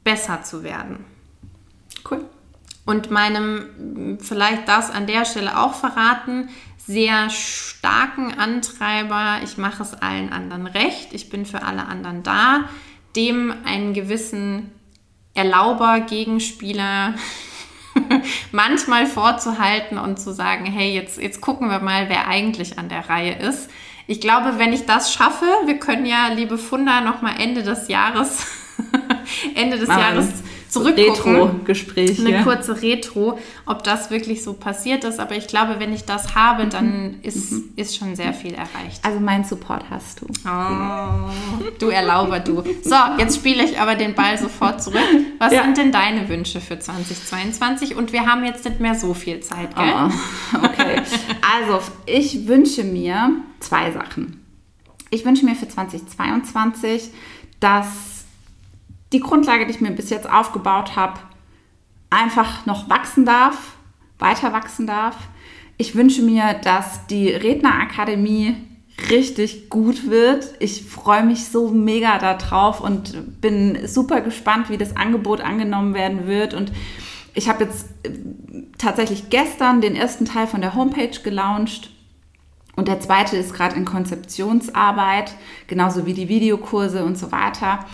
besser 0.05 0.43
zu 0.43 0.63
werden. 0.63 1.05
cool. 2.11 2.25
Und 2.87 3.11
meinem, 3.11 4.19
vielleicht 4.21 4.67
das 4.67 4.91
an 4.91 5.07
der 5.07 5.25
Stelle 5.25 5.59
auch 5.59 5.75
verraten, 5.75 6.49
sehr 6.79 7.31
starken 7.31 8.37
Antreiber, 8.37 9.41
ich 9.45 9.59
mache 9.59 9.83
es 9.83 9.95
allen 9.95 10.33
anderen 10.33 10.67
recht, 10.67 11.13
ich 11.13 11.29
bin 11.29 11.47
für 11.47 11.63
alle 11.63 11.87
anderen 11.87 12.23
da, 12.23 12.69
dem 13.15 13.55
einen 13.65 13.93
gewissen 13.93 14.73
Erlauber, 15.35 16.01
Gegenspieler 16.01 17.15
manchmal 18.53 19.07
vorzuhalten 19.07 19.99
und 19.99 20.19
zu 20.19 20.33
sagen, 20.33 20.67
hey, 20.67 20.95
jetzt, 20.95 21.21
jetzt 21.21 21.41
gucken 21.41 21.69
wir 21.71 21.81
mal, 21.81 22.09
wer 22.09 22.29
eigentlich 22.29 22.79
an 22.79 22.89
der 22.89 23.09
Reihe 23.09 23.35
ist. 23.35 23.71
Ich 24.07 24.21
glaube, 24.21 24.59
wenn 24.59 24.73
ich 24.73 24.87
das 24.87 25.13
schaffe, 25.13 25.47
wir 25.67 25.79
können 25.79 26.07
ja, 26.07 26.29
liebe 26.29 26.59
Funda, 26.59 27.01
noch 27.01 27.23
mal 27.23 27.35
Ende 27.39 27.63
des 27.63 27.89
Jahres, 27.89 28.47
Ende 29.55 29.79
des 29.79 29.89
wir 29.89 29.99
Jahres 30.01 30.43
zurückgucken. 30.71 31.35
Retro-Gespräch. 31.35 32.21
Eine 32.21 32.31
ja. 32.31 32.43
kurze 32.43 32.81
Retro, 32.81 33.39
ob 33.67 33.83
das 33.83 34.11
wirklich 34.11 34.43
so 34.43 34.53
passiert 34.53 35.05
ist. 35.05 35.19
Aber 35.19 35.37
ich 35.37 35.47
glaube, 35.47 35.77
wenn 35.79 35.93
ich 35.93 36.05
das 36.05 36.35
habe, 36.35 36.67
dann 36.67 37.19
ist, 37.23 37.53
ist 37.77 37.97
schon 37.97 38.15
sehr 38.17 38.33
viel 38.33 38.55
erreicht. 38.55 39.03
Also 39.03 39.21
meinen 39.21 39.45
Support 39.45 39.85
hast 39.91 40.21
du. 40.23 40.27
Oh, 40.47 41.31
du 41.79 41.89
Erlauber, 41.89 42.41
du. 42.41 42.63
So, 42.83 42.97
jetzt 43.19 43.37
spiele 43.37 43.65
ich 43.65 43.79
aber 43.79 43.95
den 43.95 44.15
Ball 44.15 44.39
sofort 44.39 44.83
zurück. 44.83 45.01
Was 45.39 45.53
Ja. 45.53 45.65
sind 45.65 45.77
denn 45.77 45.93
deine 45.93 46.29
Wünsche 46.29 46.61
für 46.61 46.79
2022? 46.79 47.97
Und 47.97 48.13
wir 48.13 48.27
haben 48.27 48.45
jetzt 48.45 48.65
nicht 48.65 48.81
mehr 48.81 48.95
so 48.95 49.15
viel 49.15 49.41
Zeit, 49.41 49.75
gell? 49.75 49.93
Oh, 49.95 50.57
okay. 50.65 51.03
Also, 51.59 51.81
ich 52.07 52.47
wünsche 52.47 52.85
mir 52.85 53.33
zwei 53.61 53.91
Sachen. 53.91 54.45
Ich 55.11 55.25
wünsche 55.25 55.45
mir 55.45 55.57
für 55.57 55.69
2022, 55.69 57.11
dass 57.59 57.89
die 59.13 59.21
Grundlage, 59.21 59.67
die 59.67 59.73
ich 59.73 59.81
mir 59.81 59.91
bis 59.91 60.11
jetzt 60.11 60.31
aufgebaut 60.31 60.97
habe, 60.97 61.21
einfach 62.11 62.67
noch 62.67 62.89
wachsen 62.89 63.25
darf, 63.25 63.77
weiter 64.19 64.53
wachsen 64.53 64.87
darf. 64.87 65.17
Ich 65.77 65.95
wünsche 65.95 66.23
mir, 66.23 66.55
dass 66.55 67.07
die 67.07 67.29
Rednerakademie 67.29 68.57
richtig 69.09 69.71
gut 69.71 70.11
wird. 70.11 70.55
Ich 70.59 70.85
freue 70.85 71.25
mich 71.25 71.47
so 71.47 71.71
mega 71.71 72.19
darauf 72.19 72.81
und 72.81 73.41
bin 73.41 73.87
super 73.87 74.21
gespannt, 74.21 74.69
wie 74.69 74.77
das 74.77 74.97
Angebot 74.97 75.41
angenommen 75.41 75.95
werden 75.95 76.27
wird. 76.27 76.53
Und 76.53 76.73
ich 77.35 77.49
habe 77.49 77.65
jetzt 77.65 77.87
äh, 78.03 78.11
tatsächlich 78.77 79.31
gestern 79.31 79.81
den 79.81 79.97
ersten 79.97 80.27
Teil 80.27 80.47
von 80.47 80.61
der 80.61 80.75
Homepage 80.75 81.19
gelauncht. 81.23 81.91
Und 82.77 82.89
der 82.89 83.01
zweite 83.01 83.37
ist 83.37 83.55
gerade 83.55 83.77
in 83.77 83.85
Konzeptionsarbeit, 83.85 85.35
genauso 85.67 86.07
wie 86.07 86.15
die 86.15 86.29
Videokurse 86.29 87.05
und 87.05 87.19
so 87.19 87.33
weiter. 87.33 87.87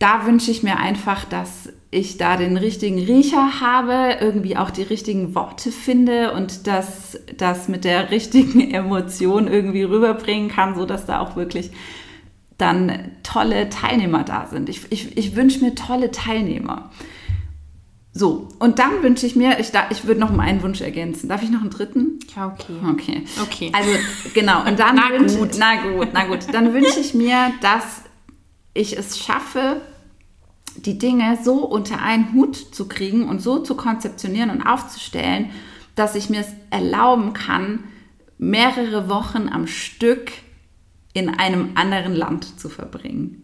Da 0.00 0.26
wünsche 0.26 0.50
ich 0.50 0.62
mir 0.64 0.78
einfach, 0.78 1.24
dass 1.24 1.68
ich 1.92 2.16
da 2.18 2.36
den 2.36 2.56
richtigen 2.56 2.98
Riecher 2.98 3.60
habe, 3.60 4.16
irgendwie 4.20 4.56
auch 4.56 4.70
die 4.70 4.82
richtigen 4.82 5.34
Worte 5.34 5.70
finde 5.70 6.32
und 6.32 6.66
dass 6.66 7.18
das 7.36 7.68
mit 7.68 7.84
der 7.84 8.10
richtigen 8.10 8.70
Emotion 8.72 9.46
irgendwie 9.46 9.82
rüberbringen 9.84 10.48
kann, 10.50 10.74
sodass 10.74 11.06
da 11.06 11.20
auch 11.20 11.36
wirklich 11.36 11.70
dann 12.58 13.10
tolle 13.22 13.68
Teilnehmer 13.70 14.22
da 14.24 14.46
sind. 14.50 14.68
Ich, 14.68 14.90
ich, 14.90 15.16
ich 15.16 15.36
wünsche 15.36 15.62
mir 15.64 15.74
tolle 15.74 16.10
Teilnehmer. 16.10 16.90
So, 18.12 18.48
und 18.58 18.78
dann 18.78 19.02
wünsche 19.02 19.24
ich 19.26 19.36
mir, 19.36 19.60
ich, 19.60 19.70
da- 19.70 19.86
ich 19.90 20.04
würde 20.06 20.20
noch 20.20 20.30
um 20.30 20.40
einen 20.40 20.62
Wunsch 20.62 20.80
ergänzen. 20.80 21.28
Darf 21.28 21.42
ich 21.42 21.50
noch 21.50 21.60
einen 21.60 21.70
dritten? 21.70 22.18
Ja, 22.34 22.48
okay. 22.48 22.72
Okay. 22.92 23.22
Okay. 23.42 23.72
Also 23.74 23.90
genau, 24.34 24.66
und 24.66 24.78
dann 24.78 24.96
Na 24.96 25.08
wünsch- 25.16 25.36
gut. 25.38 25.50
na 25.58 25.76
gut, 25.76 26.08
na 26.12 26.24
gut. 26.26 26.40
Dann 26.52 26.72
wünsche 26.74 26.98
ich 27.00 27.14
mir, 27.14 27.52
dass 27.62 28.02
ich 28.74 28.96
es 28.98 29.18
schaffe, 29.18 29.80
die 30.74 30.98
Dinge 30.98 31.38
so 31.42 31.64
unter 31.64 32.00
einen 32.02 32.32
Hut 32.32 32.56
zu 32.56 32.88
kriegen 32.88 33.28
und 33.28 33.40
so 33.40 33.58
zu 33.58 33.74
konzeptionieren 33.74 34.50
und 34.50 34.62
aufzustellen, 34.62 35.50
dass 35.94 36.14
ich 36.14 36.30
mir 36.30 36.40
es 36.40 36.52
erlauben 36.70 37.32
kann, 37.32 37.84
mehrere 38.38 39.08
Wochen 39.08 39.48
am 39.48 39.66
Stück 39.66 40.32
in 41.12 41.28
einem 41.28 41.70
anderen 41.74 42.14
Land 42.14 42.58
zu 42.58 42.68
verbringen. 42.68 43.42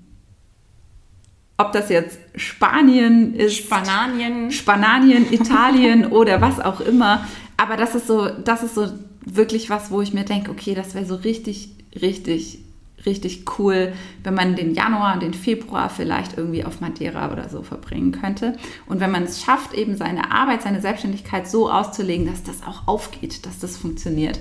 Ob 1.59 1.73
das 1.73 1.89
jetzt 1.89 2.19
Spanien 2.35 3.35
ist, 3.35 3.57
Spananien. 3.57 4.51
Spanien, 4.51 5.33
Italien 5.33 6.07
oder 6.13 6.41
was 6.41 6.61
auch 6.61 6.81
immer. 6.81 7.27
Aber 7.57 7.77
das 7.77 7.95
ist 7.95 8.07
so, 8.07 8.29
das 8.29 8.63
ist 8.63 8.75
so 8.75 8.89
wirklich 9.25 9.71
was, 9.71 9.91
wo 9.91 10.03
ich 10.03 10.13
mir 10.13 10.25
denke, 10.25 10.51
okay, 10.51 10.75
das 10.75 10.95
wäre 10.95 11.07
so 11.07 11.15
richtig, 11.17 11.71
richtig, 12.01 12.59
richtig 13.05 13.45
cool, 13.59 13.93
wenn 14.23 14.35
man 14.35 14.57
den 14.57 14.75
Januar 14.75 15.15
und 15.15 15.23
den 15.23 15.35
Februar 15.35 15.91
vielleicht 15.91 16.39
irgendwie 16.39 16.65
auf 16.65 16.81
Madeira 16.81 17.33
oder 17.33 17.49
so 17.49 17.63
verbringen 17.63 18.13
könnte. 18.13 18.57
Und 18.87 19.01
wenn 19.01 19.11
man 19.11 19.25
es 19.25 19.43
schafft, 19.43 19.75
eben 19.75 19.97
seine 19.97 20.33
Arbeit, 20.33 20.63
seine 20.63 20.81
Selbstständigkeit 20.81 21.49
so 21.49 21.71
auszulegen, 21.71 22.27
dass 22.27 22.43
das 22.43 22.63
auch 22.63 22.89
aufgeht, 22.89 23.45
dass 23.47 23.59
das 23.59 23.77
funktioniert. 23.77 24.41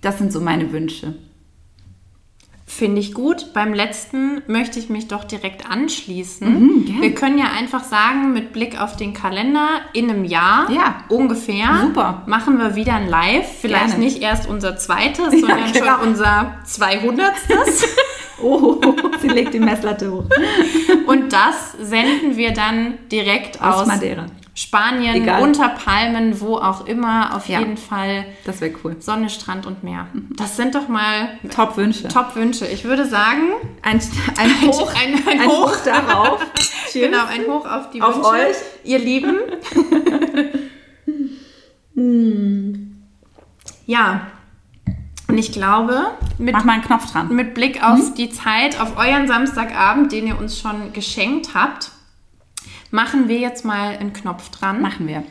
Das 0.00 0.18
sind 0.18 0.32
so 0.32 0.40
meine 0.40 0.72
Wünsche. 0.72 1.14
Finde 2.70 3.00
ich 3.00 3.14
gut. 3.14 3.54
Beim 3.54 3.72
letzten 3.72 4.42
möchte 4.46 4.78
ich 4.78 4.90
mich 4.90 5.08
doch 5.08 5.24
direkt 5.24 5.68
anschließen. 5.70 6.52
Mhm. 6.86 6.98
Wir 7.00 7.14
können 7.14 7.38
ja 7.38 7.46
einfach 7.58 7.82
sagen, 7.82 8.34
mit 8.34 8.52
Blick 8.52 8.78
auf 8.78 8.94
den 8.94 9.14
Kalender, 9.14 9.66
in 9.94 10.10
einem 10.10 10.24
Jahr 10.26 10.70
Ja. 10.70 10.96
ungefähr 11.08 11.78
Super. 11.80 12.22
machen 12.26 12.58
wir 12.58 12.74
wieder 12.74 12.92
ein 12.94 13.08
Live. 13.08 13.48
Vielleicht 13.62 13.92
Gerne. 13.92 14.04
nicht 14.04 14.20
erst 14.20 14.46
unser 14.46 14.76
zweites, 14.76 15.30
sondern 15.40 15.72
genau. 15.72 15.98
schon 15.98 16.08
unser 16.08 16.58
200. 16.64 17.32
Oh, 18.40 18.80
sie 19.20 19.26
legt 19.26 19.52
die 19.52 19.58
Messlatte 19.58 20.12
hoch. 20.12 20.24
Und 21.08 21.32
das 21.32 21.72
senden 21.82 22.36
wir 22.36 22.52
dann 22.52 22.94
direkt 23.10 23.60
aus, 23.60 23.82
Aus 23.82 23.86
Madeira. 23.88 24.26
Spanien, 24.60 25.14
Egal. 25.22 25.40
unter 25.42 25.68
Palmen, 25.68 26.40
wo 26.40 26.56
auch 26.56 26.84
immer. 26.86 27.36
Auf 27.36 27.48
Ja. 27.48 27.60
jeden 27.60 27.76
Fall 27.76 28.24
Das 28.44 28.60
wäre 28.60 28.74
cool. 28.82 28.96
Sonne, 28.98 29.30
Strand 29.30 29.66
und 29.66 29.84
Meer. 29.84 30.08
Das 30.36 30.56
sind 30.56 30.74
doch 30.74 30.88
mal 30.88 31.28
Top-Wünsche. 31.54 32.08
Top-Wünsche. 32.08 32.66
Ich 32.66 32.82
würde 32.82 33.04
sagen, 33.06 33.50
Ein, 33.82 34.00
ein, 34.36 34.50
Hoch, 34.62 34.92
ein, 35.00 35.14
ein, 35.28 35.40
ein 35.42 35.46
Hoch 35.48 35.70
Hoch 35.70 35.76
darauf. 35.84 36.40
Cheers. 36.90 37.10
Genau, 37.10 37.24
ein 37.26 37.42
Hoch 37.46 37.66
auf 37.70 37.90
die 37.90 38.02
Auf 38.02 38.16
Wünsche. 38.16 38.30
euch. 38.30 38.56
Ihr 38.82 38.98
Lieben. 38.98 39.36
ja. 43.86 44.20
Und 45.28 45.36
ich 45.38 45.52
glaube, 45.52 46.06
mit, 46.38 46.54
Mach 46.54 46.64
mal 46.64 46.72
einen 46.72 46.82
Knopf 46.82 47.12
dran. 47.12 47.32
mit 47.34 47.54
Blick 47.54 47.82
auf 47.84 48.14
die 48.14 48.30
Zeit, 48.30 48.80
auf 48.80 48.96
euren 48.96 49.28
Samstagabend, 49.28 50.10
den 50.10 50.26
ihr 50.26 50.38
uns 50.38 50.58
schon 50.58 50.92
geschenkt 50.94 51.50
habt, 51.54 51.90
machen 52.90 53.28
wir 53.28 53.38
jetzt 53.38 53.64
mal 53.64 53.96
einen 53.98 54.12
Knopf 54.12 54.50
dran. 54.50 54.80
Machen 54.80 55.06
wir. 55.08 55.22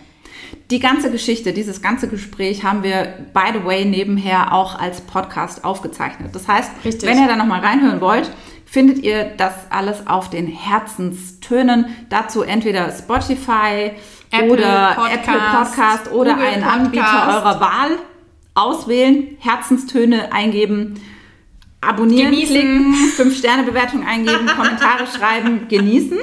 Die 0.72 0.80
ganze 0.80 1.12
Geschichte, 1.12 1.54
dieses 1.54 1.82
ganze 1.82 2.08
Gespräch 2.08 2.64
haben 2.64 2.84
wir, 2.84 3.14
by 3.34 3.58
the 3.58 3.66
way, 3.66 3.86
nebenher 3.86 4.54
auch 4.54 4.78
als 4.80 5.02
Podcast 5.02 5.64
aufgezeichnet. 5.66 6.34
Das 6.34 6.48
heißt, 6.48 6.72
Richtig. 6.86 7.10
wenn 7.10 7.20
ihr 7.20 7.28
da 7.28 7.36
nochmal 7.36 7.62
reinhören 7.62 8.02
wollt, 8.02 8.30
findet 8.66 9.00
ihr 9.00 9.26
das 9.38 9.54
alles 9.70 10.08
auf 10.08 10.30
den 10.30 10.48
Herzenstönen. 10.48 11.86
Dazu 12.10 12.44
entweder 12.44 12.92
Spotify 12.92 13.92
Apple 14.32 14.52
oder 14.52 14.94
Podcast, 14.96 15.14
Apple 15.28 15.42
Podcast 15.52 16.12
oder 16.12 16.34
Google 16.34 16.48
einen 16.48 16.64
Anbieter 16.64 17.04
Podcast. 17.04 17.46
eurer 17.46 17.62
Wahl 17.62 17.90
auswählen, 18.56 19.38
Herzenstöne 19.40 20.32
eingeben, 20.34 21.00
abonnieren, 21.82 22.32
Genießen. 22.32 22.54
klicken, 22.56 22.94
5-Sterne-Bewertung 23.18 24.06
eingeben, 24.06 24.48
Kommentare 24.48 25.08
schreiben, 25.18 25.68
genießen. 25.70 26.18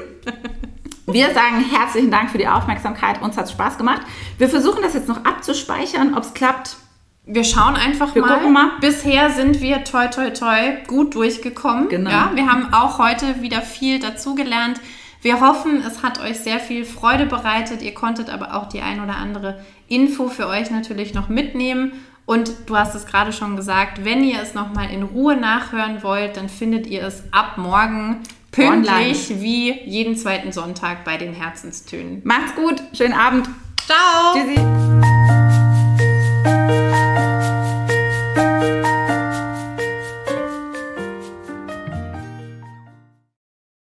Wir 1.14 1.32
sagen 1.32 1.60
herzlichen 1.60 2.10
Dank 2.10 2.30
für 2.30 2.38
die 2.38 2.48
Aufmerksamkeit. 2.48 3.22
Uns 3.22 3.36
hat 3.36 3.44
es 3.44 3.52
Spaß 3.52 3.78
gemacht. 3.78 4.02
Wir 4.36 4.48
versuchen 4.48 4.82
das 4.82 4.94
jetzt 4.94 5.06
noch 5.06 5.24
abzuspeichern, 5.24 6.14
ob 6.14 6.24
es 6.24 6.34
klappt. 6.34 6.76
Wir 7.24 7.44
schauen 7.44 7.76
einfach 7.76 8.16
Wir 8.16 8.22
mal. 8.22 8.34
gucken 8.34 8.52
mal. 8.52 8.72
Bisher 8.80 9.30
sind 9.30 9.60
wir 9.60 9.84
toi 9.84 10.08
toi 10.08 10.30
toi 10.30 10.72
gut 10.88 11.14
durchgekommen. 11.14 11.88
Genau. 11.88 12.10
Ja, 12.10 12.32
wir 12.34 12.50
haben 12.50 12.74
auch 12.74 12.98
heute 12.98 13.42
wieder 13.42 13.62
viel 13.62 14.00
dazugelernt. 14.00 14.80
Wir 15.22 15.40
hoffen, 15.40 15.84
es 15.86 16.02
hat 16.02 16.20
euch 16.20 16.40
sehr 16.40 16.58
viel 16.58 16.84
Freude 16.84 17.26
bereitet. 17.26 17.80
Ihr 17.80 17.94
konntet 17.94 18.28
aber 18.28 18.56
auch 18.56 18.68
die 18.68 18.80
ein 18.80 19.00
oder 19.00 19.14
andere 19.14 19.64
Info 19.86 20.26
für 20.26 20.48
euch 20.48 20.72
natürlich 20.72 21.14
noch 21.14 21.28
mitnehmen. 21.28 21.92
Und 22.26 22.50
du 22.66 22.76
hast 22.76 22.96
es 22.96 23.06
gerade 23.06 23.32
schon 23.32 23.54
gesagt, 23.54 24.04
wenn 24.04 24.24
ihr 24.24 24.42
es 24.42 24.54
nochmal 24.54 24.90
in 24.90 25.04
Ruhe 25.04 25.36
nachhören 25.36 26.02
wollt, 26.02 26.36
dann 26.36 26.48
findet 26.48 26.88
ihr 26.88 27.04
es 27.04 27.22
ab 27.30 27.56
morgen 27.56 28.24
Pünktlich 28.54 29.30
Online. 29.30 29.42
wie 29.42 29.80
jeden 29.84 30.16
zweiten 30.16 30.52
Sonntag 30.52 31.04
bei 31.04 31.16
den 31.16 31.32
Herzenstönen. 31.32 32.20
Macht's 32.24 32.54
gut, 32.54 32.82
schönen 32.92 33.14
Abend. 33.14 33.48
Ciao. 33.86 34.34
Tschüssi. 34.34 34.60